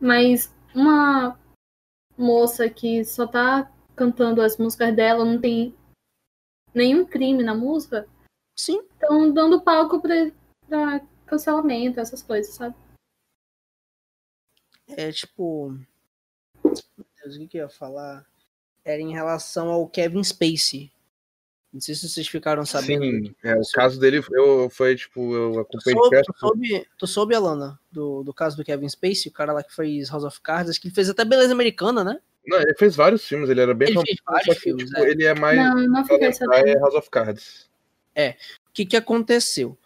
Mas 0.00 0.54
uma 0.74 1.38
moça 2.16 2.68
que 2.68 3.04
só 3.04 3.26
tá 3.26 3.70
cantando 3.94 4.42
as 4.42 4.56
músicas 4.56 4.94
dela, 4.94 5.24
não 5.24 5.40
tem 5.40 5.74
nenhum 6.74 7.04
crime 7.04 7.42
na 7.42 7.54
música, 7.54 8.08
Sim. 8.56 8.80
estão 8.92 9.32
dando 9.32 9.62
palco 9.62 10.00
pra, 10.00 10.14
pra 10.66 11.00
cancelamento, 11.26 12.00
essas 12.00 12.22
coisas, 12.22 12.54
sabe? 12.54 12.74
É 14.88 15.12
tipo. 15.12 15.70
Meu 16.64 17.06
Deus, 17.22 17.36
o 17.36 17.38
que, 17.38 17.48
que 17.48 17.56
eu 17.58 17.62
ia 17.62 17.68
falar? 17.68 18.26
Era 18.84 19.00
em 19.00 19.12
relação 19.12 19.70
ao 19.70 19.88
Kevin 19.88 20.24
Spacey. 20.24 20.90
Não 21.72 21.80
sei 21.80 21.94
se 21.94 22.08
vocês 22.08 22.26
ficaram 22.26 22.66
sabendo. 22.66 23.04
Sim, 23.04 23.34
é, 23.44 23.54
o 23.54 23.62
caso 23.72 24.00
dele 24.00 24.22
eu, 24.32 24.68
foi, 24.70 24.96
tipo, 24.96 25.34
eu 25.34 25.52
Tu 25.52 25.60
acompanhei 25.60 25.94
de 25.94 26.00
soube, 26.00 26.10
perto. 26.10 26.32
tu, 26.32 26.38
soube, 26.38 26.88
tu 26.98 27.06
soube, 27.06 27.34
Alana, 27.34 27.78
do, 27.92 28.24
do 28.24 28.34
caso 28.34 28.56
do 28.56 28.64
Kevin 28.64 28.88
Spacey, 28.88 29.28
o 29.30 29.32
cara 29.32 29.52
lá 29.52 29.62
que 29.62 29.74
fez 29.74 30.10
House 30.10 30.24
of 30.24 30.40
Cards, 30.40 30.70
acho 30.70 30.80
que 30.80 30.88
ele 30.88 30.94
fez 30.94 31.08
até 31.08 31.24
Beleza 31.24 31.52
Americana, 31.52 32.02
né? 32.02 32.18
Não, 32.46 32.58
ele 32.58 32.74
fez 32.74 32.96
vários 32.96 33.24
filmes, 33.24 33.48
ele 33.48 33.60
era 33.60 33.72
bem 33.72 33.88
Ele 33.88 33.94
famoso, 33.94 34.06
fez 34.06 34.18
vários 34.26 34.54
que, 34.56 34.60
filmes, 34.60 34.86
tipo, 34.86 35.00
é. 35.00 35.10
ele 35.10 35.24
é 35.24 35.34
mais. 35.34 35.58
Não, 35.58 35.76
não 35.88 36.04
fiquei 36.04 36.32
sabendo. 36.32 36.68
é 36.68 36.78
House 36.78 36.94
of 36.94 37.10
Cards. 37.10 37.70
O 38.70 38.72
que, 38.72 38.84
que 38.86 38.96
aconteceu? 38.96 39.78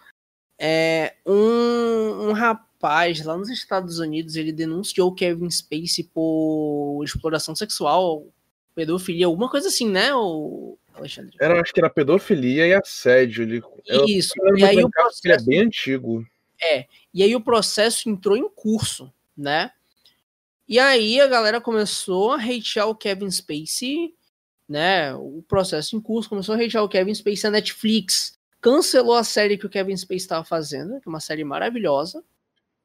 É, 0.59 1.15
um, 1.27 2.29
um 2.29 2.33
rapaz 2.33 3.25
lá 3.25 3.37
nos 3.37 3.51
Estados 3.51 3.99
Unidos, 3.99 4.37
ele 4.37 4.53
denunciou 4.53 5.11
o 5.11 5.15
Kevin 5.15 5.51
Spacey 5.51 6.05
por 6.05 7.03
exploração 7.05 7.55
sexual, 7.55 8.27
pedofilia, 8.75 9.27
alguma 9.27 9.51
coisa 9.51 9.69
assim, 9.69 9.89
né, 9.89 10.15
o 10.15 10.79
Alexandre? 10.95 11.37
Era, 11.41 11.61
acho 11.61 11.73
que 11.73 11.81
era 11.81 11.91
pedofilia 11.91 12.67
e 12.67 12.75
assédio. 12.75 13.43
Ele, 13.43 13.63
Isso. 14.07 14.33
E 14.39 14.43
aí, 14.43 14.53
o 14.53 14.57
que 14.57 14.65
ele 14.65 14.81
é 14.87 14.89
processo, 14.89 15.47
bem 15.47 15.61
antigo. 15.61 16.27
e 17.13 17.23
aí 17.23 17.35
o 17.37 17.41
processo 17.41 18.09
entrou 18.09 18.37
em 18.37 18.49
curso, 18.49 19.13
né? 19.37 19.71
E 20.69 20.79
aí 20.79 21.21
a 21.21 21.27
galera 21.27 21.61
começou 21.61 22.33
a 22.33 22.37
hatear 22.37 22.89
o 22.89 22.95
Kevin 22.95 23.31
Spacey, 23.31 24.15
né? 24.69 25.15
O 25.15 25.45
processo 25.47 25.95
em 25.97 26.01
curso 26.01 26.29
começou 26.29 26.55
a 26.55 26.59
hatear 26.59 26.83
o 26.83 26.89
Kevin 26.89 27.15
Spacey, 27.15 27.49
a 27.49 27.51
Netflix 27.51 28.39
cancelou 28.61 29.15
a 29.17 29.25
série 29.25 29.59
que 29.59 29.67
o 29.67 29.71
Kevin 29.71 29.95
Spacey 29.97 30.17
estava 30.17 30.43
fazendo, 30.43 30.99
que 31.01 31.07
é 31.07 31.11
uma 31.11 31.21
série 31.21 31.45
maravilhosa. 31.45 32.25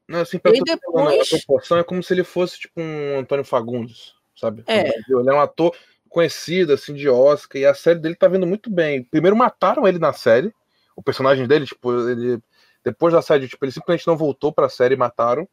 Não, 0.05 0.20
assim, 0.22 0.38
pra 0.39 0.51
E 0.53 0.60
depois- 0.62 1.20
uma 1.22 1.26
proporção, 1.39 1.78
é 1.78 1.84
como 1.84 2.03
se 2.03 2.14
ele 2.14 2.24
fosse, 2.26 2.60
tipo, 2.60 2.82
um 2.82 3.20
Antônio 3.20 3.45
Fagundes, 3.45 4.14
sabe? 4.36 4.64
É. 4.68 4.89
Ele 4.89 5.30
é 5.30 5.34
um 5.34 5.39
ator 5.39 5.74
conhecido, 6.10 6.74
assim, 6.74 6.93
de 6.93 7.07
Oscar, 7.07 7.62
e 7.62 7.66
a 7.66 7.74
série 7.74 7.99
dele 7.99 8.16
tá 8.16 8.28
vindo 8.28 8.45
muito 8.47 8.70
bem. 8.70 9.03
Primeiro 9.03 9.36
mataram 9.36 9.88
ele 9.88 9.99
na 9.99 10.14
série, 10.14 10.53
o 10.95 11.01
personagem 11.03 11.47
dele, 11.47 11.66
tipo, 11.66 12.10
ele 12.10 12.41
Depois 12.84 13.14
da 13.14 13.22
série, 13.22 13.47
tipo, 13.47 13.64
ele 13.66 13.72
simplesmente 13.72 14.07
não 14.07 14.18
voltou 14.18 14.51
pra 14.51 14.70
série 14.70 14.95
e 14.95 14.97
mataram. 14.97 15.47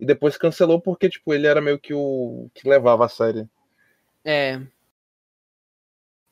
E 0.00 0.06
depois 0.06 0.36
cancelou 0.36 0.80
porque, 0.80 1.08
tipo, 1.08 1.32
ele 1.32 1.46
era 1.46 1.60
meio 1.60 1.78
que 1.78 1.94
o 1.94 2.50
que 2.54 2.68
levava 2.68 3.06
a 3.06 3.08
série. 3.08 3.46
É. 4.24 4.60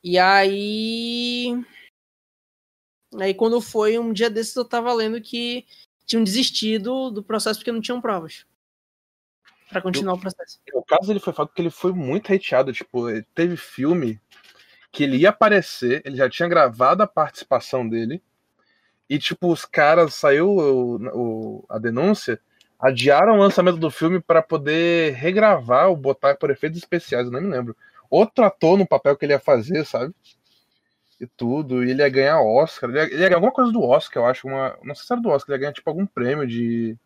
E 0.02 0.18
aí. 0.18 1.54
Aí 3.18 3.34
quando 3.34 3.60
foi 3.60 3.98
um 3.98 4.12
dia 4.12 4.30
desses 4.30 4.54
eu 4.56 4.64
tava 4.64 4.92
lendo 4.92 5.20
que 5.20 5.64
tinham 6.06 6.24
desistido 6.24 7.10
do 7.10 7.22
processo 7.22 7.60
porque 7.60 7.72
não 7.72 7.80
tinham 7.80 8.00
provas. 8.00 8.44
Para 9.70 9.80
continuar 9.80 10.14
eu, 10.14 10.18
o 10.18 10.20
processo. 10.20 10.58
O 10.74 10.82
caso 10.82 11.12
ele 11.12 11.20
foi 11.20 11.32
fato 11.32 11.52
que 11.54 11.62
ele 11.62 11.70
foi 11.70 11.92
muito 11.92 12.32
hateado. 12.32 12.72
Tipo, 12.72 13.06
teve 13.34 13.56
filme 13.56 14.20
que 14.92 15.04
ele 15.04 15.18
ia 15.18 15.30
aparecer, 15.30 16.02
ele 16.04 16.16
já 16.16 16.28
tinha 16.28 16.48
gravado 16.48 17.02
a 17.02 17.06
participação 17.06 17.88
dele. 17.88 18.22
E, 19.08 19.18
tipo, 19.18 19.50
os 19.50 19.64
caras, 19.64 20.14
saiu 20.14 20.48
o, 20.48 20.96
o, 20.96 21.64
a 21.68 21.78
denúncia, 21.78 22.40
adiaram 22.78 23.34
o 23.34 23.38
lançamento 23.38 23.76
do 23.76 23.90
filme 23.90 24.20
para 24.20 24.42
poder 24.42 25.14
regravar 25.14 25.88
ou 25.88 25.96
botar 25.96 26.36
por 26.36 26.50
efeitos 26.50 26.78
especiais, 26.78 27.26
eu 27.26 27.32
não 27.32 27.40
me 27.40 27.48
lembro. 27.48 27.76
Outro 28.08 28.44
ator 28.44 28.78
no 28.78 28.86
papel 28.86 29.16
que 29.16 29.24
ele 29.24 29.32
ia 29.32 29.40
fazer, 29.40 29.84
sabe? 29.84 30.14
E 31.20 31.26
tudo, 31.26 31.84
e 31.84 31.90
ele 31.90 32.02
ia 32.02 32.08
ganhar 32.08 32.40
Oscar, 32.40 32.88
ele 32.88 32.98
ia, 32.98 33.04
ele 33.04 33.14
ia 33.14 33.28
ganhar 33.28 33.36
alguma 33.36 33.52
coisa 33.52 33.70
do 33.70 33.82
Oscar, 33.82 34.22
eu 34.22 34.26
acho, 34.26 34.48
uma, 34.48 34.78
não 34.82 34.94
sei 34.94 35.04
se 35.04 35.12
era 35.12 35.20
do 35.20 35.28
Oscar, 35.28 35.54
ele 35.54 35.56
ia 35.56 35.60
ganhar, 35.60 35.72
tipo, 35.72 35.90
algum 35.90 36.06
prêmio 36.06 36.46
de 36.46 36.96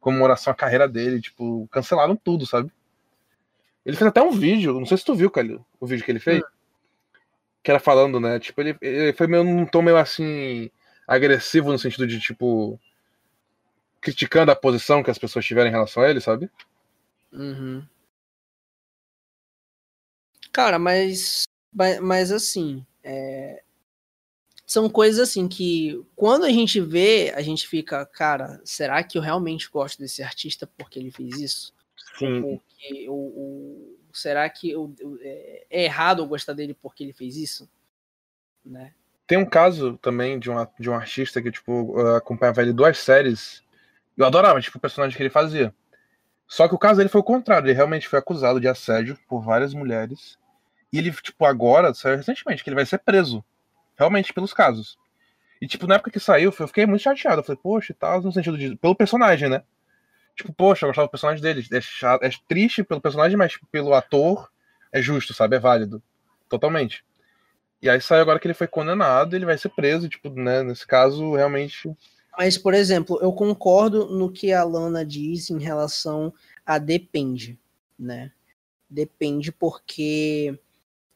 comemoração 0.00 0.52
à 0.52 0.56
carreira 0.56 0.88
dele, 0.88 1.20
tipo, 1.20 1.68
cancelaram 1.70 2.16
tudo, 2.16 2.46
sabe? 2.46 2.70
Ele 3.84 3.96
fez 3.96 4.08
até 4.08 4.22
um 4.22 4.30
vídeo, 4.30 4.78
não 4.78 4.86
sei 4.86 4.98
se 4.98 5.04
tu 5.04 5.14
viu, 5.14 5.30
Calil, 5.30 5.64
o 5.80 5.86
vídeo 5.86 6.04
que 6.04 6.10
ele 6.10 6.20
fez, 6.20 6.40
hum. 6.40 7.18
que 7.62 7.70
era 7.70 7.80
falando, 7.80 8.20
né, 8.20 8.38
tipo, 8.38 8.60
ele, 8.60 8.76
ele 8.80 9.12
foi 9.12 9.26
meio 9.26 9.42
num 9.42 9.66
tom 9.66 9.82
meio 9.82 9.96
assim, 9.96 10.70
agressivo 11.06 11.72
no 11.72 11.78
sentido 11.78 12.06
de, 12.06 12.20
tipo, 12.20 12.78
criticando 14.00 14.52
a 14.52 14.56
posição 14.56 15.02
que 15.02 15.10
as 15.10 15.18
pessoas 15.18 15.44
tiveram 15.44 15.68
em 15.68 15.72
relação 15.72 16.02
a 16.02 16.10
ele, 16.10 16.20
sabe? 16.20 16.50
Uhum. 17.32 17.82
Cara, 20.52 20.78
mas, 20.78 21.44
mas 22.02 22.32
assim, 22.32 22.84
é... 23.02 23.62
são 24.68 24.86
coisas 24.90 25.18
assim 25.18 25.48
que 25.48 25.98
quando 26.14 26.44
a 26.44 26.50
gente 26.50 26.78
vê, 26.78 27.32
a 27.34 27.40
gente 27.40 27.66
fica, 27.66 28.04
cara, 28.04 28.60
será 28.62 29.02
que 29.02 29.16
eu 29.16 29.22
realmente 29.22 29.70
gosto 29.70 29.98
desse 29.98 30.22
artista 30.22 30.68
porque 30.76 30.98
ele 30.98 31.10
fez 31.10 31.40
isso? 31.40 31.72
Sim. 32.18 32.42
Porque, 32.42 33.08
o, 33.08 33.14
o, 33.14 33.98
será 34.12 34.46
que 34.50 34.70
eu, 34.70 34.94
é, 35.22 35.66
é 35.70 35.84
errado 35.84 36.20
eu 36.20 36.26
gostar 36.26 36.52
dele 36.52 36.76
porque 36.82 37.02
ele 37.02 37.14
fez 37.14 37.34
isso? 37.38 37.66
Né? 38.62 38.92
Tem 39.26 39.38
um 39.38 39.46
caso 39.46 39.96
também 40.02 40.38
de 40.38 40.50
um, 40.50 40.56
de 40.78 40.90
um 40.90 40.94
artista 40.94 41.40
que, 41.40 41.50
tipo, 41.50 41.98
acompanhava 42.16 42.60
ele 42.60 42.74
duas 42.74 42.98
séries. 42.98 43.64
Eu 44.18 44.26
adorava, 44.26 44.60
tipo, 44.60 44.76
o 44.76 44.80
personagem 44.80 45.16
que 45.16 45.22
ele 45.22 45.30
fazia. 45.30 45.74
Só 46.46 46.68
que 46.68 46.74
o 46.74 46.78
caso 46.78 46.98
dele 46.98 47.08
foi 47.08 47.22
o 47.22 47.24
contrário. 47.24 47.66
Ele 47.66 47.74
realmente 47.74 48.06
foi 48.06 48.18
acusado 48.18 48.60
de 48.60 48.68
assédio 48.68 49.18
por 49.26 49.40
várias 49.40 49.72
mulheres. 49.72 50.36
E 50.92 50.98
ele, 50.98 51.10
tipo, 51.10 51.46
agora, 51.46 51.94
saiu 51.94 52.18
recentemente, 52.18 52.62
que 52.62 52.68
ele 52.68 52.76
vai 52.76 52.84
ser 52.84 52.98
preso. 52.98 53.42
Realmente, 53.98 54.32
pelos 54.32 54.52
casos. 54.52 54.96
E, 55.60 55.66
tipo, 55.66 55.86
na 55.86 55.96
época 55.96 56.10
que 56.10 56.20
saiu, 56.20 56.54
eu 56.56 56.66
fiquei 56.68 56.86
muito 56.86 57.02
chateado. 57.02 57.40
Eu 57.40 57.44
falei, 57.44 57.60
poxa, 57.60 57.92
e 57.92 57.94
tal, 57.94 58.22
no 58.22 58.32
sentido 58.32 58.56
de. 58.56 58.76
Pelo 58.76 58.94
personagem, 58.94 59.48
né? 59.48 59.62
Tipo, 60.36 60.52
poxa, 60.52 60.86
eu 60.86 60.90
gostava 60.90 61.08
do 61.08 61.10
personagem 61.10 61.42
dele. 61.42 61.66
É, 61.72 61.80
chato, 61.80 62.22
é 62.22 62.30
triste 62.46 62.84
pelo 62.84 63.00
personagem, 63.00 63.36
mas 63.36 63.52
tipo, 63.52 63.66
pelo 63.66 63.92
ator 63.92 64.48
é 64.92 65.02
justo, 65.02 65.34
sabe? 65.34 65.56
É 65.56 65.58
válido. 65.58 66.00
Totalmente. 66.48 67.04
E 67.82 67.88
aí 67.88 68.00
saiu 68.00 68.22
agora 68.22 68.38
que 68.38 68.46
ele 68.46 68.54
foi 68.54 68.68
condenado, 68.68 69.34
ele 69.34 69.44
vai 69.44 69.58
ser 69.58 69.68
preso, 69.70 70.08
tipo, 70.08 70.30
né, 70.30 70.62
nesse 70.62 70.86
caso, 70.86 71.34
realmente. 71.34 71.90
Mas, 72.36 72.56
por 72.56 72.74
exemplo, 72.74 73.18
eu 73.20 73.32
concordo 73.32 74.06
no 74.06 74.30
que 74.30 74.52
a 74.52 74.62
Lana 74.64 75.04
diz 75.04 75.50
em 75.50 75.58
relação 75.58 76.32
a 76.64 76.78
depende, 76.78 77.58
né? 77.98 78.30
Depende 78.88 79.52
porque, 79.52 80.58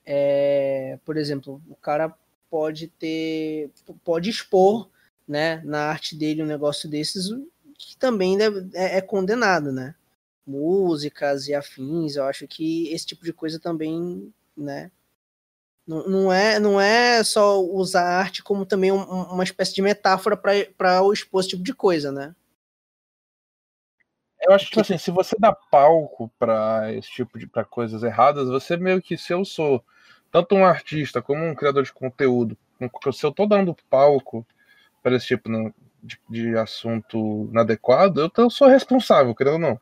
é, 0.05 0.99
por 1.05 1.17
exemplo, 1.17 1.63
o 1.69 1.77
cara 1.77 2.15
pode 2.53 2.89
ter, 2.89 3.71
pode 4.05 4.29
expor, 4.29 4.91
né, 5.27 5.63
na 5.65 5.87
arte 5.87 6.15
dele 6.15 6.43
um 6.43 6.47
negócio 6.47 6.87
desses 6.87 7.31
que 7.79 7.97
também 7.97 8.37
deve, 8.37 8.69
é, 8.75 8.99
é 8.99 9.01
condenado, 9.01 9.73
né? 9.73 9.95
Músicas 10.47 11.49
e 11.49 11.55
afins, 11.55 12.17
eu 12.17 12.25
acho 12.25 12.47
que 12.47 12.93
esse 12.93 13.07
tipo 13.07 13.25
de 13.25 13.33
coisa 13.33 13.59
também, 13.59 14.31
né, 14.55 14.91
não, 15.87 16.07
não, 16.07 16.33
é, 16.33 16.61
não 16.61 16.79
é 16.79 17.25
só 17.25 17.59
usar 17.59 18.03
a 18.03 18.19
arte 18.19 18.43
como 18.43 18.67
também 18.67 18.93
um, 18.93 19.03
uma 19.03 19.45
espécie 19.45 19.75
de 19.75 19.81
metáfora 19.81 20.37
para 20.37 21.01
expor 21.11 21.41
esse 21.41 21.49
tipo 21.49 21.63
de 21.63 21.73
coisa, 21.73 22.13
né? 22.13 22.35
Eu 24.43 24.53
acho 24.53 24.71
que 24.71 24.79
assim, 24.79 24.99
se 24.99 25.11
você 25.11 25.35
dá 25.39 25.53
palco 25.53 26.31
para 26.39 26.93
esse 26.93 27.11
tipo 27.11 27.39
de 27.39 27.47
para 27.47 27.65
coisas 27.65 28.03
erradas, 28.03 28.47
você 28.49 28.77
meio 28.77 29.01
que 29.01 29.17
se 29.17 29.33
eu 29.33 29.43
sou 29.43 29.83
tanto 30.33 30.55
um 30.55 30.65
artista 30.65 31.21
como 31.21 31.45
um 31.45 31.55
criador 31.55 31.85
de 31.85 31.93
conteúdo, 31.93 32.57
se 33.13 33.25
eu 33.25 33.31
tô 33.31 33.47
dando 33.47 33.77
palco 33.89 34.45
para 35.03 35.15
esse 35.15 35.27
tipo 35.27 35.49
de, 36.03 36.19
de, 36.29 36.57
assunto 36.57 37.49
inadequado, 37.51 38.23
eu, 38.23 38.31
eu 38.37 38.51
sou 38.51 38.67
responsável, 38.67 39.35
querendo 39.35 39.55
ou 39.55 39.59
não. 39.61 39.81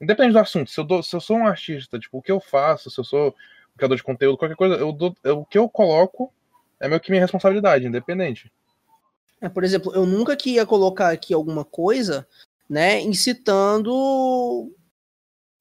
Independente 0.00 0.34
do 0.34 0.38
assunto, 0.38 0.70
se 0.70 0.78
eu, 0.78 0.84
dou, 0.84 1.02
se 1.02 1.16
eu 1.16 1.20
sou 1.20 1.38
um 1.38 1.46
artista, 1.46 1.98
tipo, 1.98 2.18
o 2.18 2.22
que 2.22 2.30
eu 2.30 2.38
faço, 2.38 2.90
se 2.90 3.00
eu 3.00 3.04
sou 3.04 3.34
criador 3.76 3.96
de 3.96 4.02
conteúdo, 4.02 4.36
qualquer 4.36 4.54
coisa, 4.54 4.74
eu 4.74 4.92
dou, 4.92 5.16
eu, 5.24 5.40
o 5.40 5.46
que 5.46 5.56
eu 5.56 5.68
coloco 5.68 6.30
é 6.78 6.88
meio 6.88 7.00
que 7.00 7.10
minha 7.10 7.22
responsabilidade, 7.22 7.86
independente. 7.86 8.52
É, 9.40 9.48
por 9.48 9.64
exemplo, 9.64 9.92
eu 9.94 10.04
nunca 10.04 10.36
que 10.36 10.50
ia 10.50 10.66
colocar 10.66 11.10
aqui 11.10 11.32
alguma 11.32 11.64
coisa, 11.64 12.26
né, 12.68 13.00
incitando 13.00 14.70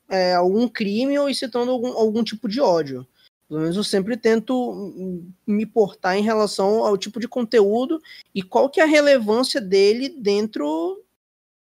é, 0.09 0.33
algum 0.33 0.67
crime 0.67 1.17
ou 1.17 1.29
incitando 1.29 1.71
algum, 1.71 1.93
algum 1.93 2.23
tipo 2.23 2.49
de 2.49 2.59
ódio. 2.59 3.07
Pelo 3.47 3.61
menos 3.61 3.77
eu 3.77 3.83
sempre 3.83 4.17
tento 4.17 5.23
me 5.45 5.65
portar 5.65 6.17
em 6.17 6.23
relação 6.23 6.83
ao 6.83 6.97
tipo 6.97 7.19
de 7.19 7.27
conteúdo 7.27 8.01
e 8.33 8.41
qual 8.41 8.69
que 8.69 8.79
é 8.79 8.83
a 8.83 8.87
relevância 8.87 9.61
dele 9.61 10.09
dentro 10.09 11.03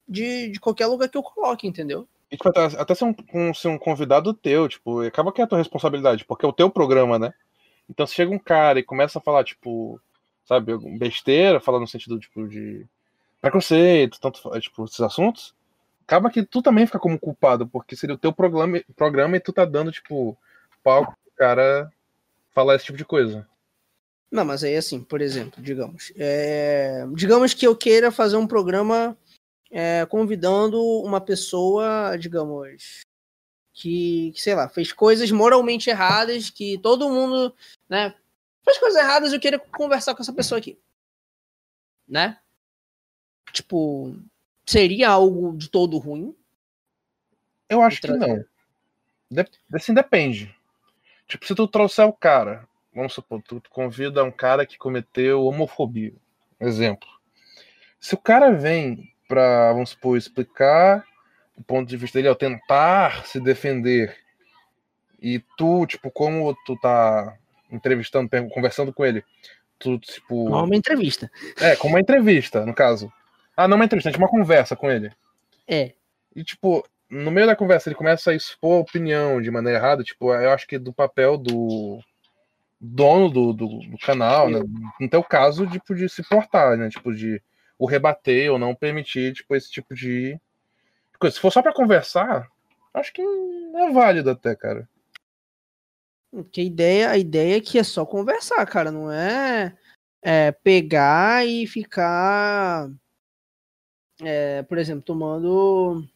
de, 0.09 0.49
de 0.49 0.59
qualquer 0.59 0.87
lugar 0.87 1.09
que 1.09 1.19
eu 1.19 1.23
coloque, 1.23 1.67
entendeu? 1.67 2.09
E, 2.31 2.37
tipo, 2.37 2.49
até, 2.49 2.95
ser, 2.95 3.05
um, 3.05 3.15
um, 3.35 3.55
ser 3.55 3.69
um 3.69 3.79
convidado 3.79 4.33
teu, 4.33 4.69
tipo, 4.69 5.01
acaba 5.01 5.31
que 5.31 5.41
é 5.41 5.45
a 5.45 5.47
tua 5.47 5.59
responsabilidade, 5.59 6.25
porque 6.25 6.47
é 6.47 6.49
o 6.49 6.53
teu 6.53 6.71
programa, 6.71 7.19
né? 7.19 7.35
Então 7.89 8.07
se 8.07 8.15
chega 8.15 8.33
um 8.33 8.39
cara 8.39 8.81
e 8.81 8.83
começa 8.83 9.19
a 9.19 9.23
falar, 9.23 9.45
tipo, 9.45 10.01
sabe, 10.47 10.77
besteira, 10.99 11.61
falando 11.61 11.83
no 11.83 11.89
sentido, 11.89 12.19
tipo, 12.19 12.49
de 12.49 12.87
preconceito, 13.41 14.19
tanto, 14.19 14.41
tipo, 14.61 14.85
esses 14.87 15.01
assuntos, 15.01 15.55
acaba 16.07 16.31
que 16.31 16.43
tu 16.43 16.63
também 16.63 16.87
fica 16.87 16.99
como 16.99 17.19
culpado, 17.19 17.67
porque 17.67 17.95
seria 17.95 18.15
o 18.15 18.19
teu 18.19 18.33
programa, 18.33 18.83
programa 18.97 19.37
e 19.37 19.41
tu 19.41 19.53
tá 19.53 19.65
dando, 19.65 19.93
tipo, 19.93 20.37
palco 20.83 21.15
cara 21.37 21.93
falar 22.53 22.77
esse 22.77 22.87
tipo 22.87 22.99
de 22.99 23.05
coisa. 23.05 23.47
Não, 24.31 24.45
mas 24.45 24.65
aí 24.65 24.77
assim, 24.77 25.03
por 25.03 25.21
exemplo, 25.21 25.63
digamos, 25.63 26.13
é... 26.17 27.07
digamos 27.15 27.55
que 27.55 27.67
eu 27.67 27.77
queira 27.77 28.11
fazer 28.11 28.37
um 28.37 28.47
programa 28.47 29.17
é, 29.71 30.07
convidando 30.07 30.81
uma 31.03 31.21
pessoa, 31.21 32.17
digamos, 32.19 33.03
que, 33.73 34.33
que, 34.33 34.41
sei 34.41 34.55
lá, 34.55 34.69
fez 34.69 34.93
coisas 34.93 35.31
moralmente 35.31 35.91
erradas, 35.91 36.51
que 36.51 36.79
todo 36.79 37.11
mundo, 37.11 37.55
né, 37.89 38.15
fez 38.65 38.79
coisas 38.79 39.01
erradas, 39.01 39.33
eu 39.33 39.41
queria 39.41 39.59
conversar 39.59 40.15
com 40.15 40.23
essa 40.23 40.33
pessoa 40.33 40.59
aqui. 40.59 40.79
Né? 42.09 42.39
Tipo, 43.53 44.17
seria 44.65 45.11
algo 45.11 45.57
de 45.57 45.69
todo 45.69 45.99
ruim? 45.99 46.35
Eu 47.69 47.83
acho 47.83 48.01
que 48.01 48.09
não. 48.09 48.45
De 49.31 49.45
assim 49.73 49.93
depende. 49.93 50.55
Tipo, 51.27 51.47
se 51.47 51.55
tu 51.55 51.67
trouxer 51.67 52.07
o 52.07 52.13
cara, 52.13 52.67
vamos 52.95 53.13
supor, 53.13 53.43
tu 53.43 53.61
convida 53.71 54.23
um 54.25 54.31
cara 54.31 54.65
que 54.65 54.79
cometeu 54.79 55.45
homofobia, 55.45 56.15
exemplo. 56.61 57.09
Se 57.99 58.15
o 58.15 58.19
cara 58.19 58.53
vem 58.53 59.13
para, 59.29 59.73
vamos 59.73 59.91
supor, 59.91 60.17
explicar 60.17 61.05
o 61.57 61.63
ponto 61.63 61.89
de 61.89 61.97
vista 61.97 62.19
dele 62.19 62.29
ao 62.29 62.35
tentar 62.35 63.27
se 63.27 63.41
defender. 63.41 64.17
E 65.21 65.43
tu, 65.57 65.87
tipo, 65.87 66.11
como 66.11 66.55
tu 66.65 66.77
tá 66.79 67.37
entrevistando, 67.73 68.31
conversando 68.51 68.93
com 68.93 69.05
ele, 69.05 69.25
tu, 69.79 69.99
tipo. 69.99 70.49
Não 70.49 70.65
uma 70.65 70.77
entrevista. 70.77 71.31
É, 71.61 71.75
como 71.77 71.95
uma 71.95 72.01
entrevista, 72.01 72.65
no 72.65 72.75
caso. 72.75 73.13
Ah, 73.57 73.67
não 73.67 73.77
uma 73.77 73.85
entrevista, 73.85 74.11
tipo 74.11 74.23
uma 74.23 74.31
conversa 74.31 74.77
com 74.77 74.91
ele. 74.91 75.11
É. 75.67 75.93
E, 76.35 76.45
tipo, 76.45 76.87
no 77.11 77.31
meio 77.31 77.47
da 77.47 77.57
conversa 77.57 77.89
ele 77.89 77.97
começa 77.97 78.31
a 78.31 78.35
expor 78.35 78.79
a 78.79 78.81
opinião 78.81 79.41
de 79.41 79.51
maneira 79.51 79.79
errada, 79.79 80.03
tipo, 80.03 80.33
eu 80.33 80.51
acho 80.51 80.67
que 80.67 80.79
do 80.79 80.93
papel 80.93 81.37
do 81.37 82.01
dono 82.81 83.31
do, 83.31 83.53
do, 83.53 83.67
do 83.81 83.99
canal, 83.99 84.51
né? 84.51 84.61
No 85.01 85.09
teu 85.09 85.23
caso, 85.23 85.67
tipo, 85.67 85.95
de 85.95 86.09
se 86.09 86.23
portar, 86.23 86.77
né? 86.77 86.89
Tipo, 86.89 87.15
de 87.15 87.43
o 87.79 87.87
rebater 87.87 88.51
ou 88.51 88.59
não 88.59 88.75
permitir 88.75 89.35
tipo, 89.35 89.55
esse 89.55 89.71
tipo 89.71 89.95
de 89.95 90.39
coisa. 91.19 91.35
Se 91.35 91.41
for 91.41 91.51
só 91.51 91.63
para 91.63 91.75
conversar, 91.75 92.49
acho 92.93 93.13
que 93.13 93.23
é 93.23 93.91
válido 93.91 94.31
até, 94.31 94.55
cara. 94.55 94.89
Que 96.53 96.61
a 96.61 96.65
ideia, 96.65 97.11
a 97.11 97.19
ideia 97.19 97.57
é 97.57 97.61
que 97.61 97.79
é 97.79 97.85
só 97.85 98.05
conversar, 98.05 98.65
cara, 98.67 98.91
não 98.91 99.11
é, 99.11 99.77
é 100.23 100.53
pegar 100.53 101.47
e 101.47 101.67
ficar 101.67 102.91
é, 104.23 104.63
por 104.63 104.79
exemplo, 104.79 105.03
tomando. 105.03 106.07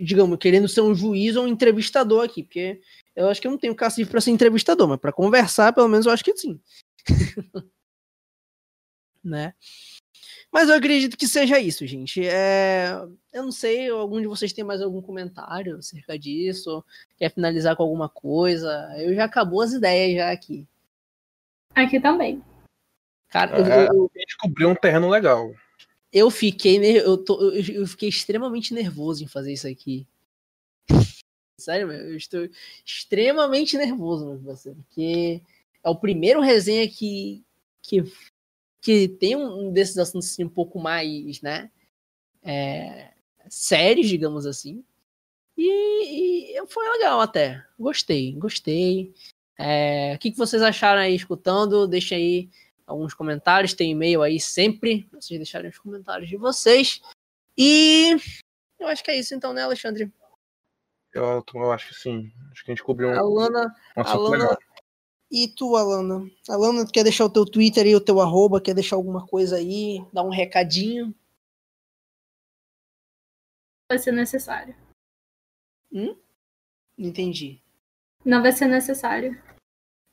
Digamos, 0.00 0.38
querendo 0.38 0.68
ser 0.68 0.80
um 0.80 0.94
juiz 0.94 1.36
ou 1.36 1.44
um 1.44 1.48
entrevistador 1.48 2.24
aqui, 2.24 2.42
porque 2.42 2.80
eu 3.14 3.28
acho 3.28 3.40
que 3.40 3.46
eu 3.46 3.50
não 3.50 3.58
tenho 3.58 3.74
cacife 3.74 4.10
para 4.10 4.20
ser 4.20 4.30
entrevistador, 4.30 4.88
mas 4.88 4.98
para 4.98 5.12
conversar, 5.12 5.72
pelo 5.72 5.88
menos 5.88 6.06
eu 6.06 6.12
acho 6.12 6.24
que 6.24 6.36
sim. 6.36 6.60
né? 9.22 9.54
Mas 10.52 10.68
eu 10.68 10.76
acredito 10.76 11.16
que 11.16 11.28
seja 11.28 11.60
isso, 11.60 11.86
gente. 11.86 12.26
É... 12.26 12.90
Eu 13.32 13.42
não 13.42 13.52
sei, 13.52 13.90
algum 13.90 14.20
de 14.20 14.26
vocês 14.26 14.52
tem 14.52 14.64
mais 14.64 14.80
algum 14.80 15.02
comentário 15.02 15.76
acerca 15.76 16.18
disso? 16.18 16.82
Quer 17.18 17.30
finalizar 17.30 17.76
com 17.76 17.82
alguma 17.82 18.08
coisa? 18.08 18.70
Eu 18.98 19.14
já 19.14 19.24
acabou 19.24 19.60
as 19.60 19.72
ideias 19.72 20.16
já 20.16 20.30
aqui. 20.30 20.66
Aqui 21.74 22.00
também. 22.00 22.42
Cara, 23.28 23.58
é, 23.58 23.88
eu, 23.88 23.94
eu, 23.94 24.10
descobriu 24.14 24.70
um 24.70 24.74
terreno 24.74 25.10
legal. 25.10 25.52
Eu 26.12 26.30
fiquei, 26.30 26.78
eu, 27.00 27.18
tô, 27.18 27.50
eu 27.52 27.86
fiquei 27.86 28.08
extremamente 28.08 28.72
nervoso 28.72 29.22
em 29.22 29.28
fazer 29.28 29.52
isso 29.52 29.66
aqui. 29.66 30.06
Sério, 31.60 31.88
meu, 31.88 31.98
eu 31.98 32.16
estou 32.16 32.48
extremamente 32.84 33.76
nervoso, 33.76 34.26
meu 34.26 34.38
parceiro, 34.38 34.78
porque 34.84 35.40
é 35.82 35.88
o 35.88 35.96
primeiro 35.96 36.40
resenha 36.40 36.88
que, 36.88 37.42
que, 37.82 38.04
que 38.80 39.08
tem 39.08 39.36
um 39.36 39.72
desses 39.72 39.96
assuntos 39.98 40.30
assim, 40.30 40.44
um 40.44 40.48
pouco 40.48 40.78
mais, 40.78 41.40
né, 41.40 41.70
é, 42.42 43.12
sérios, 43.48 44.08
digamos 44.08 44.46
assim. 44.46 44.84
E, 45.56 46.58
e, 46.58 46.66
foi 46.66 46.88
legal 46.90 47.20
até. 47.20 47.64
Gostei, 47.78 48.32
gostei. 48.32 49.14
É, 49.58 50.14
o 50.14 50.18
que, 50.18 50.30
que 50.30 50.36
vocês 50.36 50.62
acharam 50.62 51.00
aí 51.00 51.14
escutando? 51.14 51.86
Deixa 51.86 52.14
aí 52.14 52.50
alguns 52.86 53.12
comentários. 53.12 53.74
Tem 53.74 53.90
e-mail 53.90 54.22
aí 54.22 54.38
sempre 54.38 55.04
pra 55.10 55.20
vocês 55.20 55.38
deixarem 55.38 55.70
os 55.70 55.78
comentários 55.78 56.28
de 56.28 56.36
vocês. 56.36 57.00
E 57.56 58.16
eu 58.78 58.86
acho 58.86 59.02
que 59.02 59.10
é 59.10 59.18
isso 59.18 59.34
então, 59.34 59.52
né, 59.52 59.62
Alexandre? 59.62 60.12
Eu, 61.12 61.44
eu 61.54 61.72
acho 61.72 61.88
que 61.88 61.94
sim. 61.94 62.32
Acho 62.52 62.64
que 62.64 62.70
a 62.70 62.74
gente 62.74 62.84
cobriu 62.84 63.08
um. 63.08 63.18
Alana, 63.18 63.74
um 63.96 64.02
Alana 64.02 64.44
legal. 64.44 64.58
E 65.30 65.48
tu, 65.48 65.76
Alana? 65.76 66.30
Alana, 66.48 66.86
tu 66.86 66.92
quer 66.92 67.02
deixar 67.02 67.24
o 67.24 67.32
teu 67.32 67.44
Twitter 67.44 67.86
e 67.86 67.96
o 67.96 68.00
teu 68.00 68.20
arroba? 68.20 68.60
Quer 68.60 68.74
deixar 68.74 68.96
alguma 68.96 69.26
coisa 69.26 69.56
aí? 69.56 70.06
Dar 70.12 70.22
um 70.22 70.30
recadinho? 70.30 71.14
Vai 73.90 73.98
ser 73.98 74.12
necessário. 74.12 74.76
Hum? 75.92 76.16
Entendi. 76.98 77.62
Não 78.24 78.42
vai 78.42 78.52
ser 78.52 78.66
necessário. 78.66 79.40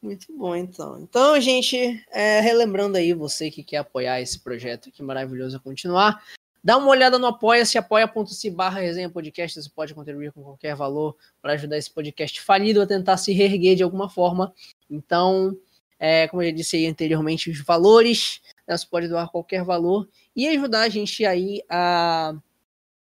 Muito 0.04 0.28
bom, 0.38 0.54
então. 0.54 1.00
Então, 1.00 1.40
gente, 1.40 2.04
é, 2.12 2.42
relembrando 2.42 2.98
aí, 2.98 3.14
você 3.14 3.50
que 3.50 3.64
quer 3.64 3.78
apoiar 3.78 4.20
esse 4.20 4.38
projeto 4.38 4.92
que 4.92 5.02
maravilhoso 5.02 5.60
continuar, 5.62 6.22
Dá 6.66 6.78
uma 6.78 6.88
olhada 6.88 7.20
no 7.20 7.28
Apoia-se, 7.28 7.78
apoia.se 7.78 8.50
barra 8.50 8.80
resenha 8.80 9.10
podcast. 9.10 9.62
Você 9.62 9.70
pode 9.70 9.94
contribuir 9.94 10.32
com 10.32 10.42
qualquer 10.42 10.74
valor 10.78 11.18
para 11.42 11.52
ajudar 11.54 11.78
esse 11.78 11.92
podcast 11.92 12.40
falido 12.40 12.82
a 12.82 12.88
tentar 12.88 13.18
se 13.18 13.34
reerguer 13.34 13.76
de 13.76 13.84
alguma 13.84 14.10
forma. 14.10 14.54
Então, 14.90 15.58
é, 16.00 16.26
como 16.30 16.42
eu 16.42 16.48
já 16.48 16.56
disse 16.56 16.78
aí 16.78 16.88
anteriormente, 16.88 17.50
os 17.50 17.60
valores, 17.60 18.40
né, 18.66 18.78
você 18.78 18.88
pode 18.88 19.10
doar 19.10 19.30
qualquer 19.30 19.62
valor 19.66 20.08
e 20.34 20.48
ajudar 20.48 20.84
a 20.84 20.90
gente 20.90 21.26
aí 21.26 21.62
a 21.70 22.34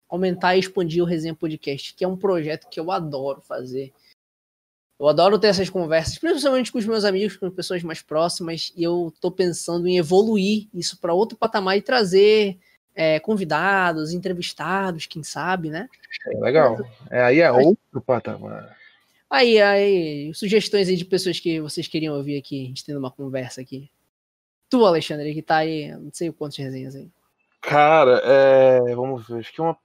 aumentar 0.08 0.56
e 0.56 0.60
expandir 0.60 1.02
o 1.02 1.06
Resenha 1.06 1.34
Podcast, 1.34 1.94
que 1.94 2.02
é 2.02 2.08
um 2.08 2.16
projeto 2.16 2.66
que 2.70 2.80
eu 2.80 2.90
adoro 2.90 3.42
fazer. 3.42 3.92
Eu 5.00 5.08
adoro 5.08 5.38
ter 5.38 5.46
essas 5.46 5.70
conversas, 5.70 6.18
principalmente 6.18 6.70
com 6.70 6.78
os 6.78 6.84
meus 6.84 7.06
amigos, 7.06 7.34
com 7.34 7.50
pessoas 7.50 7.82
mais 7.82 8.02
próximas, 8.02 8.70
e 8.76 8.82
eu 8.82 9.10
tô 9.18 9.30
pensando 9.30 9.88
em 9.88 9.96
evoluir 9.96 10.68
isso 10.74 11.00
para 11.00 11.14
outro 11.14 11.38
patamar 11.38 11.78
e 11.78 11.80
trazer 11.80 12.58
é, 12.94 13.18
convidados, 13.18 14.12
entrevistados, 14.12 15.06
quem 15.06 15.22
sabe, 15.22 15.70
né? 15.70 15.88
É 16.26 16.38
legal. 16.38 16.78
É, 17.10 17.22
aí 17.22 17.40
é 17.40 17.50
outro 17.50 18.02
patamar. 18.04 18.76
Aí, 19.30 19.58
aí, 19.58 20.34
sugestões 20.34 20.86
aí 20.86 20.96
de 20.96 21.06
pessoas 21.06 21.40
que 21.40 21.62
vocês 21.62 21.88
queriam 21.88 22.14
ouvir 22.14 22.36
aqui, 22.36 22.64
a 22.64 22.66
gente 22.66 22.84
tendo 22.84 22.98
uma 22.98 23.10
conversa 23.10 23.62
aqui. 23.62 23.90
Tu, 24.68 24.84
Alexandre, 24.84 25.32
que 25.32 25.40
tá 25.40 25.56
aí, 25.58 25.90
não 25.92 26.10
sei 26.12 26.30
quantas 26.30 26.58
resenhas 26.58 26.94
aí. 26.94 27.08
Cara, 27.62 28.20
é, 28.22 28.94
vamos 28.94 29.26
ver, 29.26 29.38
acho 29.38 29.50
que 29.50 29.62
uma 29.62 29.78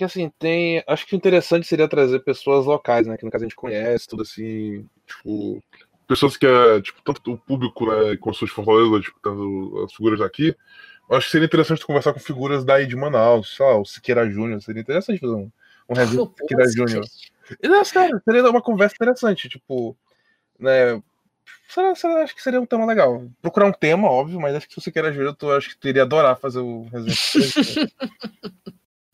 que 0.00 0.04
assim, 0.04 0.32
tem, 0.38 0.82
acho 0.86 1.06
que 1.06 1.14
o 1.14 1.16
interessante 1.16 1.66
seria 1.66 1.86
trazer 1.86 2.20
pessoas 2.20 2.64
locais, 2.64 3.06
né, 3.06 3.18
que 3.18 3.24
no 3.24 3.30
caso 3.30 3.44
a 3.44 3.46
gente 3.46 3.54
conhece, 3.54 4.08
tudo 4.08 4.22
assim, 4.22 4.88
tipo, 5.06 5.62
pessoas 6.08 6.38
que 6.38 6.46
é, 6.46 6.80
tipo, 6.80 7.02
tanto 7.04 7.32
o 7.32 7.36
público, 7.36 7.84
né, 7.84 8.16
com 8.16 8.32
suas 8.32 8.50
Fortaleza, 8.50 8.98
tipo, 9.02 9.20
tanto 9.22 9.84
as 9.84 9.92
figuras 9.92 10.20
daqui, 10.20 10.56
acho 11.10 11.26
que 11.26 11.32
seria 11.32 11.44
interessante 11.44 11.84
conversar 11.84 12.14
com 12.14 12.18
figuras 12.18 12.64
daí 12.64 12.86
de 12.86 12.96
Manaus, 12.96 13.54
sei 13.54 13.66
lá, 13.66 13.76
o 13.76 13.84
Siqueira 13.84 14.26
Júnior. 14.30 14.62
Seria 14.62 14.80
interessante 14.80 15.20
fazer 15.20 15.34
um, 15.34 15.52
um 15.86 15.94
review 15.94 16.24
do 16.24 16.34
Siqueira 16.38 16.66
Júnior. 16.72 17.04
Não, 17.62 17.84
sério, 17.84 18.22
seria 18.24 18.48
uma 18.48 18.62
conversa 18.62 18.94
interessante, 18.94 19.50
tipo, 19.50 19.94
né? 20.58 21.02
Será, 21.68 21.94
será, 21.94 22.22
acho 22.22 22.34
que 22.34 22.42
seria 22.42 22.60
um 22.60 22.66
tema 22.66 22.86
legal. 22.86 23.30
Procurar 23.42 23.66
um 23.66 23.72
tema, 23.72 24.08
óbvio, 24.08 24.40
mas 24.40 24.54
acho 24.54 24.66
que 24.66 24.72
se 24.72 24.80
você 24.80 24.90
quer 24.90 25.04
ajuda, 25.04 25.36
eu 25.42 25.52
acho 25.52 25.68
que 25.68 25.78
teria 25.78 26.04
adorar 26.04 26.38
fazer 26.38 26.60
o 26.60 26.84
resenha. 26.88 27.90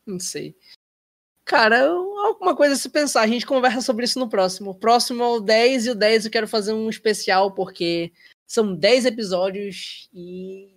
não 0.07 0.21
sei. 0.21 0.55
Cara, 1.47 1.87
alguma 1.87 2.57
coisa 2.57 2.75
a 2.75 2.77
se 2.77 2.89
pensar. 2.89 3.23
A 3.23 3.27
gente 3.27 3.47
conversa 3.47 3.81
sobre 3.81 4.05
isso 4.05 4.19
no 4.19 4.29
próximo. 4.29 4.73
O 4.73 4.75
próximo 4.75 5.23
é 5.23 5.29
o 5.29 5.41
10 5.41 5.87
e 5.87 5.91
o 5.91 5.95
10 5.95 6.25
eu 6.25 6.31
quero 6.31 6.49
fazer 6.49 6.73
um 6.73 6.91
especial 6.91 7.53
porque 7.53 8.13
são 8.45 8.75
10 8.75 9.07
episódios 9.07 10.11
e 10.13 10.75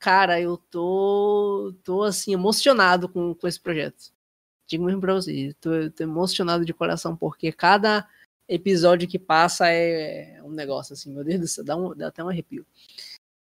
cara, 0.00 0.40
eu 0.40 0.58
tô, 0.58 1.72
tô 1.84 2.02
assim, 2.02 2.32
emocionado 2.34 3.08
com, 3.08 3.34
com 3.34 3.46
esse 3.46 3.60
projeto. 3.60 4.12
Digo 4.66 4.84
mesmo 4.84 5.00
pra 5.00 5.14
vocês, 5.14 5.54
tô, 5.60 5.70
tô 5.90 6.02
emocionado 6.02 6.64
de 6.64 6.74
coração, 6.74 7.16
porque 7.16 7.52
cada 7.52 8.06
episódio 8.48 9.08
que 9.08 9.18
passa 9.18 9.68
é, 9.68 10.42
um 10.42 10.50
negócio 10.50 10.92
assim, 10.92 11.12
meu 11.14 11.24
Deus 11.24 11.40
do 11.40 11.48
céu, 11.48 11.64
dá, 11.64 11.76
um, 11.76 11.94
dá 11.94 12.08
até 12.08 12.22
um 12.22 12.28
arrepio. 12.28 12.66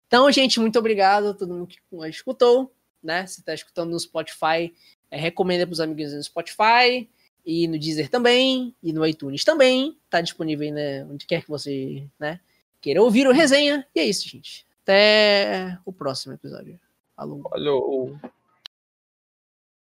Então, 0.07 0.29
gente, 0.31 0.59
muito 0.59 0.79
obrigado 0.79 1.27
a 1.29 1.33
todo 1.33 1.53
mundo 1.53 1.67
que 1.67 1.79
escutou, 2.09 2.73
né? 3.01 3.25
Se 3.27 3.43
tá 3.43 3.53
escutando 3.53 3.91
no 3.91 3.99
Spotify, 3.99 4.73
é, 5.11 5.17
recomenda 5.17 5.65
pros 5.65 5.79
amigos 5.79 6.13
no 6.13 6.23
Spotify 6.23 7.09
e 7.45 7.67
no 7.67 7.79
Deezer 7.79 8.09
também, 8.09 8.75
e 8.81 8.93
no 8.93 9.05
iTunes 9.05 9.43
também. 9.43 9.97
Tá 10.09 10.21
disponível 10.21 10.71
né, 10.71 11.05
onde 11.05 11.25
quer 11.25 11.41
que 11.41 11.49
você, 11.49 12.03
né, 12.19 12.39
queira 12.81 13.01
ouvir 13.01 13.27
o 13.27 13.31
resenha. 13.33 13.85
E 13.95 13.99
é 13.99 14.05
isso, 14.05 14.27
gente. 14.27 14.65
Até 14.83 15.77
o 15.85 15.91
próximo 15.91 16.33
episódio. 16.33 16.79
Falou. 17.15 17.41
Falou. 17.41 18.19